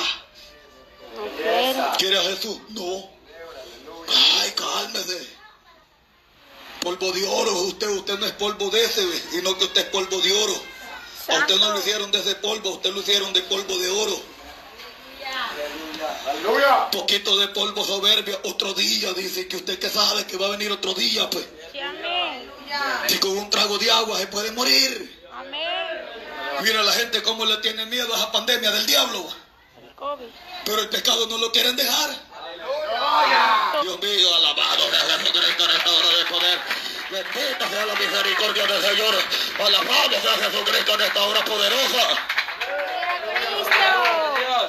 No. 1.17 1.97
¿Quiere 1.99 2.19
a 2.19 2.23
Jesús? 2.23 2.59
No. 2.69 3.11
Ay, 4.41 4.53
cálmese. 4.53 5.40
Polvo 6.81 7.13
de 7.13 7.27
oro, 7.27 7.53
usted, 7.63 7.89
usted 7.89 8.19
no 8.19 8.27
es 8.27 8.33
polvo 8.33 8.71
de 8.71 8.83
ese, 8.83 9.07
sino 9.31 9.57
que 9.59 9.65
usted 9.65 9.83
es 9.83 9.87
polvo 9.89 10.19
de 10.21 10.33
oro. 10.33 10.63
A 11.29 11.39
usted 11.39 11.57
no 11.57 11.73
lo 11.73 11.79
hicieron 11.79 12.11
de 12.11 12.21
ese 12.21 12.35
polvo, 12.37 12.71
a 12.71 12.73
usted 12.75 12.91
lo 12.91 13.01
hicieron 13.01 13.33
de 13.33 13.43
polvo 13.43 13.79
de 13.79 13.91
oro. 13.91 14.23
Aleluya. 16.27 16.91
Poquito 16.91 17.37
de 17.39 17.49
polvo 17.49 17.85
soberbia, 17.85 18.39
otro 18.45 18.73
día, 18.75 19.13
dice 19.13 19.47
que 19.47 19.57
usted 19.57 19.79
que 19.79 19.91
sabe 19.91 20.27
que 20.27 20.37
va 20.37 20.47
a 20.47 20.51
venir 20.51 20.73
otro 20.73 20.95
día, 20.95 21.29
pues. 21.29 21.47
Amén. 21.75 22.51
Si 23.09 23.19
con 23.19 23.37
un 23.37 23.51
trago 23.51 23.79
de 23.79 23.91
agua 23.91 24.19
se 24.19 24.27
puede 24.29 24.51
morir. 24.53 25.21
Amén. 25.33 25.61
Mira 26.63 26.83
la 26.83 26.93
gente 26.93 27.23
cómo 27.23 27.45
le 27.45 27.57
tiene 27.59 27.87
miedo 27.87 28.13
a 28.15 28.17
esa 28.17 28.33
pandemia 28.33 28.71
del 28.71 28.87
diablo. 28.87 29.29
El 29.83 29.95
COVID. 29.95 30.27
Pero 30.65 30.83
el 30.83 30.89
pecado 30.89 31.27
no 31.27 31.39
lo 31.39 31.53
quieren 31.53 31.77
dejar. 31.77 32.30
Dios 33.83 34.01
mío, 34.01 34.35
alabado 34.37 34.91
sea 34.91 35.19
Jesucristo 35.19 35.65
en 35.65 35.71
esta 35.71 35.91
hora 35.91 36.09
de 36.17 36.25
poder. 36.27 36.59
Bendita 37.11 37.69
sea 37.69 37.87
la 37.87 37.95
misericordia 37.95 38.67
del 38.67 38.83
Señor. 38.83 39.15
Alabado 39.59 40.11
sea 40.11 40.51
Jesucristo 40.51 40.95
en 40.95 41.01
esta 41.01 41.23
hora 41.23 41.45
poderosa. 41.45 42.09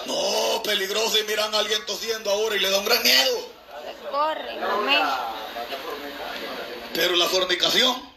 No, 0.05 0.63
peligroso 0.63 1.19
y 1.19 1.23
miran 1.23 1.53
a 1.53 1.59
alguien 1.59 1.85
tosiendo 1.85 2.31
ahora 2.31 2.55
y 2.55 2.59
le 2.59 2.69
da 2.69 2.79
un 2.79 2.85
gran 2.85 3.03
miedo. 3.03 3.49
Corre. 4.09 4.59
Amén. 4.63 5.01
Pero 6.93 7.15
la 7.15 7.27
fornicación. 7.27 8.11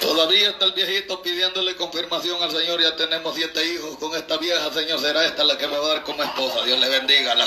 Todavía 0.00 0.50
está 0.50 0.66
el 0.66 0.72
viejito 0.72 1.22
pidiéndole 1.22 1.76
confirmación 1.76 2.42
al 2.42 2.50
Señor. 2.50 2.82
Ya 2.82 2.94
tenemos 2.96 3.34
siete 3.34 3.64
hijos 3.64 3.96
con 3.98 4.14
esta 4.16 4.36
vieja, 4.36 4.72
Señor. 4.72 5.00
Será 5.00 5.24
esta 5.24 5.44
la 5.44 5.56
que 5.56 5.66
me 5.66 5.78
va 5.78 5.86
a 5.86 5.88
dar 5.94 6.02
como 6.02 6.22
esposa. 6.22 6.62
Dios 6.64 6.78
le 6.78 6.88
bendiga. 6.88 7.34
Dios 7.34 7.46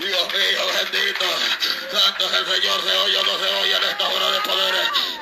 mío, 0.00 0.60
bendito. 0.74 1.24
Santo 1.90 2.24
es 2.26 2.32
el 2.32 2.46
Señor. 2.46 2.80
Se 2.82 2.96
oye 2.96 3.16
o 3.16 3.22
no 3.24 3.38
se 3.38 3.54
oye 3.62 3.76
en 3.76 3.84
esta 3.84 4.08
hora 4.08 4.30
de 4.30 4.40
poder. 4.40 4.74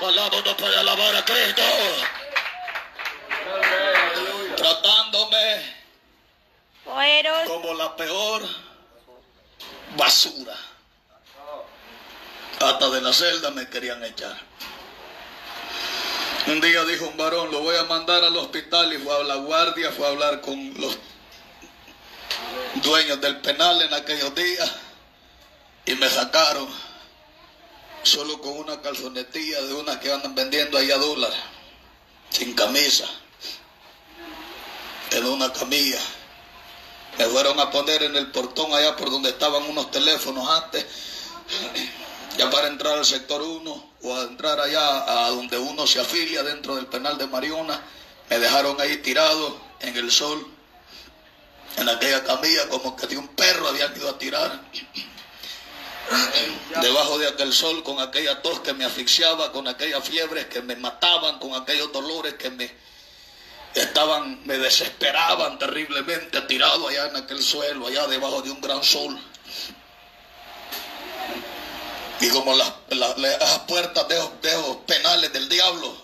Alabo 0.09 0.43
no 0.45 0.57
puede 0.57 0.77
alabar 0.79 1.17
a 1.17 1.25
Cristo. 1.25 1.63
Tratándome 4.57 5.77
como 7.47 7.75
la 7.75 7.95
peor 7.97 8.43
basura. 9.97 10.57
Hasta 12.61 12.89
de 12.89 13.01
la 13.03 13.13
celda 13.13 13.51
me 13.51 13.69
querían 13.69 14.03
echar. 14.03 14.37
Un 16.47 16.61
día 16.61 16.85
dijo 16.85 17.09
un 17.09 17.17
varón, 17.17 17.51
lo 17.51 17.61
voy 17.61 17.75
a 17.77 17.85
mandar 17.85 18.23
al 18.23 18.37
hospital 18.37 18.93
y 18.93 18.99
fue 18.99 19.13
a 19.17 19.25
la 19.25 19.35
guardia, 19.35 19.91
fue 19.91 20.07
a 20.07 20.11
hablar 20.11 20.41
con 20.41 20.75
los 20.81 20.97
dueños 22.85 23.21
del 23.21 23.41
penal 23.41 23.83
en 23.83 23.93
aquellos 23.93 24.33
días 24.33 24.73
y 25.87 25.97
me 25.97 26.09
sacaron 26.09 26.69
solo 28.05 28.41
con 28.41 28.59
una 28.59 28.81
calzonetilla 28.81 29.61
de 29.63 29.75
unas 29.75 29.97
que 29.97 30.13
andan 30.13 30.37
vendiendo 30.37 30.79
ahí 30.79 30.89
a 30.93 30.99
dólar, 30.99 31.33
sin 32.31 32.55
camisa, 32.55 33.07
en 35.11 35.27
una 35.27 35.53
camilla. 35.53 35.99
Me 37.19 37.25
fueron 37.25 37.59
a 37.59 37.73
poner 37.73 38.05
en 38.05 38.15
el 38.15 38.31
portón 38.31 38.73
allá 38.73 38.95
por 38.95 39.11
donde 39.11 39.31
estaban 39.31 39.65
unos 39.65 39.91
teléfonos 39.91 40.49
antes, 40.49 40.87
ya 42.37 42.49
para 42.51 42.69
entrar 42.69 42.99
al 42.99 43.05
sector 43.05 43.43
1 43.43 43.96
a 44.15 44.23
entrar 44.23 44.61
allá 44.61 45.27
a 45.27 45.31
donde 45.31 45.59
uno 45.59 45.87
se 45.87 46.01
afilia 46.01 46.43
dentro 46.43 46.77
del 46.77 46.87
penal 46.87 47.17
de 47.19 47.27
Mariona. 47.27 47.83
Me 48.29 48.39
dejaron 48.39 48.81
ahí 48.81 48.99
tirado 48.99 49.59
en 49.81 49.97
el 49.97 50.11
sol, 50.11 50.47
en 51.77 51.89
aquella 51.89 52.23
camilla, 52.25 52.69
como 52.69 52.97
que 52.97 53.07
de 53.07 53.17
un 53.17 53.29
perro 53.29 53.69
habían 53.69 53.97
ido 53.97 54.09
a 54.09 54.19
tirar. 54.19 54.61
Debajo 56.81 57.19
de 57.19 57.29
aquel 57.29 57.53
sol, 57.53 57.83
con 57.83 58.01
aquella 58.01 58.43
tos 58.43 58.61
que 58.61 58.73
me 58.73 58.85
asfixiaba, 58.85 59.51
con 59.53 59.67
aquellas 59.67 60.05
fiebres 60.05 60.47
que 60.47 60.63
me 60.63 60.77
mataban, 60.77 61.39
con 61.39 61.55
aquellos 61.55 61.93
dolores 61.93 62.35
que 62.35 62.51
me 62.51 62.71
estaban, 63.75 64.41
me 64.45 64.59
desesperaban 64.59 65.59
terriblemente, 65.59 66.41
tirado 66.43 66.89
allá 66.89 67.09
en 67.09 67.17
aquel 67.17 67.43
suelo, 67.43 67.87
allá 67.87 68.07
debajo 68.07 68.43
de 68.43 68.51
un 68.51 68.61
gran 68.61 68.83
sol. 68.83 69.19
Y 72.21 72.29
como 72.31 72.55
las, 72.55 72.73
las- 72.91 73.59
puertas 73.67 74.09
de 74.09 74.17
esos, 74.17 74.41
de 74.41 74.49
esos 74.51 74.77
penales 74.87 75.33
del 75.33 75.49
diablo 75.49 75.95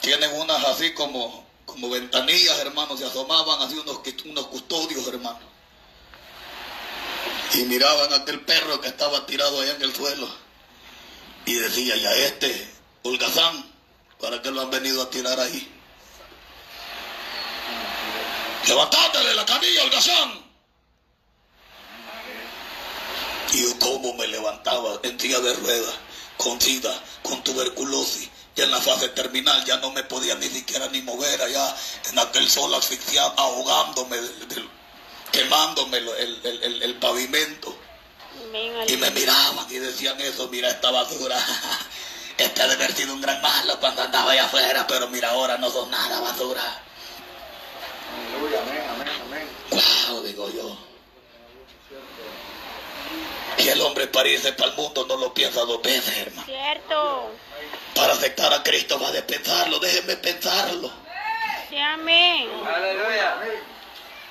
tienen 0.00 0.30
unas 0.34 0.62
así 0.64 0.92
como, 0.92 1.46
como 1.64 1.88
ventanillas, 1.88 2.58
hermanos, 2.58 2.98
se 2.98 3.06
asomaban 3.06 3.62
así 3.62 3.78
unos, 3.78 4.00
unos 4.26 4.46
custodios, 4.48 5.06
hermanos. 5.08 5.40
Y 7.54 7.58
miraban 7.64 8.12
a 8.12 8.16
aquel 8.16 8.40
perro 8.44 8.80
que 8.80 8.88
estaba 8.88 9.24
tirado 9.26 9.60
allá 9.60 9.72
en 9.76 9.82
el 9.82 9.94
suelo. 9.94 10.28
Y 11.46 11.54
decía, 11.54 11.96
ya 11.96 12.10
este, 12.16 12.74
holgazán, 13.02 13.64
¿para 14.20 14.42
qué 14.42 14.50
lo 14.50 14.60
han 14.62 14.70
venido 14.70 15.02
a 15.02 15.08
tirar 15.10 15.38
ahí? 15.40 15.70
Levantate 18.66 19.18
de 19.18 19.34
la 19.34 19.44
camilla, 19.46 19.84
holgazán. 19.84 20.43
Y 23.54 23.62
yo 23.62 23.78
cómo 23.78 24.14
me 24.14 24.26
levantaba 24.26 24.98
en 25.04 25.18
silla 25.18 25.38
de 25.40 25.54
ruedas, 25.54 25.94
con 26.36 26.60
sida, 26.60 26.92
con 27.22 27.42
tuberculosis, 27.44 28.28
ya 28.56 28.64
en 28.64 28.70
la 28.72 28.80
fase 28.80 29.08
terminal 29.10 29.64
ya 29.64 29.76
no 29.78 29.92
me 29.92 30.02
podía 30.02 30.34
ni 30.34 30.48
siquiera 30.48 30.88
ni 30.88 31.00
mover 31.02 31.40
allá 31.40 31.74
en 32.10 32.18
aquel 32.18 32.48
sol 32.50 32.74
asfixiado, 32.74 33.32
ahogándome, 33.36 34.16
del- 34.16 34.48
del- 34.48 34.68
quemándome 35.30 35.98
el, 35.98 36.08
el- 36.08 36.60
el- 36.62 36.82
el- 36.82 36.94
pavimento. 36.98 37.76
Y 38.88 38.96
me 38.96 39.10
miraban 39.12 39.66
y 39.70 39.74
decían 39.78 40.20
eso, 40.20 40.48
mira 40.48 40.68
esta 40.68 40.90
basura. 40.90 41.36
Este 42.36 42.62
ha 42.62 42.66
de 42.66 42.74
haber 42.74 42.92
sido 42.92 43.14
un 43.14 43.20
gran 43.20 43.40
malo 43.40 43.78
cuando 43.78 44.02
andaba 44.02 44.32
allá 44.32 44.46
afuera, 44.46 44.84
pero 44.88 45.06
mira 45.06 45.30
ahora 45.30 45.56
no 45.56 45.70
son 45.70 45.88
nada 45.88 46.18
basura. 46.20 46.82
Aleluya, 48.32 48.60
amén, 48.60 48.82
amén, 48.90 49.08
amén. 49.24 49.48
Wow, 50.08 50.22
digo 50.24 50.50
yo. 50.50 50.76
Y 53.64 53.68
el 53.68 53.80
hombre 53.80 54.06
para 54.08 54.28
irse 54.28 54.52
para 54.52 54.70
el 54.70 54.76
mundo 54.76 55.06
no 55.08 55.16
lo 55.16 55.32
piensa 55.32 55.60
dos 55.62 55.80
veces, 55.82 56.14
hermano. 56.18 56.46
Cierto. 56.46 57.30
Para 57.94 58.12
aceptar 58.12 58.52
a 58.52 58.62
Cristo 58.62 58.98
va 59.00 59.10
de 59.10 59.22
pensarlo, 59.22 59.78
déjenme 59.78 60.16
pensarlo. 60.16 60.90
Sí, 61.70 61.78
amén. 61.78 62.48
Aleluya. 62.66 63.38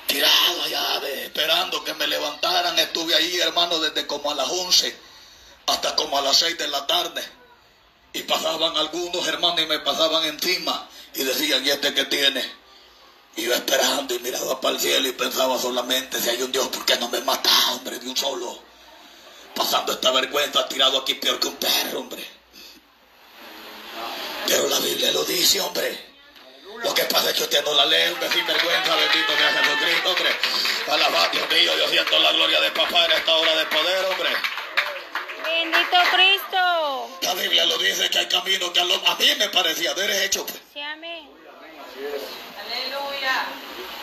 Tirado 0.05 0.63
allá, 0.65 0.99
de- 0.99 1.23
esperando 1.25 1.83
que 1.83 1.93
me 1.95 2.05
levantaran. 2.07 2.77
Estuve 2.77 3.15
ahí, 3.15 3.39
hermano, 3.39 3.79
desde 3.79 4.05
como 4.05 4.29
a 4.31 4.35
las 4.35 4.47
11 4.49 4.95
hasta 5.65 5.95
como 5.95 6.17
a 6.17 6.21
las 6.21 6.37
6 6.37 6.57
de 6.57 6.67
la 6.67 6.85
tarde. 6.85 7.23
Y 8.13 8.21
pasaban 8.23 8.77
algunos 8.77 9.25
hermanos 9.27 9.61
y 9.61 9.65
me 9.65 9.79
pasaban 9.79 10.23
encima 10.25 10.87
y 11.15 11.23
decían, 11.23 11.65
¿y 11.65 11.71
este 11.71 11.93
qué 11.95 12.05
tiene? 12.05 12.43
Y 13.35 13.43
yo 13.45 13.53
esperando 13.55 14.13
y 14.13 14.19
miraba 14.19 14.61
para 14.61 14.75
el 14.75 14.79
cielo 14.81 15.07
y 15.07 15.13
pensaba 15.13 15.57
solamente, 15.57 16.19
si 16.21 16.29
hay 16.29 16.43
un 16.43 16.51
Dios, 16.51 16.67
¿por 16.67 16.85
qué 16.85 16.97
no 16.97 17.09
me 17.09 17.21
mata, 17.21 17.49
hombre, 17.71 17.97
de 17.97 18.07
un 18.07 18.15
solo? 18.15 18.59
Pasando 19.55 19.93
esta 19.93 20.11
vergüenza, 20.11 20.67
tirado 20.67 20.99
aquí 20.99 21.13
peor 21.15 21.39
que 21.39 21.47
un 21.47 21.55
perro, 21.57 21.99
hombre. 21.99 22.25
Pero 24.47 24.67
la 24.67 24.79
Biblia 24.79 25.11
lo 25.11 25.23
dice, 25.25 25.61
hombre. 25.61 26.11
Lo 26.83 26.93
que 26.93 27.03
pasa 27.05 27.29
es 27.29 27.35
que 27.37 27.43
usted 27.43 27.63
no 27.63 27.73
la 27.75 27.85
lee, 27.85 28.11
hombre, 28.11 28.29
sin 28.29 28.45
vergüenza, 28.45 28.95
bendito 28.95 29.37
sea 29.37 29.53
Jesucristo, 29.53 30.09
hombre. 30.09 30.29
Alabado 30.91 31.29
Dios 31.31 31.49
mío, 31.49 31.77
yo 31.77 31.87
siento 31.87 32.19
la 32.19 32.31
gloria 32.33 32.59
de 32.59 32.71
papá 32.71 33.05
en 33.05 33.11
esta 33.13 33.35
hora 33.35 33.55
de 33.55 33.65
poder, 33.67 34.05
hombre. 34.05 34.29
Bendito 35.45 35.97
Cristo. 36.13 37.09
La 37.21 37.33
Biblia 37.35 37.65
lo 37.65 37.77
dice 37.77 38.09
que 38.09 38.19
hay 38.19 38.27
caminos 38.27 38.71
que 38.71 38.79
a, 38.81 38.85
lo- 38.85 39.07
a 39.07 39.15
mí 39.15 39.27
me 39.37 39.49
parecía 39.49 39.93
derecho, 39.93 40.45
pues. 40.45 40.59
Sí, 40.73 40.81
amén. 40.81 41.29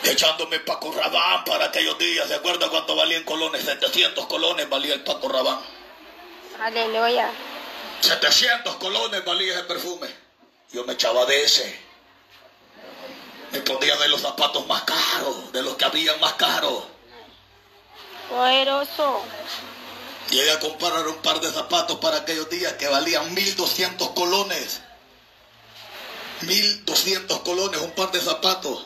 Echándome 0.03 0.59
Paco 0.59 0.91
Rabán 0.91 1.43
para 1.45 1.65
aquellos 1.65 1.97
días. 1.97 2.27
¿Se 2.27 2.35
acuerda 2.35 2.69
cuánto 2.69 2.95
valían 2.95 3.23
colones? 3.23 3.63
700 3.63 4.25
colones 4.27 4.69
valía 4.69 4.93
el 4.93 5.03
Paco 5.03 5.29
Rabán. 5.29 5.59
Aleluya. 6.59 7.31
700 8.01 8.75
colones 8.75 9.23
valía 9.25 9.53
ese 9.53 9.63
perfume. 9.63 10.07
Yo 10.71 10.83
me 10.85 10.93
echaba 10.93 11.25
de 11.25 11.43
ese. 11.43 11.79
Me 13.51 13.59
ponía 13.61 13.97
de 13.97 14.07
los 14.07 14.21
zapatos 14.21 14.65
más 14.67 14.83
caros, 14.83 15.51
de 15.51 15.61
los 15.61 15.75
que 15.75 15.85
habían 15.85 16.19
más 16.19 16.33
caros. 16.33 16.83
Poderoso. 18.29 19.23
Llegué 20.29 20.51
a 20.51 20.59
comprar 20.59 21.05
un 21.07 21.17
par 21.17 21.41
de 21.41 21.51
zapatos 21.51 21.97
para 21.99 22.17
aquellos 22.17 22.49
días 22.49 22.73
que 22.73 22.87
valían 22.87 23.33
1200 23.33 24.11
colones. 24.11 24.79
1200 26.41 27.39
colones, 27.41 27.81
un 27.81 27.91
par 27.91 28.11
de 28.11 28.21
zapatos. 28.21 28.85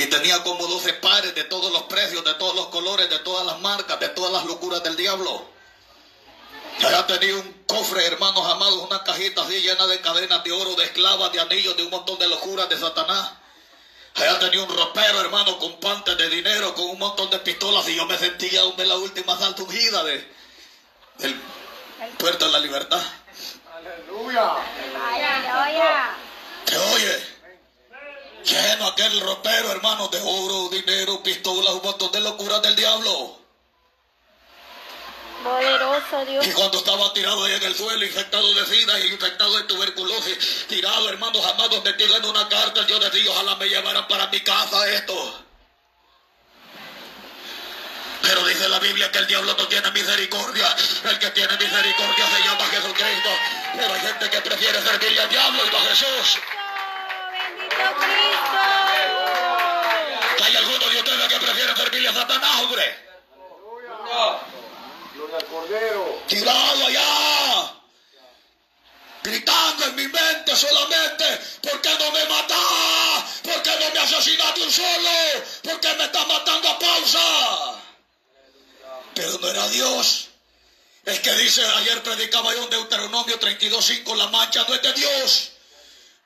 Y 0.00 0.06
tenía 0.06 0.42
como 0.42 0.66
12 0.66 0.94
pares 0.94 1.34
de 1.34 1.44
todos 1.44 1.70
los 1.70 1.82
precios, 1.82 2.24
de 2.24 2.32
todos 2.34 2.56
los 2.56 2.68
colores, 2.68 3.10
de 3.10 3.18
todas 3.18 3.44
las 3.44 3.60
marcas, 3.60 4.00
de 4.00 4.08
todas 4.08 4.32
las 4.32 4.46
locuras 4.46 4.82
del 4.82 4.96
diablo. 4.96 5.46
Allá 6.78 7.06
tenía 7.06 7.36
un 7.36 7.64
cofre, 7.66 8.06
hermanos 8.06 8.46
amados, 8.46 8.76
una 8.76 9.04
cajita 9.04 9.42
así 9.42 9.60
llena 9.60 9.86
de 9.86 10.00
cadenas 10.00 10.42
de 10.42 10.52
oro, 10.52 10.74
de 10.74 10.84
esclavas, 10.84 11.30
de 11.32 11.40
anillos, 11.40 11.76
de 11.76 11.82
un 11.82 11.90
montón 11.90 12.18
de 12.18 12.28
locuras 12.28 12.66
de 12.70 12.78
Satanás. 12.78 13.32
Allá 14.14 14.38
tenía 14.38 14.62
un 14.62 14.74
ropero, 14.74 15.20
hermano, 15.20 15.58
con 15.58 15.78
pantes 15.78 16.16
de 16.16 16.30
dinero, 16.30 16.74
con 16.74 16.86
un 16.86 16.98
montón 16.98 17.28
de 17.28 17.38
pistolas, 17.40 17.86
y 17.86 17.96
yo 17.96 18.06
me 18.06 18.16
sentía 18.16 18.64
hombre, 18.64 18.86
la 18.86 18.96
última 18.96 19.36
salta 19.36 19.62
ungida 19.64 20.02
de, 20.04 20.34
del 21.18 21.38
puerto 22.16 22.46
de 22.46 22.52
la 22.52 22.60
libertad. 22.60 23.02
Aleluya. 23.76 24.54
Aleluya. 25.12 26.16
¿Te 26.64 26.78
oye? 26.78 27.29
Lleno 28.44 28.86
aquel 28.86 29.20
ropero, 29.20 29.72
hermano, 29.72 30.08
de 30.08 30.20
oro, 30.20 30.68
dinero, 30.70 31.22
pistolas, 31.22 31.74
un 31.74 31.82
montón 31.82 32.10
de 32.12 32.20
locuras 32.20 32.62
del 32.62 32.74
diablo. 32.74 33.38
Poderoso 35.44 36.24
Dios. 36.26 36.46
Y 36.46 36.52
cuando 36.52 36.78
estaba 36.78 37.12
tirado 37.12 37.44
ahí 37.44 37.54
en 37.54 37.62
el 37.62 37.74
suelo, 37.74 38.04
infectado 38.04 38.52
de 38.54 38.66
sida 38.66 38.98
y 39.00 39.06
infectado 39.08 39.56
de 39.56 39.64
tuberculosis, 39.64 40.66
tirado, 40.68 41.08
hermanos 41.08 41.44
amados, 41.46 41.82
metido 41.82 42.16
en 42.16 42.24
una 42.26 42.48
cárcel, 42.48 42.86
yo 42.86 42.98
decía, 42.98 43.30
ojalá 43.30 43.56
me 43.56 43.68
llevaran 43.68 44.06
para 44.06 44.26
mi 44.26 44.40
casa 44.40 44.90
esto. 44.90 45.44
Pero 48.22 48.46
dice 48.46 48.68
la 48.68 48.78
Biblia 48.78 49.10
que 49.10 49.18
el 49.18 49.26
diablo 49.26 49.54
no 49.56 49.66
tiene 49.66 49.90
misericordia. 49.92 50.76
El 51.04 51.18
que 51.18 51.30
tiene 51.30 51.56
misericordia 51.56 52.26
se 52.26 52.42
llama 52.42 52.64
Jesucristo. 52.66 53.30
Pero 53.76 53.94
hay 53.94 54.00
gente 54.00 54.30
que 54.30 54.40
prefiere 54.42 54.82
servirle 54.82 55.20
al 55.20 55.28
diablo 55.30 55.62
y 55.66 55.70
no 55.70 55.78
a 55.78 55.80
Jesús. 55.82 56.38
Cristo. 57.70 58.60
Hay 60.44 60.56
algunos 60.56 60.92
de 60.92 60.98
ustedes 60.98 61.28
que 61.28 61.40
prefieren 61.40 61.76
servirle 61.76 62.08
a 62.08 62.12
Satanás, 62.12 62.60
hombre. 62.62 63.10
Tirado 66.26 66.86
allá, 66.86 67.74
gritando 69.22 69.84
en 69.84 69.96
mi 69.96 70.08
mente 70.08 70.56
solamente, 70.56 71.24
¿por 71.62 71.80
qué 71.80 71.90
no 71.98 72.10
me 72.12 72.24
matás? 72.26 73.40
¿Por 73.42 73.62
qué 73.62 73.70
no 73.78 73.90
me 73.92 74.00
asesinaste 74.00 74.62
un 74.62 74.72
solo? 74.72 75.10
¿Por 75.62 75.80
qué 75.80 75.94
me 75.94 76.04
estás 76.04 76.26
matando 76.26 76.68
a 76.68 76.78
pausa? 76.78 77.80
Pero 79.14 79.38
no 79.38 79.48
era 79.48 79.68
Dios. 79.68 80.28
Es 81.04 81.20
que 81.20 81.32
dice, 81.34 81.64
ayer 81.66 82.02
predicaba 82.02 82.54
yo 82.54 82.64
en 82.64 82.70
Deuteronomio 82.70 83.38
32.5, 83.40 84.16
la 84.16 84.28
mancha 84.28 84.64
no 84.68 84.74
es 84.74 84.82
de 84.82 84.92
Dios, 84.92 85.50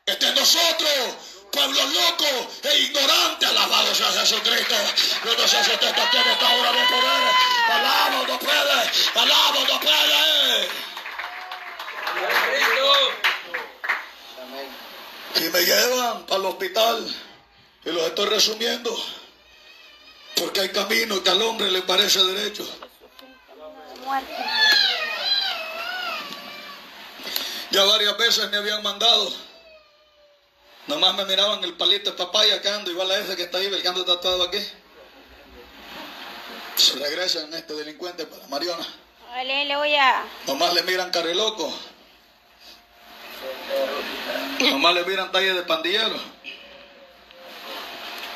es 0.04 0.18
de 0.18 0.32
nosotros, 0.34 1.14
pueblos 1.54 1.92
locos 1.92 2.48
e 2.62 2.78
ignorantes, 2.80 3.48
alabado 3.48 3.94
sea 3.94 4.12
Jesucristo. 4.12 4.74
Yo 5.24 5.36
no 5.36 5.48
sé 5.48 5.64
si 5.64 5.70
usted 5.70 5.88
en 5.88 6.28
esta 6.30 6.54
hora 6.56 6.72
de 6.72 6.86
poder, 6.88 7.22
alabo 7.72 8.26
no 8.26 8.38
puede, 8.38 8.90
alabo 9.14 9.60
no 9.68 9.80
puede. 9.80 10.68
Y 15.36 15.48
me 15.50 15.60
llevan 15.60 16.26
para 16.26 16.40
el 16.40 16.46
hospital, 16.46 17.14
y 17.84 17.90
los 17.90 18.02
estoy 18.04 18.26
resumiendo, 18.26 18.96
porque 20.36 20.60
hay 20.60 20.68
camino 20.70 21.22
que 21.22 21.30
al 21.30 21.42
hombre 21.42 21.70
le 21.70 21.82
parece 21.82 22.22
derecho. 22.24 22.66
Ya 27.70 27.84
varias 27.84 28.16
veces 28.18 28.50
me 28.50 28.56
habían 28.58 28.82
mandado. 28.82 29.53
Nomás 30.86 31.14
me 31.14 31.24
miraban 31.24 31.64
el 31.64 31.74
palito 31.74 32.10
de 32.10 32.16
papaya 32.16 32.60
que 32.60 32.68
ando, 32.68 32.90
igual 32.90 33.10
a 33.10 33.18
ese 33.18 33.36
que 33.36 33.44
está 33.44 33.58
ahí, 33.58 33.66
el 33.66 33.80
que 33.80 33.88
ando 33.88 34.04
tatuado 34.04 34.42
aquí. 34.42 34.58
Se 36.76 36.98
regresan 36.98 37.52
este 37.54 37.72
delincuente 37.74 38.26
para 38.26 38.46
Mariona. 38.48 38.86
Aleluya. 39.32 40.24
Nomás 40.46 40.74
le 40.74 40.82
miran 40.82 41.10
carre 41.10 41.34
loco. 41.34 41.72
Nomás 44.60 44.94
le 44.94 45.04
miran 45.04 45.32
talle 45.32 45.54
de 45.54 45.62
pandillero. 45.62 46.16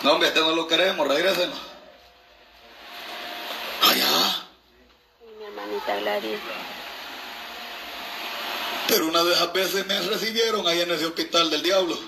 No, 0.03 0.12
hombre, 0.12 0.28
este 0.28 0.40
no 0.40 0.55
lo 0.55 0.66
queremos, 0.66 1.07
regrésenos. 1.07 1.59
Allá. 3.82 4.46
Mi 5.38 5.44
hermanita 5.44 5.96
Gladys. 5.96 6.40
Pero 8.86 9.07
una 9.07 9.22
de 9.22 9.34
esas 9.34 9.53
veces 9.53 9.86
me 9.86 10.01
recibieron 10.01 10.66
ahí 10.66 10.80
en 10.80 10.90
ese 10.92 11.07
hospital 11.07 11.51
del 11.51 11.62
diablo. 11.62 11.99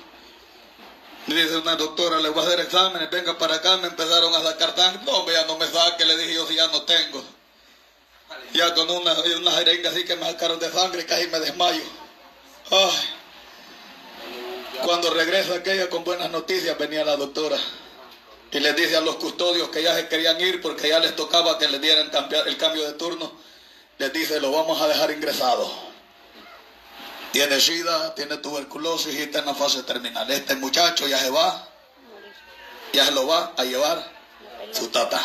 Me 1.30 1.36
dice 1.36 1.58
una 1.58 1.76
doctora, 1.76 2.18
le 2.18 2.28
voy 2.30 2.42
a 2.42 2.46
hacer 2.48 2.58
exámenes, 2.58 3.08
venga 3.08 3.38
para 3.38 3.54
acá, 3.54 3.76
me 3.76 3.86
empezaron 3.86 4.34
a 4.34 4.42
sacar 4.42 4.74
sangre. 4.74 5.00
No, 5.06 5.30
ya 5.30 5.44
no 5.44 5.56
me 5.58 5.66
saque, 5.68 6.04
le 6.04 6.16
dije 6.16 6.34
yo 6.34 6.44
si 6.44 6.56
ya 6.56 6.66
no 6.66 6.82
tengo. 6.82 7.22
Ya 8.52 8.74
con 8.74 8.90
una, 8.90 9.12
una 9.12 9.52
jeringa 9.52 9.90
así 9.90 10.04
que 10.04 10.16
me 10.16 10.26
sacaron 10.26 10.58
de 10.58 10.68
sangre, 10.72 11.06
casi 11.06 11.28
me 11.28 11.38
desmayo. 11.38 11.84
Ay. 12.72 13.10
Cuando 14.82 15.10
regresa 15.10 15.54
aquella 15.54 15.88
con 15.88 16.02
buenas 16.02 16.32
noticias, 16.32 16.76
venía 16.76 17.04
la 17.04 17.16
doctora. 17.16 17.58
Y 18.50 18.58
les 18.58 18.74
dice 18.74 18.96
a 18.96 19.00
los 19.00 19.14
custodios 19.14 19.68
que 19.68 19.84
ya 19.84 19.94
se 19.94 20.08
querían 20.08 20.40
ir 20.40 20.60
porque 20.60 20.88
ya 20.88 20.98
les 20.98 21.14
tocaba 21.14 21.60
que 21.60 21.68
les 21.68 21.80
dieran 21.80 22.10
el 22.46 22.56
cambio 22.56 22.84
de 22.84 22.94
turno. 22.94 23.30
Les 23.98 24.12
dice, 24.12 24.40
lo 24.40 24.50
vamos 24.50 24.82
a 24.82 24.88
dejar 24.88 25.12
ingresado. 25.12 25.89
Tiene 27.32 27.60
sida, 27.60 28.14
tiene 28.14 28.38
tuberculosis 28.38 29.14
y 29.14 29.22
está 29.22 29.38
en 29.38 29.46
la 29.46 29.54
fase 29.54 29.82
terminal. 29.84 30.28
Este 30.30 30.56
muchacho 30.56 31.06
ya 31.06 31.18
se 31.18 31.30
va, 31.30 31.68
ya 32.92 33.04
se 33.04 33.12
lo 33.12 33.26
va 33.26 33.52
a 33.56 33.64
llevar 33.64 34.04
su 34.72 34.88
tata. 34.88 35.20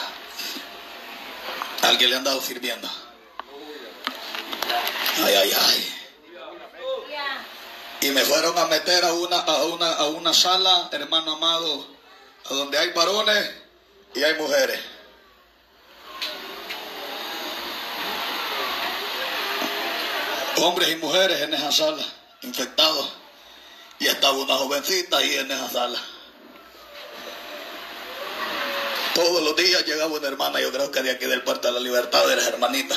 Alguien 1.82 2.12
le 2.12 2.16
han 2.18 2.24
dado 2.24 2.42
sirviendo. 2.42 2.88
Ay, 5.24 5.34
ay, 5.34 5.52
ay. 5.58 5.92
Y 8.02 8.10
me 8.12 8.22
fueron 8.22 8.58
a 8.60 8.66
meter 8.66 9.04
a 9.04 9.14
una, 9.14 9.40
a 9.40 9.64
una, 9.64 9.94
a 9.94 10.06
una 10.06 10.34
sala, 10.34 10.90
hermano 10.92 11.34
amado, 11.34 11.88
a 12.46 12.54
donde 12.54 12.78
hay 12.78 12.92
varones 12.92 13.52
y 14.14 14.24
hay 14.24 14.36
mujeres. 14.36 14.80
Hombres 20.58 20.90
y 20.90 20.96
mujeres 20.98 21.42
en 21.42 21.54
esa 21.54 21.72
sala, 21.72 22.04
infectados. 22.42 23.14
Y 24.00 24.08
estaba 24.08 24.38
una 24.38 24.56
jovencita 24.56 25.18
ahí 25.18 25.36
en 25.36 25.52
esa 25.52 25.70
sala. 25.70 26.00
Todos 29.14 29.44
los 29.44 29.56
días 29.56 29.86
llegaba 29.86 30.14
una 30.14 30.28
hermana, 30.28 30.60
yo 30.60 30.72
creo 30.72 30.92
que 30.92 31.02
de 31.02 31.12
aquí 31.12 31.26
del 31.26 31.42
Puerto 31.42 31.68
de 31.68 31.74
la 31.74 31.80
Libertad, 31.80 32.30
eres 32.30 32.46
hermanita. 32.48 32.96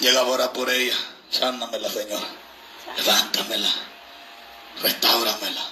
Llegaba 0.00 0.28
ahora 0.28 0.52
por 0.52 0.68
ella, 0.68 0.96
sánamela, 1.30 1.88
Señor. 1.88 2.22
Levántamela, 2.96 3.70
restáuramela. 4.82 5.62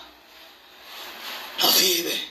Así 1.63 2.03
ve, 2.03 2.29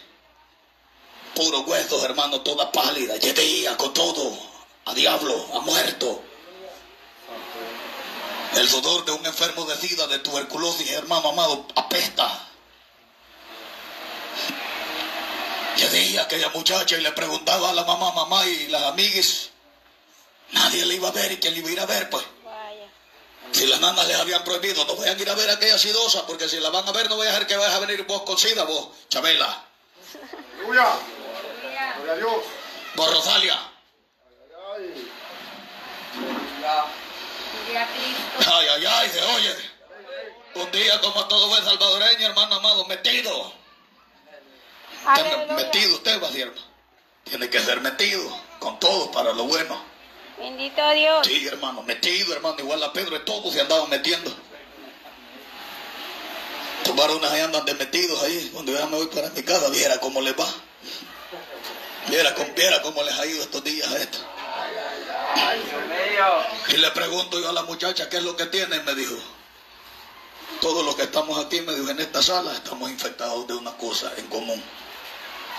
puros 1.34 1.68
huesos, 1.68 2.04
hermano, 2.04 2.42
toda 2.42 2.72
pálida, 2.72 3.18
yedía 3.18 3.76
con 3.76 3.94
todo, 3.94 4.38
a 4.86 4.94
diablo, 4.94 5.50
a 5.54 5.60
muerto. 5.60 6.24
El 8.56 8.70
sudor 8.70 9.04
de 9.06 9.12
un 9.12 9.26
enfermo 9.26 9.66
de 9.66 9.76
sida, 9.76 10.08
de 10.08 10.20
tuberculosis, 10.20 10.90
hermano 10.92 11.30
amado, 11.30 11.68
apesta. 11.76 12.48
Yo 15.78 15.90
veía 15.92 16.22
a 16.22 16.24
aquella 16.24 16.50
muchacha 16.50 16.98
y 16.98 17.02
le 17.02 17.12
preguntaba 17.12 17.72
a 17.72 17.74
la 17.74 17.84
mamá, 17.84 18.12
mamá 18.14 18.46
y 18.46 18.68
las 18.68 18.84
amigues. 18.84 19.50
Nadie 20.52 20.86
le 20.86 20.96
iba 20.96 21.10
a 21.10 21.12
ver 21.12 21.34
y 21.34 21.38
quién 21.38 21.54
le 21.54 21.60
iba 21.60 21.70
a 21.70 21.72
ir 21.74 21.80
a 21.82 21.86
ver, 21.86 22.10
pues. 22.10 22.24
Vaya. 22.46 22.88
Si 23.52 23.68
las 23.68 23.82
nanas 23.82 24.08
les 24.08 24.18
habían 24.18 24.44
prohibido, 24.46 24.86
no 24.86 24.96
vayan 24.96 25.18
a 25.18 25.22
ir 25.22 25.30
a 25.30 25.36
ver 25.36 25.50
a 25.50 25.54
aquella 25.54 25.78
sidosa, 25.78 26.26
porque 26.26 26.48
si 26.48 26.60
la 26.62 26.70
van 26.70 26.88
a 26.88 26.92
ver, 26.94 27.10
no 27.10 27.18
voy 27.18 27.28
a 27.28 27.32
dejar 27.32 27.48
que 27.48 27.58
vayas 27.58 27.76
a 27.76 27.80
venir 27.80 28.06
vos 28.06 28.22
con 28.22 28.38
sida, 28.38 28.64
vos, 28.64 28.88
Chabela, 29.10 29.66
Aleluya. 30.60 30.88
Gloria 31.98 32.14
a 32.14 32.16
Dios. 32.16 32.44
vos, 32.96 33.12
Rosalia. 33.14 33.60
Ay. 34.74 35.12
Ay, 37.78 38.68
ay, 38.72 38.86
ay, 38.86 39.10
se 39.10 39.22
oye. 39.22 39.56
Un 40.56 40.72
día 40.72 41.02
como 41.02 41.26
todo 41.28 41.50
buen 41.50 41.64
salvadoreño, 41.64 42.28
hermano 42.28 42.56
amado, 42.56 42.86
metido. 42.86 43.54
Usted 45.06 45.52
metido 45.52 45.96
usted, 45.96 46.24
va 46.24 46.30
siervo. 46.30 46.56
Tiene 47.26 47.50
que 47.50 47.60
ser 47.60 47.82
metido 47.82 48.24
con 48.60 48.80
todo 48.80 49.12
para 49.12 49.34
lo 49.34 49.44
bueno. 49.44 49.78
Bendito 50.38 50.90
Dios. 50.92 51.28
Sí, 51.28 51.48
hermano, 51.48 51.84
metido, 51.84 52.34
hermano, 52.34 52.56
igual 52.60 52.82
a 52.84 52.94
Pedro, 52.94 53.22
todos 53.22 53.54
se 53.54 53.62
andaban 53.62 53.90
metiendo. 53.90 54.34
Los 56.86 56.96
varones 56.96 57.32
ahí 57.32 57.42
andan 57.42 57.66
de 57.66 57.74
metidos 57.74 58.24
ahí, 58.24 58.50
cuando 58.54 58.72
yo 58.72 58.80
ya 58.80 58.86
me 58.86 58.98
voy 58.98 59.08
para 59.08 59.30
mi 59.32 59.44
casa, 59.44 59.70
viera 59.70 59.98
cómo 60.00 60.22
les 60.22 60.40
va. 60.40 60.48
Viera, 62.08 62.36
viera 62.56 62.82
cómo 62.82 63.04
les 63.04 63.18
ha 63.20 63.26
ido 63.26 63.42
estos 63.44 63.64
días 63.64 63.92
a 63.92 63.98
esto. 63.98 64.20
Y 66.70 66.78
le 66.78 66.92
pregunto 66.92 67.40
yo 67.40 67.50
a 67.50 67.54
la 67.54 67.64
muchacha 67.64 68.10
qué 68.10 68.18
es 68.18 68.24
lo 68.24 68.36
que 68.36 68.46
tiene, 68.48 68.80
me 68.82 68.96
dijo. 68.96 69.16
Todos 70.62 70.86
los 70.86 70.96
que 70.96 71.04
estamos 71.04 71.44
aquí, 71.44 71.62
me 71.62 71.74
dijo, 71.74 71.90
en 71.90 72.00
esta 72.00 72.22
sala 72.22 72.54
estamos 72.54 72.90
infectados 72.90 73.48
de 73.48 73.54
una 73.54 73.76
cosa 73.78 74.12
en 74.18 74.28
común. 74.28 74.62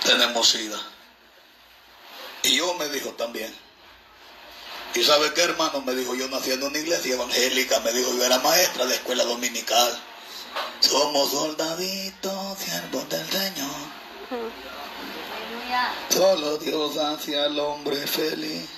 Tenemos 0.04 0.48
sida. 0.48 0.78
Y 2.42 2.56
yo 2.56 2.74
me 2.74 2.88
dijo 2.88 3.10
también. 3.10 3.54
¿Y 4.94 5.04
sabe 5.04 5.32
qué, 5.34 5.42
hermano? 5.42 5.82
Me 5.82 5.94
dijo, 5.94 6.14
yo 6.14 6.28
nací 6.28 6.52
en 6.52 6.62
una 6.62 6.78
iglesia 6.78 7.14
evangélica. 7.14 7.80
Me 7.80 7.92
dijo, 7.92 8.16
yo 8.16 8.24
era 8.24 8.38
maestra 8.38 8.86
de 8.86 8.94
escuela 8.94 9.24
dominical. 9.24 10.00
Somos 10.80 11.30
soldaditos, 11.30 12.58
siervos 12.58 13.08
del 13.08 13.28
Señor. 13.28 13.70
Solo 16.08 16.56
Dios 16.58 16.96
hace 16.96 17.38
al 17.38 17.58
hombre 17.58 18.06
feliz. 18.06 18.68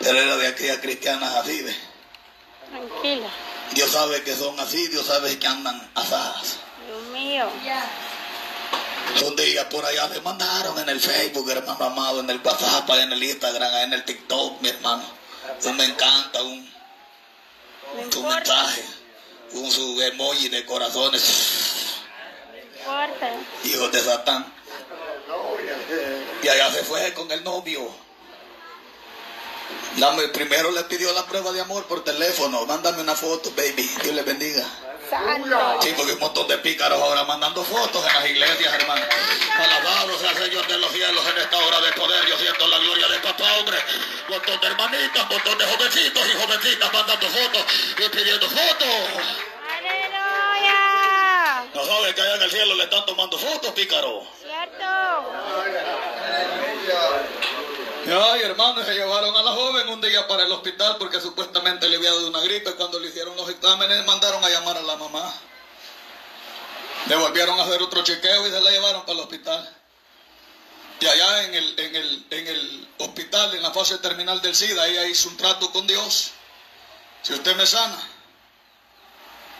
Pero 0.00 0.18
era 0.18 0.36
de 0.36 0.46
aquellas 0.48 0.78
cristianas 0.78 1.36
así, 1.36 1.62
¿ve? 1.62 1.76
Tranquila. 2.70 3.28
Dios 3.72 3.90
sabe 3.90 4.22
que 4.22 4.34
son 4.34 4.58
así, 4.58 4.88
Dios 4.88 5.06
sabe 5.06 5.38
que 5.38 5.46
andan 5.46 5.90
asadas. 5.94 6.56
Dios 6.86 7.02
mío. 7.12 7.46
Un 9.26 9.36
día 9.36 9.68
por 9.68 9.84
allá 9.84 10.08
le 10.08 10.20
mandaron 10.22 10.78
en 10.78 10.88
el 10.88 11.00
Facebook, 11.00 11.50
hermano 11.50 11.84
amado, 11.84 12.20
en 12.20 12.30
el 12.30 12.40
WhatsApp, 12.42 12.88
en 12.90 13.12
el 13.12 13.22
Instagram, 13.22 13.74
en 13.84 13.92
el 13.92 14.04
TikTok, 14.04 14.60
mi 14.62 14.70
hermano. 14.70 15.04
Un 15.64 15.76
me 15.76 15.84
encanta, 15.84 16.42
un, 16.42 16.72
un 18.16 18.28
mensaje, 18.28 18.84
un 19.52 19.70
su 19.70 20.00
emoji 20.00 20.48
de 20.48 20.64
corazones, 20.64 22.00
hijos 23.64 23.92
de 23.92 24.00
Satán. 24.00 24.52
Y 26.42 26.48
allá 26.48 26.72
se 26.72 26.84
fue 26.84 27.12
con 27.12 27.30
el 27.30 27.44
novio. 27.44 28.09
Dame- 29.96 30.28
primero 30.28 30.70
le 30.70 30.84
pidió 30.84 31.12
la 31.12 31.24
prueba 31.26 31.52
de 31.52 31.60
amor 31.60 31.84
por 31.86 32.02
teléfono. 32.04 32.64
Mándame 32.66 33.02
una 33.02 33.14
foto, 33.14 33.50
baby. 33.56 33.82
Dios 34.02 34.14
le 34.14 34.22
bendiga. 34.22 34.64
Santo. 35.10 35.58
Sí, 35.82 35.92
porque 35.96 36.12
un 36.12 36.20
montón 36.20 36.46
de 36.46 36.56
pícaros 36.58 37.00
ahora 37.02 37.24
mandando 37.24 37.64
fotos 37.64 38.06
en 38.06 38.14
las 38.14 38.24
iglesias, 38.30 38.72
hermano. 38.74 39.02
Alabado 39.58 40.16
sea 40.20 40.30
el 40.30 40.36
Señor 40.38 40.64
de 40.68 40.78
los 40.78 40.92
cielos 40.92 41.26
en 41.34 41.38
esta 41.38 41.56
hora 41.58 41.80
de 41.80 41.92
poder. 41.92 42.24
Yo 42.28 42.38
siento 42.38 42.68
la 42.68 42.78
gloria 42.78 43.08
de 43.08 43.18
papá, 43.18 43.52
hombre. 43.58 43.76
Un 44.28 44.34
montón 44.34 44.60
de 44.60 44.66
hermanitas, 44.68 45.22
un 45.24 45.28
montón 45.30 45.58
de 45.58 45.64
jovencitos 45.66 46.22
y 46.28 46.32
jovencitas 46.40 46.92
mandando 46.92 47.26
fotos 47.28 47.64
y 47.98 48.08
pidiendo 48.08 48.48
fotos. 48.48 48.88
Aleluya. 50.30 51.64
No 51.74 51.84
sabe 51.84 52.14
que 52.14 52.20
allá 52.22 52.36
en 52.36 52.42
el 52.42 52.50
cielo 52.50 52.74
le 52.76 52.84
están 52.84 53.04
tomando 53.06 53.36
fotos, 53.36 53.70
pícaro. 53.72 54.22
Cierto. 54.40 54.86
Ay, 58.06 58.40
hermano, 58.42 58.82
se 58.82 58.94
llevaron 58.94 59.36
a 59.36 59.42
la 59.42 59.52
joven 59.52 59.88
un 59.88 60.00
día 60.00 60.26
para 60.26 60.44
el 60.44 60.52
hospital 60.52 60.96
porque 60.98 61.20
supuestamente 61.20 61.88
le 61.88 61.96
había 61.96 62.10
dado 62.10 62.28
una 62.28 62.40
gripe. 62.40 62.74
Cuando 62.74 62.98
le 62.98 63.08
hicieron 63.08 63.36
los 63.36 63.48
exámenes, 63.50 64.06
mandaron 64.06 64.42
a 64.42 64.48
llamar 64.48 64.78
a 64.78 64.82
la 64.82 64.96
mamá. 64.96 65.34
Le 67.06 67.16
volvieron 67.16 67.58
a 67.60 67.64
hacer 67.64 67.82
otro 67.82 68.02
chequeo 68.02 68.46
y 68.46 68.50
se 68.50 68.60
la 68.60 68.70
llevaron 68.70 69.02
para 69.02 69.12
el 69.12 69.20
hospital. 69.20 69.76
Y 71.00 71.06
allá 71.06 71.44
en 71.44 71.54
el, 71.54 71.78
en 71.78 71.96
el, 71.96 72.26
en 72.30 72.46
el 72.46 72.88
hospital, 72.98 73.54
en 73.54 73.62
la 73.62 73.70
fase 73.70 73.98
terminal 73.98 74.40
del 74.40 74.54
SIDA, 74.54 74.86
ella 74.86 75.06
hizo 75.06 75.28
un 75.28 75.36
trato 75.36 75.70
con 75.70 75.86
Dios. 75.86 76.30
Si 77.22 77.34
usted 77.34 77.54
me 77.56 77.66
sana, 77.66 77.98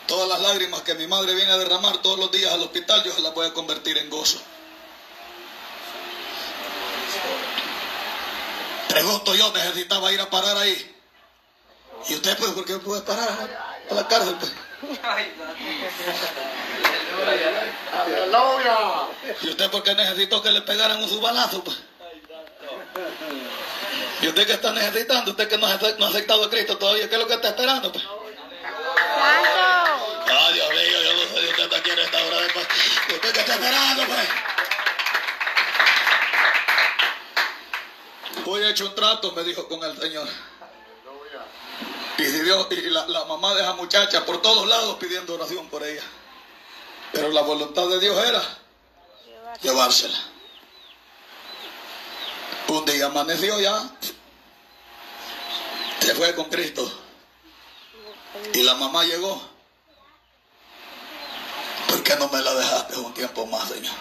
todas 0.07 0.29
las 0.29 0.41
lágrimas 0.41 0.81
que 0.83 0.95
mi 0.95 1.07
madre 1.07 1.35
viene 1.35 1.53
a 1.53 1.59
derramar 1.59 1.99
todos 1.99 2.19
los 2.19 2.31
días 2.31 2.53
al 2.53 2.63
hospital, 2.63 3.05
yo 3.05 3.13
se 3.13 3.21
las 3.21 3.35
voy 3.35 3.47
a 3.47 3.53
convertir 3.53 3.99
en 3.99 4.09
gozo. 4.09 4.39
Pregunto 8.91 9.35
yo, 9.35 9.53
necesitaba 9.53 10.13
ir 10.13 10.21
a 10.21 10.29
parar 10.29 10.57
ahí. 10.57 10.97
¿Y 12.09 12.15
usted, 12.15 12.37
pues, 12.37 12.51
por 12.53 12.65
qué 12.65 12.79
puede 12.79 13.03
parar 13.03 13.79
a 13.91 13.95
la 13.95 14.09
cárcel? 14.09 14.37
Pues? 14.39 14.53
¿Y 19.43 19.49
usted 19.49 19.71
por 19.71 19.83
qué 19.83 19.95
necesitó 19.95 20.43
que 20.43 20.51
le 20.51 20.63
pegaran 20.63 21.03
un 21.03 21.09
su 21.09 21.21
balazo? 21.21 21.63
Pues? 21.63 21.79
¿Y 24.23 24.29
usted 24.29 24.47
qué 24.47 24.53
está 24.55 24.73
necesitando? 24.73 25.31
¿Usted 25.31 25.49
que 25.49 25.59
no 25.59 25.67
ha, 25.67 25.79
no 25.99 26.07
ha 26.07 26.09
aceptado 26.09 26.45
a 26.45 26.51
Cristo 26.51 26.77
todavía? 26.77 27.09
¿Qué 27.09 27.15
es 27.15 27.21
lo 27.21 27.27
que 27.27 27.35
está 27.35 27.49
esperando? 27.49 27.93
Pues? 27.93 28.05
Ay, 30.33 30.55
Dios 30.55 30.71
mío, 30.71 31.03
yo 31.03 31.13
no 31.13 31.21
sé 31.21 31.41
si 31.41 31.49
usted 31.49 31.65
está 31.65 31.77
aquí 31.77 31.91
en 31.91 31.99
esta 31.99 32.25
hora 32.25 32.41
de 32.41 32.49
paz. 32.49 32.67
¿Usted 33.15 33.33
qué 33.33 33.41
está 33.41 33.55
esperando, 33.55 34.05
pues? 34.07 34.29
Hoy 38.47 38.63
he 38.63 38.71
hecho 38.71 38.87
un 38.87 38.95
trato, 38.95 39.33
me 39.33 39.43
dijo 39.45 39.69
con 39.69 39.83
el 39.85 39.99
Señor. 39.99 40.29
Y, 42.19 42.23
Dios, 42.25 42.67
y 42.71 42.91
la, 42.91 43.07
la 43.09 43.25
mamá 43.25 43.55
de 43.55 43.63
esa 43.63 43.75
muchacha 43.75 44.25
por 44.27 44.43
todos 44.43 44.69
lados 44.69 44.97
pidiendo 44.99 45.35
oración 45.35 45.69
por 45.69 45.83
ella. 45.83 46.03
Pero 47.13 47.31
la 47.31 47.43
voluntad 47.43 47.89
de 47.89 47.99
Dios 47.99 48.17
era 48.27 48.43
llevársela. 49.63 50.19
Un 52.69 52.85
día 52.85 53.07
amaneció 53.07 53.59
ya. 53.61 53.91
Se 56.01 56.15
fue 56.15 56.35
con 56.35 56.47
Cristo. 56.47 56.91
Y 58.55 58.63
la 58.63 58.75
mamá 58.75 59.05
llegó. 59.05 59.41
¿Por 61.89 62.03
qué 62.03 62.15
no 62.17 62.29
me 62.29 62.41
la 62.41 62.55
dejaste 62.55 62.97
un 62.99 63.13
tiempo 63.13 63.47
más, 63.47 63.69
Señor? 63.69 63.93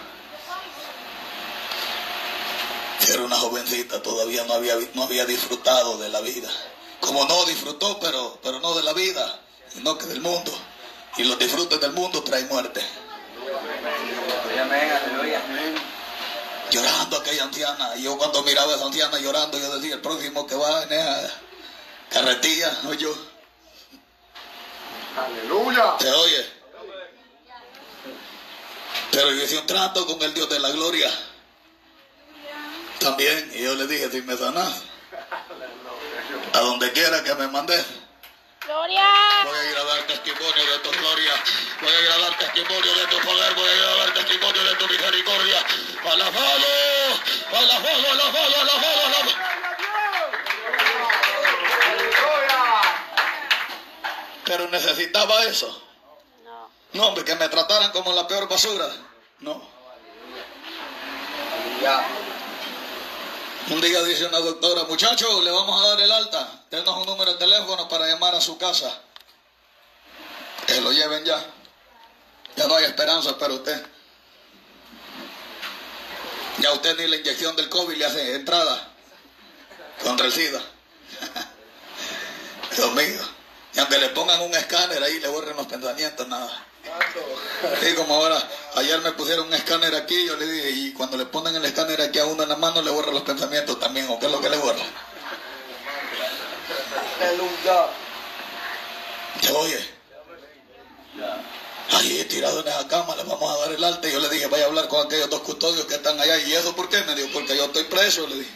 Si 2.99 2.99
Era 3.10 3.22
una 3.22 3.36
jovencita, 3.36 4.00
todavía 4.00 4.44
no 4.44 4.54
había, 4.54 4.76
no 4.94 5.02
había 5.02 5.26
disfrutado 5.26 5.98
de 5.98 6.08
la 6.10 6.20
vida. 6.20 6.48
Como 7.00 7.24
no 7.24 7.44
disfrutó, 7.44 7.98
pero, 7.98 8.38
pero 8.40 8.60
no 8.60 8.72
de 8.76 8.84
la 8.84 8.92
vida, 8.92 9.40
sino 9.74 9.98
que 9.98 10.06
del 10.06 10.20
mundo. 10.20 10.52
Y 11.16 11.24
los 11.24 11.36
disfrutes 11.36 11.80
del 11.80 11.90
mundo 11.90 12.22
traen 12.22 12.46
muerte. 12.46 12.80
Llorando 16.70 17.16
aquella 17.16 17.42
anciana. 17.42 17.96
Y 17.96 18.02
yo 18.04 18.16
cuando 18.16 18.44
miraba 18.44 18.74
a 18.74 18.76
esa 18.76 18.86
anciana 18.86 19.18
llorando, 19.18 19.58
yo 19.58 19.76
decía, 19.76 19.96
el 19.96 20.00
próximo 20.00 20.46
que 20.46 20.54
va 20.54 20.84
en 20.84 20.92
esa 20.92 21.32
carretilla, 22.10 22.78
no 22.84 22.94
yo. 22.94 23.12
Aleluya. 25.16 25.96
¿Se 25.98 26.12
oye? 26.12 26.46
Pero 29.10 29.32
yo 29.32 29.42
hice 29.42 29.58
un 29.58 29.66
trato 29.66 30.06
con 30.06 30.22
el 30.22 30.32
Dios 30.32 30.48
de 30.48 30.60
la 30.60 30.70
gloria. 30.70 31.10
También, 33.00 33.50
y 33.54 33.62
yo 33.62 33.74
le 33.74 33.86
dije, 33.86 34.10
si 34.10 34.20
me 34.22 34.36
sanás, 34.36 34.82
a 36.52 36.58
donde 36.60 36.92
quiera 36.92 37.24
que 37.24 37.34
me 37.34 37.48
mandes, 37.48 37.84
Gloria. 38.66 39.06
voy 39.42 39.58
a 39.58 39.70
ir 39.70 39.76
a 39.78 39.84
dar 39.84 40.02
testimonio 40.06 40.66
de 40.72 40.78
tu 40.80 40.90
gloria, 40.90 41.32
voy 41.80 41.90
a 41.90 42.00
ir 42.00 42.10
a 42.10 42.18
dar 42.18 42.38
testimonio 42.38 42.94
de 42.94 43.06
tu 43.06 43.18
poder, 43.26 43.54
voy 43.54 43.68
a 43.68 43.74
ir 43.74 43.82
a 43.82 43.96
dar 43.96 44.14
testimonio 44.14 44.64
de 44.64 44.74
tu 44.76 44.86
misericordia. 44.86 45.64
Alabado, 46.04 46.66
alabado, 47.52 48.10
alabado, 48.10 48.60
alabado, 48.60 49.06
alabado. 49.06 49.30
Pero 54.44 54.68
necesitaba 54.68 55.44
eso. 55.44 55.82
No. 56.44 56.70
No, 56.92 57.06
hombre, 57.08 57.24
que 57.24 57.34
me 57.34 57.48
trataran 57.48 57.92
como 57.92 58.12
la 58.12 58.28
peor 58.28 58.46
basura. 58.46 58.88
No. 59.38 59.62
Ya. 61.80 62.19
Un 63.70 63.80
día 63.80 64.02
dice 64.02 64.26
una 64.26 64.40
doctora, 64.40 64.82
muchacho, 64.84 65.40
le 65.42 65.50
vamos 65.52 65.80
a 65.80 65.90
dar 65.90 66.00
el 66.00 66.10
alta. 66.10 66.64
Denos 66.72 66.96
un 66.96 67.06
número 67.06 67.32
de 67.32 67.38
teléfono 67.38 67.88
para 67.88 68.08
llamar 68.08 68.34
a 68.34 68.40
su 68.40 68.58
casa. 68.58 68.92
Que 70.66 70.80
lo 70.80 70.90
lleven 70.90 71.24
ya. 71.24 71.40
Ya 72.56 72.66
no 72.66 72.74
hay 72.74 72.86
esperanza 72.86 73.38
para 73.38 73.54
usted. 73.54 73.80
Ya 76.58 76.72
usted 76.72 76.98
ni 76.98 77.06
la 77.06 77.16
inyección 77.16 77.54
del 77.54 77.68
COVID 77.68 77.96
le 77.96 78.06
hace 78.06 78.34
entrada 78.34 78.88
contra 80.02 80.26
el 80.26 80.32
SIDA. 80.32 80.60
Dios 82.76 82.92
mío. 82.92 83.22
Y 83.72 83.78
aunque 83.78 83.98
le 83.98 84.08
pongan 84.08 84.40
un 84.42 84.52
escáner 84.52 85.00
ahí, 85.00 85.20
le 85.20 85.28
borren 85.28 85.56
los 85.56 85.66
pensamientos, 85.66 86.26
nada. 86.26 86.66
Sí, 87.80 87.94
como 87.94 88.14
ahora, 88.14 88.42
ayer 88.76 89.00
me 89.00 89.12
pusieron 89.12 89.46
un 89.46 89.54
escáner 89.54 89.94
aquí, 89.94 90.26
yo 90.26 90.36
le 90.36 90.46
dije, 90.46 90.70
y 90.70 90.92
cuando 90.92 91.16
le 91.16 91.26
ponen 91.26 91.54
el 91.54 91.64
escáner 91.64 92.00
aquí 92.00 92.18
a 92.18 92.24
uno 92.24 92.42
en 92.42 92.48
la 92.48 92.56
mano, 92.56 92.80
le 92.80 92.90
borra 92.90 93.12
los 93.12 93.22
pensamientos 93.22 93.78
también, 93.78 94.08
¿o 94.08 94.18
qué 94.18 94.26
es 94.26 94.32
lo 94.32 94.40
que 94.40 94.48
le 94.48 94.56
borra? 94.56 94.82
¿Se 99.40 99.52
oye? 99.52 99.88
Ahí 101.92 102.24
tirado 102.24 102.60
en 102.60 102.68
esa 102.68 102.86
cama, 102.88 103.16
le 103.16 103.24
vamos 103.24 103.50
a 103.50 103.58
dar 103.60 103.72
el 103.72 103.84
alta, 103.84 104.08
y 104.08 104.12
yo 104.12 104.20
le 104.20 104.28
dije, 104.30 104.46
vaya 104.46 104.64
a 104.64 104.68
hablar 104.68 104.88
con 104.88 105.06
aquellos 105.06 105.28
dos 105.28 105.40
custodios 105.40 105.84
que 105.86 105.96
están 105.96 106.18
allá, 106.18 106.38
¿y 106.38 106.54
eso 106.54 106.74
por 106.74 106.88
qué? 106.88 107.02
Me 107.02 107.14
dijo, 107.14 107.28
porque 107.32 107.56
yo 107.56 107.66
estoy 107.66 107.84
preso, 107.84 108.26
le 108.26 108.36
dije. 108.36 108.50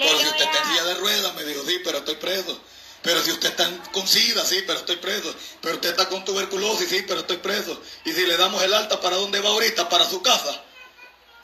Pero 0.00 0.18
si 0.18 0.26
usted 0.26 0.46
Aleluya. 0.46 0.84
de 0.84 0.94
ruedas, 0.94 1.34
me 1.34 1.44
dijo, 1.44 1.62
sí, 1.66 1.80
pero 1.84 1.98
estoy 1.98 2.16
preso. 2.16 2.58
Pero 3.02 3.20
si 3.22 3.32
usted 3.32 3.48
está 3.48 3.68
con 3.92 4.06
sida, 4.06 4.44
sí, 4.44 4.62
pero 4.66 4.78
estoy 4.78 4.96
preso. 4.96 5.34
Pero 5.60 5.74
usted 5.74 5.90
está 5.90 6.08
con 6.08 6.24
tuberculosis, 6.24 6.88
sí, 6.88 7.04
pero 7.06 7.20
estoy 7.20 7.38
preso. 7.38 7.80
Y 8.04 8.12
si 8.12 8.24
le 8.24 8.36
damos 8.36 8.62
el 8.62 8.72
alta, 8.72 9.00
¿para 9.00 9.16
dónde 9.16 9.40
va 9.40 9.48
ahorita? 9.50 9.88
¿Para 9.88 10.08
su 10.08 10.22
casa? 10.22 10.62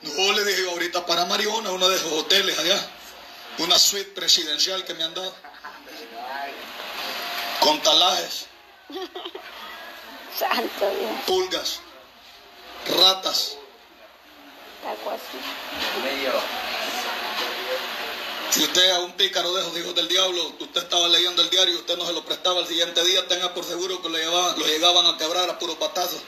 No, 0.01 0.31
le 0.31 0.45
dije 0.45 0.69
ahorita 0.69 1.05
para 1.05 1.25
Mariona, 1.25 1.71
uno 1.71 1.89
de 1.89 1.97
esos 1.97 2.11
hoteles 2.13 2.57
allá. 2.57 2.89
Una 3.57 3.77
suite 3.77 4.11
presidencial 4.11 4.85
que 4.85 4.93
me 4.93 5.03
han 5.03 5.13
dado. 5.13 5.35
Con 7.59 7.81
talajes, 7.81 8.45
Santo 10.37 10.89
Dios. 10.97 11.11
pulgas, 11.27 11.81
ratas. 12.97 13.57
Si 18.51 18.63
usted 18.63 18.91
a 18.91 18.99
un 18.99 19.13
pícaro 19.13 19.53
de 19.53 19.61
esos 19.61 19.77
hijos 19.77 19.93
del 19.93 20.07
diablo, 20.07 20.53
usted 20.59 20.81
estaba 20.81 21.07
leyendo 21.07 21.41
el 21.41 21.49
diario 21.51 21.75
y 21.75 21.77
usted 21.77 21.95
no 21.97 22.05
se 22.05 22.13
lo 22.13 22.25
prestaba 22.25 22.59
al 22.59 22.67
siguiente 22.67 23.03
día, 23.03 23.27
tenga 23.27 23.53
por 23.53 23.63
seguro 23.63 24.01
que 24.01 24.09
lo, 24.09 24.17
llevaban, 24.17 24.57
lo 24.57 24.65
llegaban 24.65 25.05
a 25.05 25.17
quebrar 25.17 25.47
a 25.49 25.59
puros 25.59 25.75
patazos. 25.75 26.21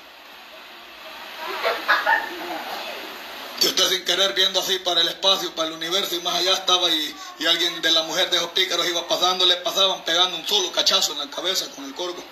Si 3.59 3.67
usted 3.67 3.89
sin 3.89 4.05
querer 4.05 4.33
viendo 4.33 4.59
así 4.59 4.79
para 4.79 5.01
el 5.01 5.07
espacio, 5.07 5.53
para 5.55 5.69
el 5.69 5.75
universo 5.75 6.15
y 6.15 6.19
más 6.21 6.35
allá 6.35 6.53
estaba 6.53 6.89
y, 6.89 7.15
y 7.39 7.45
alguien 7.47 7.81
de 7.81 7.91
la 7.91 8.03
mujer 8.03 8.29
de 8.29 8.37
esos 8.37 8.49
pícaros 8.51 8.87
iba 8.87 9.07
pasando, 9.07 9.45
le 9.45 9.57
pasaban 9.57 10.03
pegando 10.03 10.37
un 10.37 10.47
solo 10.47 10.71
cachazo 10.71 11.13
en 11.13 11.19
la 11.19 11.29
cabeza 11.29 11.69
con 11.71 11.85
el 11.85 11.95
corvo. 11.95 12.23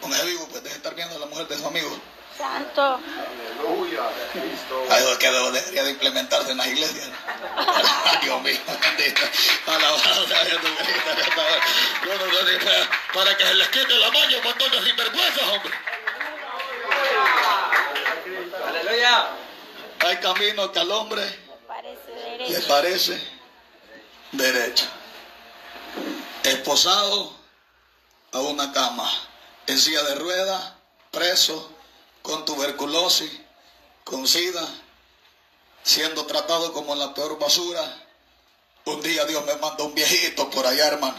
Con 0.00 0.12
ese 0.12 0.24
vivo, 0.26 0.46
pues 0.50 0.64
estar 0.64 0.94
viendo 0.94 1.16
a 1.16 1.18
la 1.18 1.26
mujer 1.26 1.48
de 1.48 1.58
su 1.58 1.66
amigo. 1.66 1.90
Santo. 2.38 3.00
Aleluya. 3.58 4.02
Cristo. 4.32 4.86
Algo 4.88 5.18
que 5.18 5.30
debería 5.30 5.82
de 5.82 5.90
implementarse 5.90 6.52
en 6.52 6.58
las 6.58 6.66
iglesias. 6.68 7.08
Dios 8.22 8.42
mío, 8.42 8.58
bendito. 8.80 9.22
Alabado 9.66 10.26
sea 10.28 10.38
Jesucristo. 10.38 11.42
Yo 12.06 12.14
no 12.14 12.32
sé 12.32 12.52
si 12.52 12.60
fue 12.60 12.88
para 13.14 13.36
que 13.36 13.44
se 13.44 13.54
les 13.54 13.68
quite 13.68 13.94
la 13.96 14.10
mano 14.12 14.38
un 14.38 14.44
montón 14.44 14.70
de 14.70 14.84
sinvergüenzas, 14.84 15.42
hombre. 15.42 15.74
Aleluya. 18.66 19.28
Hay 20.06 20.16
caminos 20.18 20.70
que 20.70 20.78
al 20.78 20.90
hombre 20.92 21.22
le 22.48 22.60
parece 22.60 23.20
derecho. 24.32 24.86
Esposado 26.44 27.36
a 28.32 28.38
una 28.38 28.72
cama, 28.72 29.10
en 29.66 29.78
silla 29.78 30.02
de 30.04 30.14
ruedas, 30.14 30.72
preso, 31.10 31.77
con 32.28 32.44
tuberculosis, 32.44 33.30
con 34.04 34.28
sida, 34.28 34.68
siendo 35.82 36.26
tratado 36.26 36.74
como 36.74 36.94
la 36.94 37.14
peor 37.14 37.38
basura. 37.38 37.82
Un 38.84 39.00
día 39.00 39.24
Dios 39.24 39.46
me 39.46 39.56
mandó 39.56 39.86
un 39.86 39.94
viejito 39.94 40.50
por 40.50 40.66
allá, 40.66 40.88
hermano. 40.88 41.16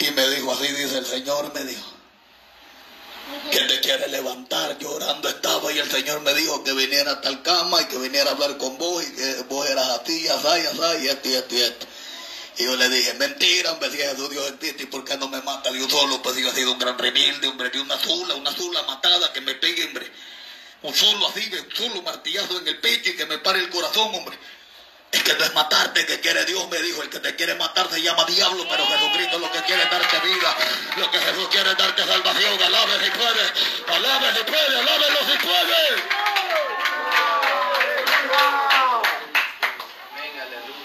Y 0.00 0.10
me 0.10 0.28
dijo, 0.28 0.52
así 0.52 0.68
dice 0.68 0.98
el 0.98 1.06
Señor, 1.06 1.50
me 1.54 1.64
dijo, 1.64 1.86
que 3.50 3.60
te 3.60 3.80
quiere 3.80 4.06
levantar. 4.08 4.76
Llorando 4.78 5.30
estaba 5.30 5.72
y 5.72 5.78
el 5.78 5.90
Señor 5.90 6.20
me 6.20 6.34
dijo 6.34 6.62
que 6.62 6.74
viniera 6.74 7.12
a 7.12 7.20
tal 7.22 7.40
cama 7.40 7.80
y 7.80 7.84
que 7.86 7.96
viniera 7.96 8.32
a 8.32 8.34
hablar 8.34 8.58
con 8.58 8.76
vos 8.76 9.02
y 9.02 9.14
que 9.14 9.42
vos 9.48 9.66
eras 9.66 9.98
así, 9.98 10.28
así, 10.28 10.46
así, 10.46 11.04
y 11.04 11.08
esto 11.08 11.28
y 11.30 11.34
esto 11.36 11.54
y 11.54 11.62
esto. 11.62 11.86
Y 12.58 12.64
yo 12.64 12.74
le 12.76 12.88
dije, 12.88 13.12
mentira, 13.14 13.72
hombre, 13.72 13.90
si 13.90 13.98
Jesús 13.98 14.30
Dios 14.30 14.50
existe, 14.52 14.84
¿y 14.84 14.86
por 14.86 15.04
qué 15.04 15.16
no 15.18 15.28
me 15.28 15.42
mata 15.42 15.70
Dios 15.70 15.90
solo? 15.90 16.22
Pues 16.22 16.36
yo 16.36 16.48
he 16.48 16.54
sido 16.54 16.72
un 16.72 16.78
gran 16.78 16.98
rebelde, 16.98 17.48
hombre, 17.48 17.68
de 17.68 17.80
una 17.80 17.98
sola, 17.98 18.34
una 18.34 18.50
sola 18.50 18.82
matada 18.84 19.30
que 19.32 19.42
me 19.42 19.54
pegue, 19.54 19.84
hombre. 19.84 20.10
Un 20.82 20.94
solo 20.94 21.28
así, 21.28 21.50
un 21.52 21.76
solo 21.76 22.02
martillazo 22.02 22.58
en 22.58 22.68
el 22.68 22.80
pecho 22.80 23.10
y 23.10 23.16
que 23.16 23.26
me 23.26 23.38
pare 23.38 23.60
el 23.60 23.68
corazón, 23.68 24.14
hombre. 24.14 24.38
Es 25.12 25.22
que 25.22 25.34
no 25.34 25.44
es 25.44 25.54
matarte 25.54 26.04
que 26.06 26.20
quiere 26.20 26.44
Dios, 26.44 26.68
me 26.70 26.80
dijo. 26.80 27.02
El 27.02 27.10
que 27.10 27.20
te 27.20 27.34
quiere 27.36 27.54
matar 27.54 27.88
se 27.90 28.00
llama 28.02 28.24
diablo, 28.24 28.66
pero 28.68 28.86
Jesucristo 28.86 29.38
lo 29.38 29.52
que 29.52 29.60
quiere 29.62 29.82
es 29.82 29.90
darte 29.90 30.18
vida. 30.20 30.56
Lo 30.96 31.10
que 31.10 31.18
Jesús 31.18 31.48
quiere 31.50 31.70
es 31.70 31.76
darte 31.76 32.04
salvación. 32.04 32.62
Alabe 32.62 33.04
si 33.04 33.10
puede, 33.10 33.52
alabe 33.96 34.26
si 34.36 34.44
puede, 34.44 34.78
alábelo 34.78 35.18
si 35.30 35.38
puede. 35.46 36.26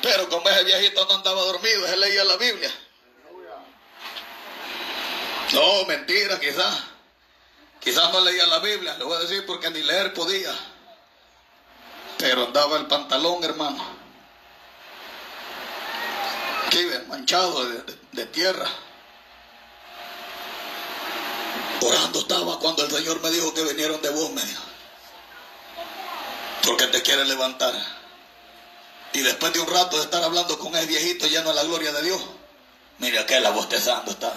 Pero 0.01 0.27
como 0.29 0.49
ese 0.49 0.63
viejito 0.63 1.05
no 1.05 1.15
andaba 1.15 1.41
dormido, 1.43 1.85
él 1.87 1.99
leía 1.99 2.23
la 2.23 2.37
Biblia. 2.37 2.71
No, 5.53 5.85
mentira, 5.85 6.39
quizás. 6.39 6.83
Quizás 7.79 8.11
no 8.13 8.21
leía 8.21 8.45
la 8.47 8.59
Biblia, 8.59 8.95
le 8.97 9.03
voy 9.03 9.17
a 9.17 9.19
decir 9.21 9.45
porque 9.45 9.69
ni 9.69 9.81
leer 9.83 10.13
podía. 10.13 10.53
Pero 12.17 12.45
andaba 12.45 12.77
el 12.77 12.87
pantalón, 12.87 13.43
hermano. 13.43 13.83
Aquí, 16.67 16.87
manchado 17.07 17.65
de, 17.65 17.81
de- 17.81 17.97
de 18.11 18.25
tierra. 18.27 18.67
Orando 21.81 22.19
estaba 22.19 22.59
cuando 22.59 22.85
el 22.85 22.91
Señor 22.91 23.19
me 23.21 23.31
dijo 23.31 23.53
que 23.53 23.63
vinieron 23.63 24.01
de 24.01 24.09
vos, 24.11 24.31
me 24.31 24.41
dijo. 24.43 24.63
Porque 26.63 26.85
te 26.87 27.01
quiere 27.01 27.25
levantar. 27.25 27.73
Y 29.13 29.21
después 29.21 29.51
de 29.53 29.59
un 29.59 29.67
rato 29.67 29.97
de 29.97 30.03
estar 30.03 30.23
hablando 30.23 30.57
con 30.57 30.75
el 30.75 30.87
viejito 30.87 31.27
lleno 31.27 31.49
de 31.49 31.55
la 31.55 31.63
gloria 31.63 31.91
de 31.91 32.01
Dios, 32.03 32.21
mire 32.99 33.19
aquel 33.19 33.43
bostezando 33.51 34.11
está. 34.11 34.31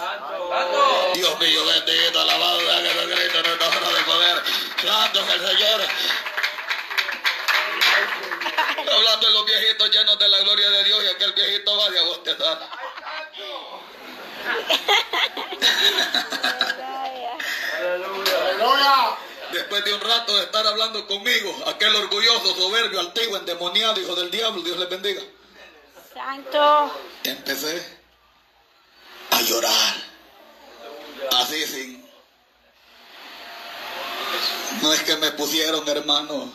Dios 1.13 1.39
mío, 1.39 1.65
bendito, 1.65 2.19
alabado 2.19 2.59
Jesucristo, 2.59 3.43
nuestra 3.43 3.67
hora 3.67 3.89
de 3.97 4.03
poder. 4.03 4.43
Santo 4.81 5.19
es 5.21 5.29
el 5.29 5.47
Señor. 5.47 5.81
Hablando 8.91 9.27
de 9.27 9.33
los 9.33 9.45
viejitos 9.45 9.89
llenos 9.89 10.19
de 10.19 10.27
la 10.27 10.39
gloria 10.39 10.69
de 10.69 10.83
Dios 10.83 11.03
y 11.03 11.07
aquel 11.07 11.33
viejito 11.33 11.77
va 11.77 11.89
de 11.89 11.99
a 11.99 12.03
bostezar. 12.03 12.69
Vaya. 16.77 17.37
Aleluya. 17.79 19.24
Después 19.55 19.85
de 19.85 19.93
un 19.93 20.01
rato 20.01 20.35
de 20.35 20.43
estar 20.43 20.67
hablando 20.67 21.07
conmigo, 21.07 21.55
aquel 21.67 21.95
orgulloso, 21.95 22.53
soberbio, 22.55 22.99
antiguo, 22.99 23.37
endemoniado, 23.37 24.01
hijo 24.01 24.13
del 24.13 24.29
diablo, 24.29 24.61
Dios 24.61 24.77
le 24.77 24.85
bendiga. 24.87 25.21
Santo. 26.13 26.91
Empecé 27.23 27.81
a 29.31 29.41
llorar. 29.41 29.95
Así 31.37 31.65
sin. 31.67 32.05
No 34.81 34.91
es 34.91 35.03
que 35.03 35.15
me 35.15 35.31
pusieron, 35.31 35.87
hermano, 35.87 36.51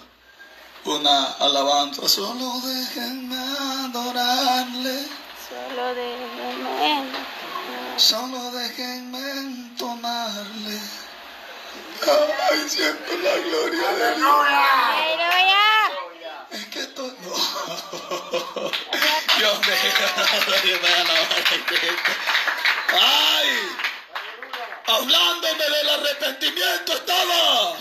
una 0.84 1.32
alabanza. 1.38 2.06
Solo 2.06 2.52
déjenme 2.62 3.36
adorarle. 3.86 5.08
Solo 5.48 5.94
momento. 6.62 7.18
Solo 7.96 8.50
déjenme 8.50 9.30
entonarle. 9.38 10.69
Ay, 12.02 12.68
siento 12.68 13.12
la 13.22 13.36
gloria 13.36 13.92
de 13.92 14.14
Dios. 14.16 14.46
Aleluya. 14.46 15.90
Es 16.50 16.66
que 16.66 16.80
esto 16.80 17.02
no. 17.02 17.30
Dios 19.38 19.60
mío. 19.60 19.70
¡Ay! 23.00 23.48
Hablándome 24.86 25.64
del 25.64 25.88
arrepentimiento 25.88 26.92
estaba. 26.94 27.76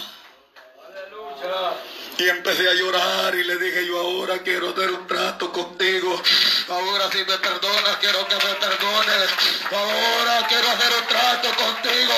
Y 2.19 2.27
empecé 2.27 2.69
a 2.69 2.73
llorar 2.73 3.33
y 3.33 3.45
le 3.45 3.55
dije 3.55 3.85
yo 3.85 3.97
ahora 3.97 4.39
quiero 4.39 4.73
tener 4.73 4.91
un 4.91 5.07
trato 5.07 5.53
contigo. 5.53 6.21
Ahora 6.67 7.09
si 7.09 7.19
me 7.19 7.37
perdonas 7.37 7.95
quiero 8.01 8.27
que 8.27 8.35
me 8.35 8.53
perdones. 8.55 9.29
Ahora 9.71 10.45
quiero 10.49 10.69
hacer 10.69 10.91
un 10.99 11.07
trato 11.07 11.49
contigo. 11.55 12.13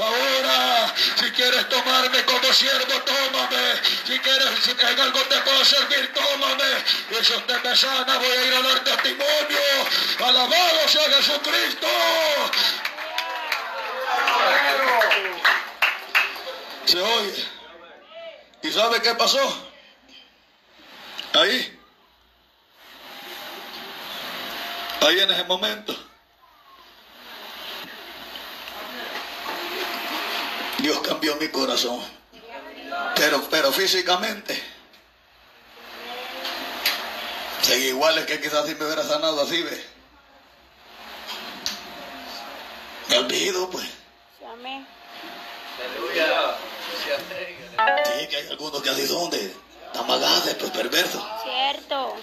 Ahora 0.00 0.92
si 1.16 1.30
quieres 1.30 1.68
tomarme 1.68 2.24
como 2.24 2.52
siervo, 2.52 2.92
tómame. 3.04 3.80
Si 4.04 4.18
quieres, 4.18 4.48
si 4.64 4.72
en 4.72 5.00
algo 5.00 5.20
te 5.20 5.36
puedo 5.38 5.64
servir, 5.64 6.12
tómame. 6.12 6.64
Y 7.12 7.24
si 7.24 7.32
usted 7.34 7.62
me 7.62 7.76
sana, 7.76 8.18
voy 8.18 8.26
a 8.26 8.44
ir 8.46 8.54
a 8.54 8.62
dar 8.62 8.80
testimonio. 8.80 9.60
Alabado 10.24 10.88
sea 10.88 11.04
Jesucristo. 11.04 11.86
Se 16.86 17.00
oye. 17.00 17.55
¿Y 18.66 18.72
sabe 18.72 19.00
qué 19.00 19.14
pasó? 19.14 19.38
Ahí. 21.34 21.80
Ahí 25.02 25.20
en 25.20 25.30
ese 25.30 25.44
momento. 25.44 25.94
Dios 30.78 30.98
cambió 31.06 31.36
mi 31.36 31.48
corazón. 31.48 32.00
Pero, 33.14 33.40
pero 33.50 33.70
físicamente. 33.70 34.60
Seguí 37.62 37.86
igual 37.88 38.18
es 38.18 38.26
que 38.26 38.40
quizás 38.40 38.66
si 38.66 38.74
me 38.74 38.84
hubiera 38.84 39.04
sanado 39.04 39.42
así, 39.42 39.62
ve. 39.62 39.84
Me 43.08 43.18
olvido, 43.18 43.70
pues. 43.70 43.86
Amén. 44.52 44.86
Sí, 47.06 48.26
que 48.28 48.36
hay 48.36 48.48
algunos 48.48 48.82
que 48.82 48.90
así 48.90 49.06
son 49.06 49.30
de 49.30 49.54
tamagaces, 49.92 50.54
pues 50.54 50.70
perversos. 50.72 51.22
Cierto. 51.42 52.14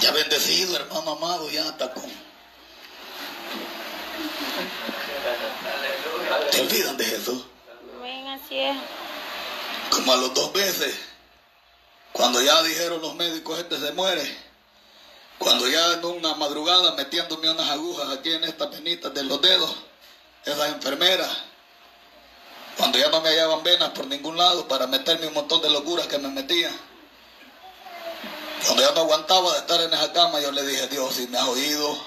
Ya 0.00 0.10
bendecido, 0.12 0.76
hermano 0.76 1.12
amado, 1.12 1.50
ya 1.50 1.66
está 1.66 1.92
con. 1.92 2.04
Se 6.50 6.60
olvidan 6.60 6.96
de 6.96 7.04
Jesús. 7.04 7.44
Amén, 7.96 8.26
así 8.28 8.58
es. 8.58 8.76
Como 9.90 10.12
a 10.12 10.16
los 10.16 10.34
dos 10.34 10.52
veces, 10.52 10.94
cuando 12.12 12.40
ya 12.40 12.62
dijeron 12.62 13.00
los 13.00 13.14
médicos, 13.14 13.58
este 13.58 13.78
se 13.78 13.92
muere. 13.92 14.24
Cuando 15.38 15.68
ya 15.68 15.94
en 15.94 16.04
una 16.04 16.34
madrugada 16.34 16.94
metiéndome 16.94 17.50
unas 17.50 17.68
agujas 17.70 18.08
aquí 18.16 18.32
en 18.32 18.44
estas 18.44 18.68
penitas 18.68 19.12
de 19.12 19.24
los 19.24 19.42
dedos, 19.42 19.74
esas 20.44 20.68
enfermeras, 20.68 21.28
cuando 22.76 22.98
ya 22.98 23.08
no 23.08 23.20
me 23.20 23.28
hallaban 23.28 23.62
venas 23.62 23.90
por 23.90 24.06
ningún 24.06 24.36
lado 24.36 24.66
para 24.66 24.86
meterme 24.86 25.28
un 25.28 25.34
montón 25.34 25.62
de 25.62 25.70
locuras 25.70 26.06
que 26.06 26.18
me 26.18 26.28
metían. 26.28 26.74
Cuando 28.64 28.82
ya 28.82 28.92
no 28.92 29.02
aguantaba 29.02 29.52
de 29.52 29.58
estar 29.58 29.80
en 29.80 29.92
esa 29.92 30.12
cama, 30.12 30.40
yo 30.40 30.50
le 30.50 30.64
dije, 30.64 30.88
Dios, 30.88 31.14
si 31.14 31.26
me 31.28 31.38
has 31.38 31.44
oído, 31.44 31.98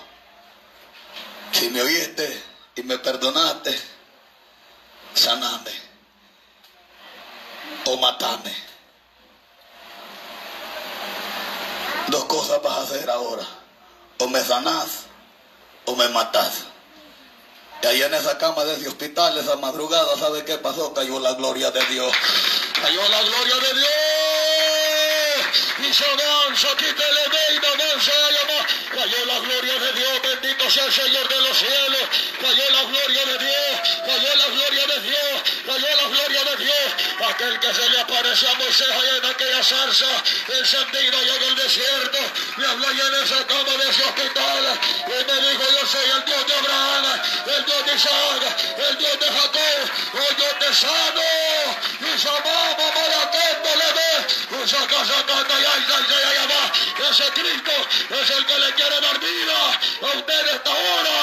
si 1.52 1.70
me 1.70 1.82
oíste 1.82 2.44
y 2.76 2.84
me 2.84 2.98
perdonaste, 2.98 3.80
saname 5.14 5.72
o 7.86 7.98
matame. 7.98 8.54
Dos 12.08 12.26
cosas 12.26 12.62
vas 12.62 12.78
a 12.78 12.82
hacer 12.82 13.10
ahora. 13.10 13.46
O 14.20 14.28
me 14.28 14.40
sanás 14.42 15.06
o 15.86 15.96
me 15.96 16.08
matás. 16.10 16.66
Y 17.82 17.88
ahí 17.88 18.02
en 18.02 18.14
esa 18.14 18.38
cama 18.38 18.64
de 18.66 18.76
ese 18.76 18.88
hospital, 18.88 19.38
esa 19.38 19.56
madrugada, 19.58 20.18
¿sabe 20.18 20.44
qué 20.44 20.58
pasó? 20.58 20.94
Cayó 20.94 21.20
la 21.20 21.34
gloria 21.34 21.72
de 21.72 21.86
Dios. 21.86 22.12
Cayó 22.82 23.02
la 23.10 23.22
gloria 23.22 23.56
de 23.56 23.74
Dios. 23.80 24.27
Avanza, 25.48 26.76
quítele 26.76 27.24
veina, 27.30 27.68
avanza, 27.68 28.12
llama. 28.36 28.60
Cayó 28.94 29.26
la 29.26 29.40
gloria 29.40 29.80
de 29.80 29.94
Dios, 29.94 30.22
bendito 30.22 30.70
sea 30.70 30.86
el 30.86 30.94
Señor 30.94 31.28
de 31.28 31.42
los 31.42 31.58
cielos. 31.58 32.04
Cayó 32.42 32.70
la 32.72 32.84
gloria 32.84 33.26
de 33.26 33.38
Dios, 33.38 33.80
cayó 34.06 34.36
la 34.36 34.48
gloria 34.48 34.88
de 34.88 35.00
Dios, 35.02 35.44
cayó 35.66 35.88
la 35.96 36.08
gloria 36.08 36.44
de 36.44 36.56
Dios. 36.64 36.88
Aquel 37.30 37.60
que 37.60 37.74
se 37.74 37.90
le 37.90 38.00
apareció 38.00 38.50
a 38.50 38.54
Moisés 38.56 38.88
allá 38.90 39.18
en 39.18 39.26
aquella 39.26 39.64
zarza 39.64 40.24
encendida 40.60 41.18
allá 41.18 41.36
en 41.36 41.44
el 41.44 41.56
desierto. 41.56 42.18
Me 42.58 42.66
habló 42.66 42.88
allá 42.88 43.08
en 43.08 43.24
esa 43.24 43.48
cama 43.48 43.72
de 43.78 43.90
ese 43.90 44.04
hospital. 44.04 44.80
Y 45.08 45.32
me 45.32 45.50
dijo, 45.50 45.64
yo 45.72 45.88
soy 45.88 46.10
el 46.10 46.26
Dios 46.26 46.48
de 46.48 46.54
Abraham, 46.56 47.22
el 47.56 47.66
Dios 47.66 47.86
de 47.86 47.96
Isaac, 47.96 48.76
el 48.90 48.98
Dios 48.98 49.20
de 49.20 49.28
Jacob. 49.28 49.92
Hoy 50.14 50.36
yo 50.40 50.50
te 50.60 50.74
sano. 50.76 51.22
Y 52.00 52.18
llamamos 52.18 52.92
para 52.94 53.32
que 53.32 53.48
Ese 57.10 57.24
Cristo 57.34 57.72
es 58.10 58.30
el 58.32 58.46
que 58.46 58.60
le 58.60 58.74
quiere 58.74 59.02
dar 59.02 59.20
vida 59.20 59.80
a 60.02 60.18
usted 60.18 60.48
esta 60.56 60.70
hora. 60.70 61.18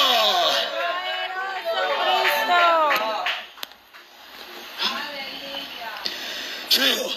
Sigo. 6.69 7.13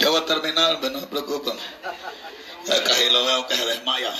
Ya 0.00 0.08
voy 0.08 0.20
a 0.20 0.26
terminar, 0.26 0.80
no 0.80 1.00
se 1.00 1.06
preocupen. 1.06 1.58
Casi 2.66 3.10
lo 3.10 3.24
veo 3.24 3.46
que 3.48 3.56
se 3.56 3.66
desmaya. 3.66 4.14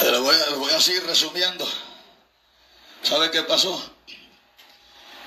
Pero 0.00 0.22
voy 0.22 0.36
voy 0.56 0.72
a 0.72 0.80
seguir 0.80 1.04
resumiendo. 1.06 1.66
¿Sabe 3.12 3.30
qué 3.30 3.42
pasó? 3.42 3.78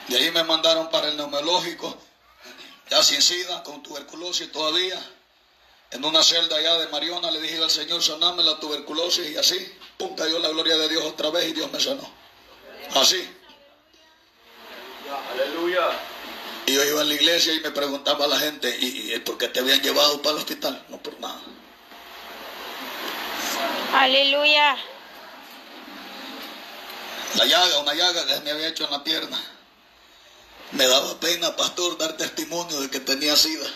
De 0.08 0.18
ahí 0.18 0.32
me 0.32 0.44
mandaron 0.44 0.90
para 0.90 1.10
el 1.10 1.18
neumológico, 1.18 1.96
ya 2.90 3.04
sin 3.04 3.22
sida, 3.22 3.62
con 3.62 3.84
tuberculosis 3.84 4.52
todavía. 4.52 5.00
En 5.92 6.04
una 6.04 6.24
celda 6.24 6.56
allá 6.56 6.80
de 6.80 6.88
Mariona 6.88 7.30
le 7.30 7.40
dije 7.42 7.62
al 7.62 7.70
Señor, 7.70 8.02
saname 8.02 8.42
la 8.42 8.60
tuberculosis 8.60 9.30
y 9.30 9.38
así, 9.38 9.72
pum, 10.00 10.16
cayó 10.16 10.40
la 10.40 10.50
gloria 10.50 10.78
de 10.78 10.90
Dios 10.90 11.04
otra 11.04 11.30
vez 11.30 11.48
y 11.48 11.54
Dios 11.54 11.72
me 11.72 11.80
sanó. 11.80 12.10
Así. 12.96 13.24
Aleluya. 15.34 15.88
Y 16.66 16.74
yo 16.74 16.84
iba 16.86 17.02
a 17.02 17.04
la 17.04 17.14
iglesia 17.14 17.54
y 17.54 17.60
me 17.60 17.70
preguntaba 17.70 18.26
a 18.26 18.30
la 18.30 18.40
gente, 18.40 18.76
¿y, 18.80 19.14
y 19.14 19.20
por 19.20 19.38
qué 19.38 19.48
te 19.48 19.60
habían 19.60 19.80
llevado 19.84 20.24
para 20.24 20.32
el 20.32 20.38
hospital? 20.38 20.84
No 20.90 20.98
por 20.98 21.20
nada. 21.20 21.40
Aleluya. 23.94 24.76
La 27.38 27.46
llaga, 27.46 27.80
una 27.80 27.94
llaga 27.94 28.26
que 28.26 28.40
me 28.42 28.52
había 28.52 28.70
hecho 28.70 28.86
en 28.86 28.92
la 28.92 29.04
pierna. 29.04 29.38
Me 30.72 30.88
daba 30.88 31.20
pena, 31.20 31.56
pastor, 31.56 31.98
dar 31.98 32.16
testimonio 32.18 32.80
de 32.82 32.90
que 32.90 33.00
tenía 33.00 33.36
sida. 33.36 33.68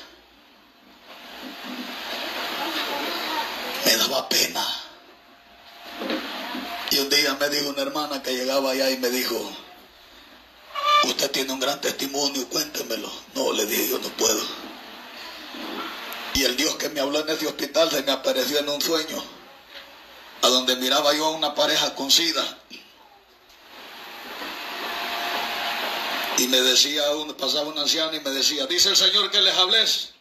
Me 3.85 3.97
daba 3.97 4.29
pena. 4.29 4.65
Y 6.91 6.99
un 6.99 7.09
día 7.09 7.35
me 7.35 7.49
dijo 7.49 7.69
una 7.69 7.81
hermana 7.81 8.23
que 8.23 8.33
llegaba 8.33 8.71
allá 8.71 8.89
y 8.89 8.97
me 8.97 9.09
dijo, 9.09 9.35
usted 11.03 11.29
tiene 11.31 11.53
un 11.53 11.59
gran 11.59 11.79
testimonio, 11.81 12.47
cuéntemelo. 12.49 13.11
No, 13.35 13.53
le 13.53 13.65
dije, 13.65 13.89
yo 13.89 13.99
no 13.99 14.09
puedo. 14.09 14.41
Y 16.33 16.43
el 16.43 16.55
Dios 16.55 16.75
que 16.75 16.89
me 16.89 17.01
habló 17.01 17.19
en 17.19 17.29
ese 17.29 17.47
hospital 17.47 17.91
se 17.91 18.01
me 18.03 18.11
apareció 18.11 18.59
en 18.59 18.69
un 18.69 18.81
sueño, 18.81 19.21
a 20.41 20.47
donde 20.47 20.77
miraba 20.77 21.13
yo 21.13 21.25
a 21.25 21.31
una 21.31 21.53
pareja 21.53 21.93
con 21.95 22.09
sida. 22.09 22.57
Y 26.39 26.47
me 26.47 26.61
decía, 26.61 27.11
un- 27.11 27.33
pasaba 27.33 27.67
un 27.67 27.77
anciano 27.77 28.13
y 28.15 28.19
me 28.21 28.29
decía, 28.31 28.65
dice 28.65 28.89
el 28.89 28.95
Señor 28.95 29.29
que 29.29 29.41
les 29.41 29.53
hables, 29.55 30.11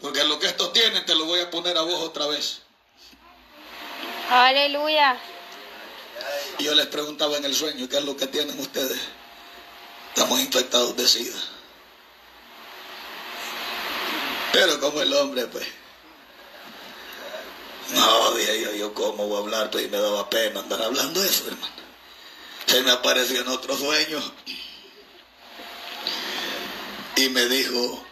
porque 0.00 0.24
lo 0.24 0.38
que 0.38 0.46
estos 0.46 0.72
tienen 0.72 1.04
te 1.04 1.14
lo 1.14 1.26
voy 1.26 1.40
a 1.40 1.50
poner 1.50 1.76
a 1.76 1.82
vos 1.82 2.00
otra 2.02 2.26
vez. 2.26 2.60
Aleluya. 4.30 5.16
Y 6.58 6.64
yo 6.64 6.74
les 6.74 6.86
preguntaba 6.86 7.36
en 7.36 7.44
el 7.44 7.54
sueño, 7.54 7.88
¿qué 7.88 7.98
es 7.98 8.04
lo 8.04 8.16
que 8.16 8.26
tienen 8.26 8.58
ustedes? 8.58 8.98
Estamos 10.14 10.40
infectados 10.40 10.96
de 10.96 11.06
sida. 11.06 11.38
Pero 14.52 14.80
como 14.80 15.02
el 15.02 15.12
hombre, 15.14 15.46
pues. 15.46 15.66
No, 17.90 18.30
dije 18.32 18.60
yo, 18.62 18.72
yo 18.72 18.94
cómo 18.94 19.26
voy 19.26 19.36
a 19.36 19.40
hablar, 19.40 19.70
pues 19.70 19.84
y 19.84 19.88
me 19.88 19.98
daba 19.98 20.30
pena 20.30 20.60
andar 20.60 20.80
hablando 20.82 21.22
eso, 21.22 21.46
hermano. 21.48 21.74
Se 22.66 22.80
me 22.82 22.90
apareció 22.92 23.40
en 23.42 23.48
otro 23.48 23.76
sueño. 23.76 24.22
Y 27.16 27.28
me 27.28 27.44
dijo, 27.46 28.04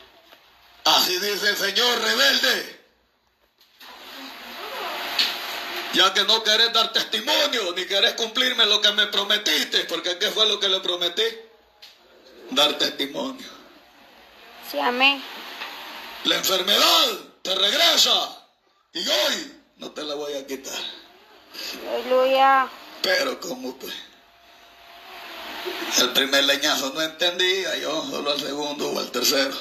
así 0.85 1.19
dice 1.19 1.51
el 1.51 1.57
Señor 1.57 2.01
rebelde. 2.01 2.83
Ya 5.95 6.15
que 6.15 6.25
no 6.25 6.43
querés 6.43 6.73
dar 6.73 6.93
testimonio, 6.93 7.73
ni 7.77 7.85
querés 7.85 8.15
cumplirme 8.15 8.65
lo 8.67 8.81
que 8.81 8.93
me 8.93 9.07
prometiste, 9.09 9.85
porque 9.85 10.19
¿qué 10.19 10.31
fue 10.31 10.47
lo 10.47 10.59
que 10.59 10.69
le 10.69 10.81
prometí? 10.81 11.23
Dar 12.51 12.79
testimonio. 12.79 13.47
Sí, 14.71 14.79
amén. 14.79 15.23
La 16.25 16.37
enfermedad 16.37 17.09
te 17.43 17.55
regresa 17.55 18.47
y 18.95 19.07
hoy 19.07 19.61
no 19.77 19.91
te 19.91 20.05
la 20.05 20.15
voy 20.15 20.35
a 20.35 20.47
quitar. 20.47 20.81
Aleluya. 21.89 22.69
Pero 23.03 23.39
como 23.41 23.77
pues, 23.77 23.93
el 26.01 26.11
primer 26.13 26.45
leñazo 26.45 26.93
no 26.95 27.03
entendía, 27.03 27.77
yo 27.79 28.05
solo 28.11 28.33
al 28.33 28.41
segundo 28.41 28.91
o 28.91 28.99
al 28.99 29.11
tercero. 29.11 29.57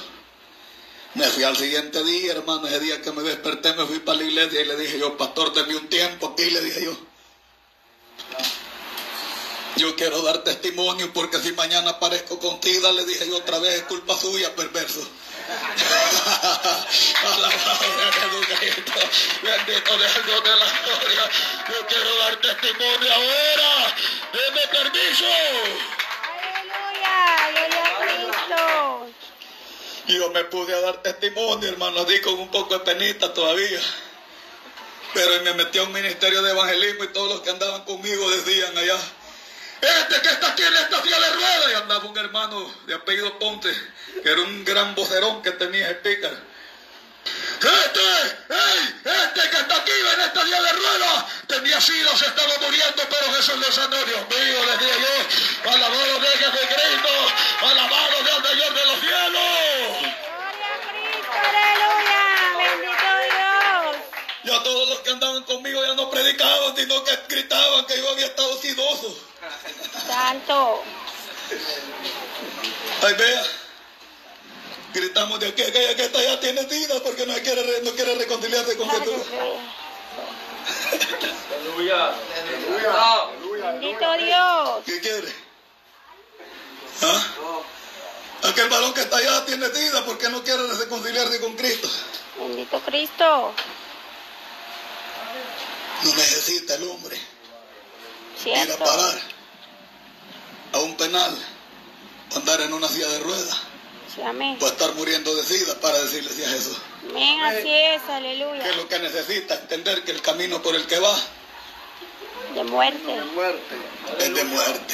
Me 1.14 1.26
fui 1.26 1.44
al 1.44 1.58
siguiente 1.58 2.04
día, 2.04 2.32
hermano, 2.32 2.68
ese 2.68 2.80
día 2.80 3.02
que 3.02 3.12
me 3.12 3.22
desperté 3.22 3.74
me 3.74 3.86
fui 3.86 4.00
para 4.00 4.20
la 4.20 4.24
iglesia 4.24 4.62
y 4.62 4.66
le 4.66 4.78
dije 4.78 4.98
yo, 4.98 5.18
pastor, 5.18 5.54
deme 5.54 5.76
un 5.76 5.90
tiempo 5.90 6.28
aquí, 6.28 6.50
le 6.50 6.62
dije 6.62 6.86
yo. 6.86 6.98
Yo 9.76 9.96
quiero 9.96 10.22
dar 10.22 10.44
testimonio 10.44 11.12
porque 11.14 11.40
si 11.40 11.52
mañana 11.54 11.92
aparezco 11.92 12.40
con 12.40 12.62
SIDA, 12.62 12.92
le 12.94 13.06
dije 13.06 13.28
yo 13.28 13.38
otra 13.38 13.60
vez, 13.60 13.76
es 13.76 13.84
culpa 13.84 14.18
suya, 14.18 14.56
perverso. 14.56 15.02
Alabado 17.24 17.86
sea 17.98 18.12
Jesucristo, 18.12 19.00
bendito 19.44 19.94
el 19.94 20.26
Dios 20.26 20.44
de 20.44 20.56
la 20.56 20.66
gloria. 20.84 21.30
Yo 21.70 21.88
quiero 21.88 22.18
dar 22.18 22.36
testimonio 22.38 23.14
ahora, 23.14 23.96
deme 24.34 24.68
permiso. 24.68 25.26
Aleluya. 26.34 27.16
Gloria 27.52 27.84
a 27.86 27.90
Cristo. 28.02 28.62
Yo 30.08 30.30
me 30.32 30.44
pude 30.46 30.82
dar 30.82 31.02
testimonio, 31.02 31.70
hermano, 31.70 32.06
di 32.06 32.20
con 32.22 32.34
un 32.34 32.50
poco 32.50 32.78
de 32.78 32.80
penita 32.82 33.34
todavía. 33.34 33.80
Pero 35.14 35.44
me 35.44 35.54
metió 35.54 35.82
a 35.82 35.86
un 35.86 35.92
ministerio 35.92 36.42
de 36.42 36.52
evangelismo 36.52 37.04
y 37.04 37.08
todos 37.10 37.30
los 37.30 37.42
que 37.42 37.50
andaban 37.50 37.84
conmigo 37.84 38.30
decían 38.32 38.78
allá, 38.78 38.98
este 39.82 40.22
que 40.22 40.30
está 40.30 40.52
aquí 40.52 40.64
en 40.64 40.74
esta 40.74 41.02
silla 41.02 41.20
de 41.20 41.34
ruedas. 41.34 41.72
Y 41.72 41.74
andaba 41.76 42.06
un 42.06 42.18
hermano 42.18 42.74
de 42.88 42.96
apellido 42.96 43.38
Ponte, 43.40 43.70
que 44.24 44.30
era 44.30 44.42
un 44.42 44.64
gran 44.66 44.96
vocerón 44.96 45.42
que 45.42 45.52
tenía 45.52 45.90
el 45.90 45.98
pícaro. 45.98 46.52
Este, 47.62 48.00
ey, 48.50 48.96
este 49.06 49.50
que 49.52 49.58
está 49.58 49.76
aquí 49.76 49.92
en 49.92 50.22
esta 50.22 50.44
silla 50.44 50.62
de 50.62 50.72
ruedas, 50.72 51.26
tenía 51.48 51.80
sida, 51.80 52.18
se 52.18 52.26
estaba 52.26 52.58
muriendo, 52.60 53.04
pero 53.08 53.34
Jesús 53.36 53.56
lo 53.58 53.72
sanó, 53.72 53.98
Dios 54.04 54.22
mío, 54.30 54.66
les 54.66 54.80
dije 54.80 54.98
yo, 55.00 55.72
alabado 55.72 56.20
de 56.20 56.28
Jesucristo, 56.28 57.10
alabado 57.62 58.26
sea 58.26 58.38
el 58.38 58.48
Señor 58.48 58.74
de 58.74 58.86
los 58.86 59.00
cielos. 59.00 59.44
Gloria 60.02 60.68
a 60.74 60.80
Cristo. 60.90 61.32
Aleluya. 61.46 62.22
Bendito 62.58 63.10
Dios. 63.30 63.96
Ya 64.44 64.64
todos 64.64 64.90
los 64.90 65.00
que 65.02 65.12
andaban 65.12 65.44
conmigo 65.44 65.86
ya 65.86 65.94
no 65.94 66.10
predicaban, 66.10 66.76
sino 66.76 67.04
que 67.04 67.20
gritaban 67.30 67.86
que 67.86 67.98
yo 67.98 68.10
había 68.10 68.26
estado 68.26 68.60
sidoso. 68.60 69.20
Santo. 70.08 70.84
Ay, 73.04 73.14
vea. 73.14 73.61
Gritamos 74.94 75.40
de 75.40 75.48
aquí, 75.48 75.62
aquella 75.64 75.96
que 75.96 76.04
está 76.06 76.22
ya 76.22 76.40
tiene 76.40 76.68
sida 76.68 77.02
porque 77.04 77.26
no 77.26 77.34
quiere, 77.36 77.64
re- 77.64 77.82
no 77.84 77.92
quiere 77.92 78.16
reconciliarse 78.16 78.76
con 78.78 78.90
Jesús. 78.90 79.24
Aleluya. 81.60 82.08
Aleluya. 82.10 83.24
Aleluya. 83.24 83.72
Bendito 83.72 84.14
Dios. 84.18 84.84
¿Qué 84.86 85.00
quiere? 85.00 85.34
¿Ah? 87.04 87.24
Aquel 88.50 88.70
varón 88.70 88.94
que 88.94 89.02
está 89.02 89.18
allá 89.18 89.46
tiene 89.46 89.68
sida 89.70 90.04
porque 90.06 90.30
no 90.30 90.44
quiere 90.44 90.68
reconciliarse 90.74 91.40
con 91.40 91.56
Cristo. 91.56 91.88
Bendito 92.40 92.80
Cristo. 92.82 93.54
No 96.04 96.16
necesita 96.16 96.76
el 96.76 96.84
hombre 96.90 97.18
ir 98.46 98.72
a 98.72 98.78
parar 98.78 99.20
a 100.74 100.78
un 100.80 100.98
penal 100.98 101.38
o 102.34 102.36
andar 102.38 102.60
en 102.62 102.74
una 102.74 102.88
silla 102.88 103.08
de 103.08 103.20
ruedas. 103.20 103.62
Sí, 104.14 104.22
amén. 104.22 104.58
Puede 104.60 104.74
estar 104.74 104.94
muriendo 104.96 105.34
de 105.36 105.44
sida 105.44 105.80
para 105.80 105.98
decirle 106.02 106.30
sí 106.32 106.44
a 106.44 106.50
Jesús. 106.50 106.78
Amén, 107.10 107.42
así 107.44 107.58
es, 107.60 107.64
¿Qué 107.64 107.96
es 107.96 108.10
aleluya. 108.10 108.76
lo 108.76 108.88
que 108.88 109.00
necesita? 109.00 109.56
Entender 109.56 110.04
que 110.04 110.12
el 110.12 110.22
camino 110.22 110.62
por 110.62 110.76
el 110.76 110.86
que 110.86 111.00
va 111.00 111.16
De 112.56 112.64
muerte. 112.66 113.22
Muerte. 113.34 113.76
es 114.20 114.34
de 114.34 114.44
muerte. 114.44 114.94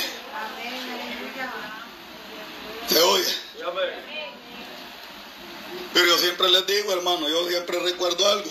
¿Se 2.87 3.01
oye? 3.01 3.33
Pero 5.93 6.05
yo 6.05 6.17
siempre 6.19 6.49
les 6.49 6.65
digo, 6.67 6.93
hermano, 6.93 7.27
yo 7.27 7.47
siempre 7.47 7.79
recuerdo 7.79 8.27
algo. 8.27 8.49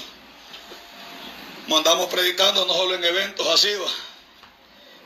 Como 1.65 1.79
andamos 1.79 2.07
predicando, 2.09 2.65
no 2.67 2.75
solo 2.75 2.95
en 2.95 3.05
eventos 3.05 3.47
así, 3.49 3.73
va. 3.75 3.89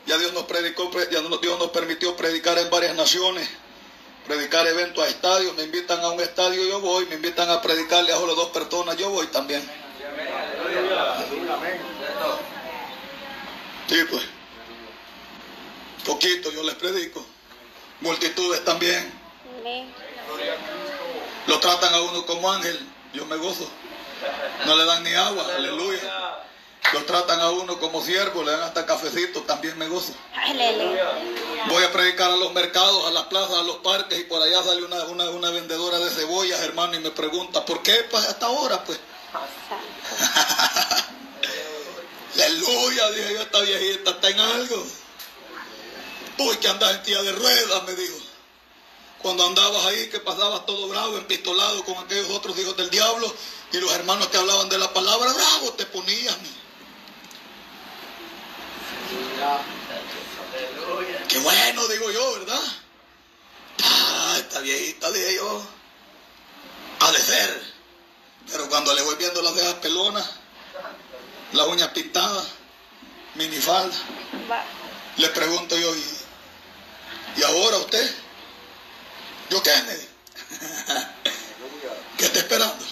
Ya 0.07 0.17
Dios 0.17 0.33
nos 0.33 0.43
predicó, 0.45 0.89
pre- 0.89 1.07
ya 1.11 1.21
Dios 1.21 1.59
nos 1.59 1.69
permitió 1.69 2.15
predicar 2.15 2.57
en 2.57 2.69
varias 2.71 2.95
naciones, 2.95 3.47
predicar 4.31 4.65
eventos 4.65 5.03
a 5.03 5.07
estadios. 5.09 5.53
Me 5.55 5.63
invitan 5.63 5.99
a 5.99 6.09
un 6.09 6.21
estadio, 6.21 6.63
yo 6.63 6.79
voy. 6.79 7.05
Me 7.07 7.15
invitan 7.15 7.49
a 7.49 7.61
predicarle 7.61 8.13
a 8.13 8.15
solo 8.15 8.33
dos 8.33 8.49
personas, 8.49 8.95
yo 8.95 9.09
voy 9.09 9.27
también. 9.27 9.61
Sí, 13.89 13.97
pues. 14.09 14.23
Poquito 16.05 16.49
yo 16.51 16.63
les 16.63 16.75
predico. 16.75 17.25
Multitudes 17.99 18.63
también. 18.63 19.11
Amén. 19.59 19.93
Lo 21.47 21.59
tratan 21.59 21.93
a 21.93 22.01
uno 22.01 22.25
como 22.25 22.49
ángel. 22.51 22.79
Yo 23.13 23.25
me 23.25 23.35
gozo. 23.35 23.69
No 24.65 24.75
le 24.77 24.85
dan 24.85 25.03
ni 25.03 25.13
agua. 25.13 25.45
Aleluya. 25.57 26.45
Lo 26.93 27.05
tratan 27.05 27.39
a 27.39 27.49
uno 27.51 27.79
como 27.79 28.03
siervo. 28.03 28.43
Le 28.43 28.51
dan 28.51 28.63
hasta 28.63 28.85
cafecito. 28.85 29.41
También 29.41 29.77
me 29.77 29.87
gozo. 29.87 30.13
Aleluya. 30.35 31.11
Voy 31.69 31.83
a 31.83 31.91
predicar 31.91 32.31
a 32.31 32.35
los 32.35 32.53
mercados, 32.53 33.07
a 33.07 33.11
las 33.11 33.25
plazas, 33.25 33.57
a 33.59 33.63
los 33.63 33.77
parques. 33.77 34.19
Y 34.19 34.23
por 34.23 34.41
allá 34.41 34.63
sale 34.63 34.83
una, 34.83 35.03
una, 35.05 35.29
una 35.29 35.49
vendedora 35.51 35.99
de 35.99 36.09
cebollas, 36.09 36.59
hermano. 36.61 36.95
Y 36.95 36.99
me 36.99 37.11
pregunta, 37.11 37.65
¿por 37.65 37.81
qué? 37.81 38.05
Pues 38.09 38.25
hasta 38.25 38.45
ahora, 38.47 38.83
pues. 38.83 38.99
Aleluya, 42.33 43.11
dije 43.11 43.33
yo, 43.33 43.41
esta 43.41 43.59
viejita 43.61 44.11
está 44.11 44.29
en 44.29 44.39
algo. 44.39 44.85
Uy, 46.37 46.57
que 46.57 46.67
andas 46.67 46.91
en 46.95 47.03
tía 47.03 47.21
de 47.21 47.31
ruedas, 47.31 47.83
me 47.83 47.95
dijo. 47.95 48.17
Cuando 49.21 49.45
andabas 49.45 49.85
ahí, 49.85 50.09
que 50.09 50.19
pasabas 50.19 50.65
todo 50.65 50.87
bravo, 50.87 51.17
empistolado 51.17 51.83
con 51.85 51.97
aquellos 51.97 52.29
otros 52.31 52.57
hijos 52.57 52.75
del 52.75 52.89
diablo, 52.89 53.31
y 53.71 53.77
los 53.77 53.91
hermanos 53.91 54.27
que 54.27 54.37
hablaban 54.37 54.67
de 54.69 54.79
la 54.79 54.91
palabra, 54.91 55.31
bravo, 55.31 55.73
te 55.73 55.85
ponías. 55.85 56.35
Qué 61.27 61.39
bueno, 61.39 61.87
digo 61.87 62.11
yo, 62.11 62.39
¿verdad? 62.39 62.61
Ah, 63.83 64.35
esta 64.37 64.59
viejita, 64.59 65.11
dije 65.11 65.35
yo, 65.35 65.63
ha 66.99 67.11
de 67.11 67.19
ser. 67.19 67.63
Pero 68.51 68.69
cuando 68.69 68.93
le 68.93 69.01
voy 69.01 69.15
viendo 69.15 69.41
las 69.41 69.53
cejas 69.53 69.75
pelonas, 69.75 70.29
las 71.53 71.67
uñas 71.67 71.87
pintadas, 71.89 72.45
minifalda, 73.35 73.95
le 75.17 75.29
pregunto 75.29 75.77
yo, 75.77 75.95
¿y, 75.95 76.03
y 77.37 77.43
ahora 77.43 77.77
usted? 77.77 78.13
¿Yo 79.49 79.63
qué? 79.63 79.71
Me. 79.83 79.95
¿Qué 82.17 82.25
está 82.25 82.39
esperando? 82.39 82.85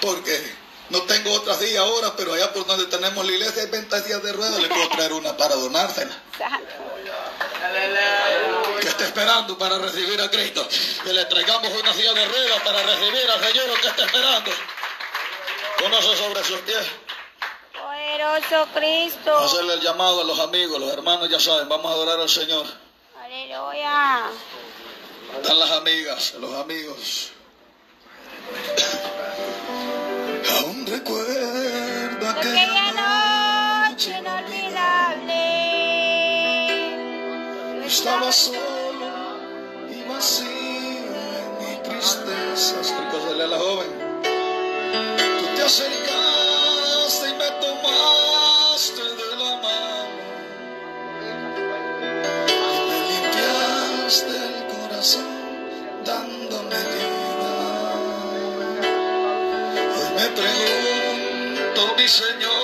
Porque 0.00 0.54
no 0.90 1.02
tengo 1.02 1.32
otra 1.32 1.54
silla 1.54 1.80
ahora, 1.80 2.14
pero 2.16 2.34
allá 2.34 2.52
por 2.52 2.66
donde 2.66 2.86
tenemos 2.86 3.24
la 3.24 3.32
iglesia 3.32 3.62
hay 3.62 3.70
ventas 3.70 4.00
de 4.02 4.06
sillas 4.08 4.22
de 4.22 4.32
ruedas, 4.32 4.60
le 4.60 4.68
puedo 4.68 4.88
traer 4.90 5.12
una 5.14 5.36
para 5.36 5.54
donársela. 5.54 6.14
¿Qué 8.80 8.88
está 8.88 9.04
esperando 9.04 9.56
para 9.56 9.78
recibir 9.78 10.20
a 10.20 10.30
Cristo? 10.30 10.66
Que 11.02 11.12
le 11.12 11.24
traigamos 11.24 11.72
una 11.72 11.92
silla 11.92 12.12
de 12.12 12.26
ruedas 12.26 12.60
para 12.62 12.82
recibir 12.82 13.30
al 13.30 13.44
Señor, 13.44 13.70
¿o 13.70 13.74
¿qué 13.80 13.88
está 13.88 14.04
esperando? 14.04 14.50
Conoce 15.78 16.16
sobre 16.16 16.44
sus 16.44 16.60
pies. 16.60 16.86
Poderoso 17.72 18.68
Cristo. 18.74 19.38
Hacerle 19.38 19.74
el 19.74 19.80
llamado 19.80 20.20
a 20.20 20.24
los 20.24 20.38
amigos, 20.38 20.78
los 20.78 20.92
hermanos 20.92 21.28
ya 21.30 21.40
saben, 21.40 21.68
vamos 21.68 21.90
a 21.90 21.94
adorar 21.94 22.20
al 22.20 22.28
Señor. 22.28 22.66
Aleluya. 23.22 24.26
Están 25.40 25.58
las 25.58 25.70
amigas, 25.70 26.34
los 26.34 26.54
amigos. 26.54 27.30
Estaba 38.04 38.30
solo 38.32 39.08
y 39.88 40.02
vacío 40.06 40.46
en 40.46 41.48
mi 41.58 41.74
tristeza. 41.82 42.76
Recógele 43.00 43.44
a 43.44 43.46
la 43.46 43.58
joven. 43.58 43.88
Tú 45.40 45.46
te 45.56 45.62
acercaste 45.62 47.30
y 47.30 47.32
me 47.32 47.50
tomaste 47.64 49.02
de 49.02 49.36
la 49.38 49.52
mano. 49.64 50.22
Y 52.46 52.52
me 52.90 52.98
limpiaste 53.08 54.36
el 54.36 54.56
corazón 54.76 55.32
dándome 56.04 56.76
vida. 56.92 57.52
Hoy 59.96 60.08
me 60.14 60.26
pregunto, 60.42 61.80
mi 61.96 62.06
Señor, 62.06 62.63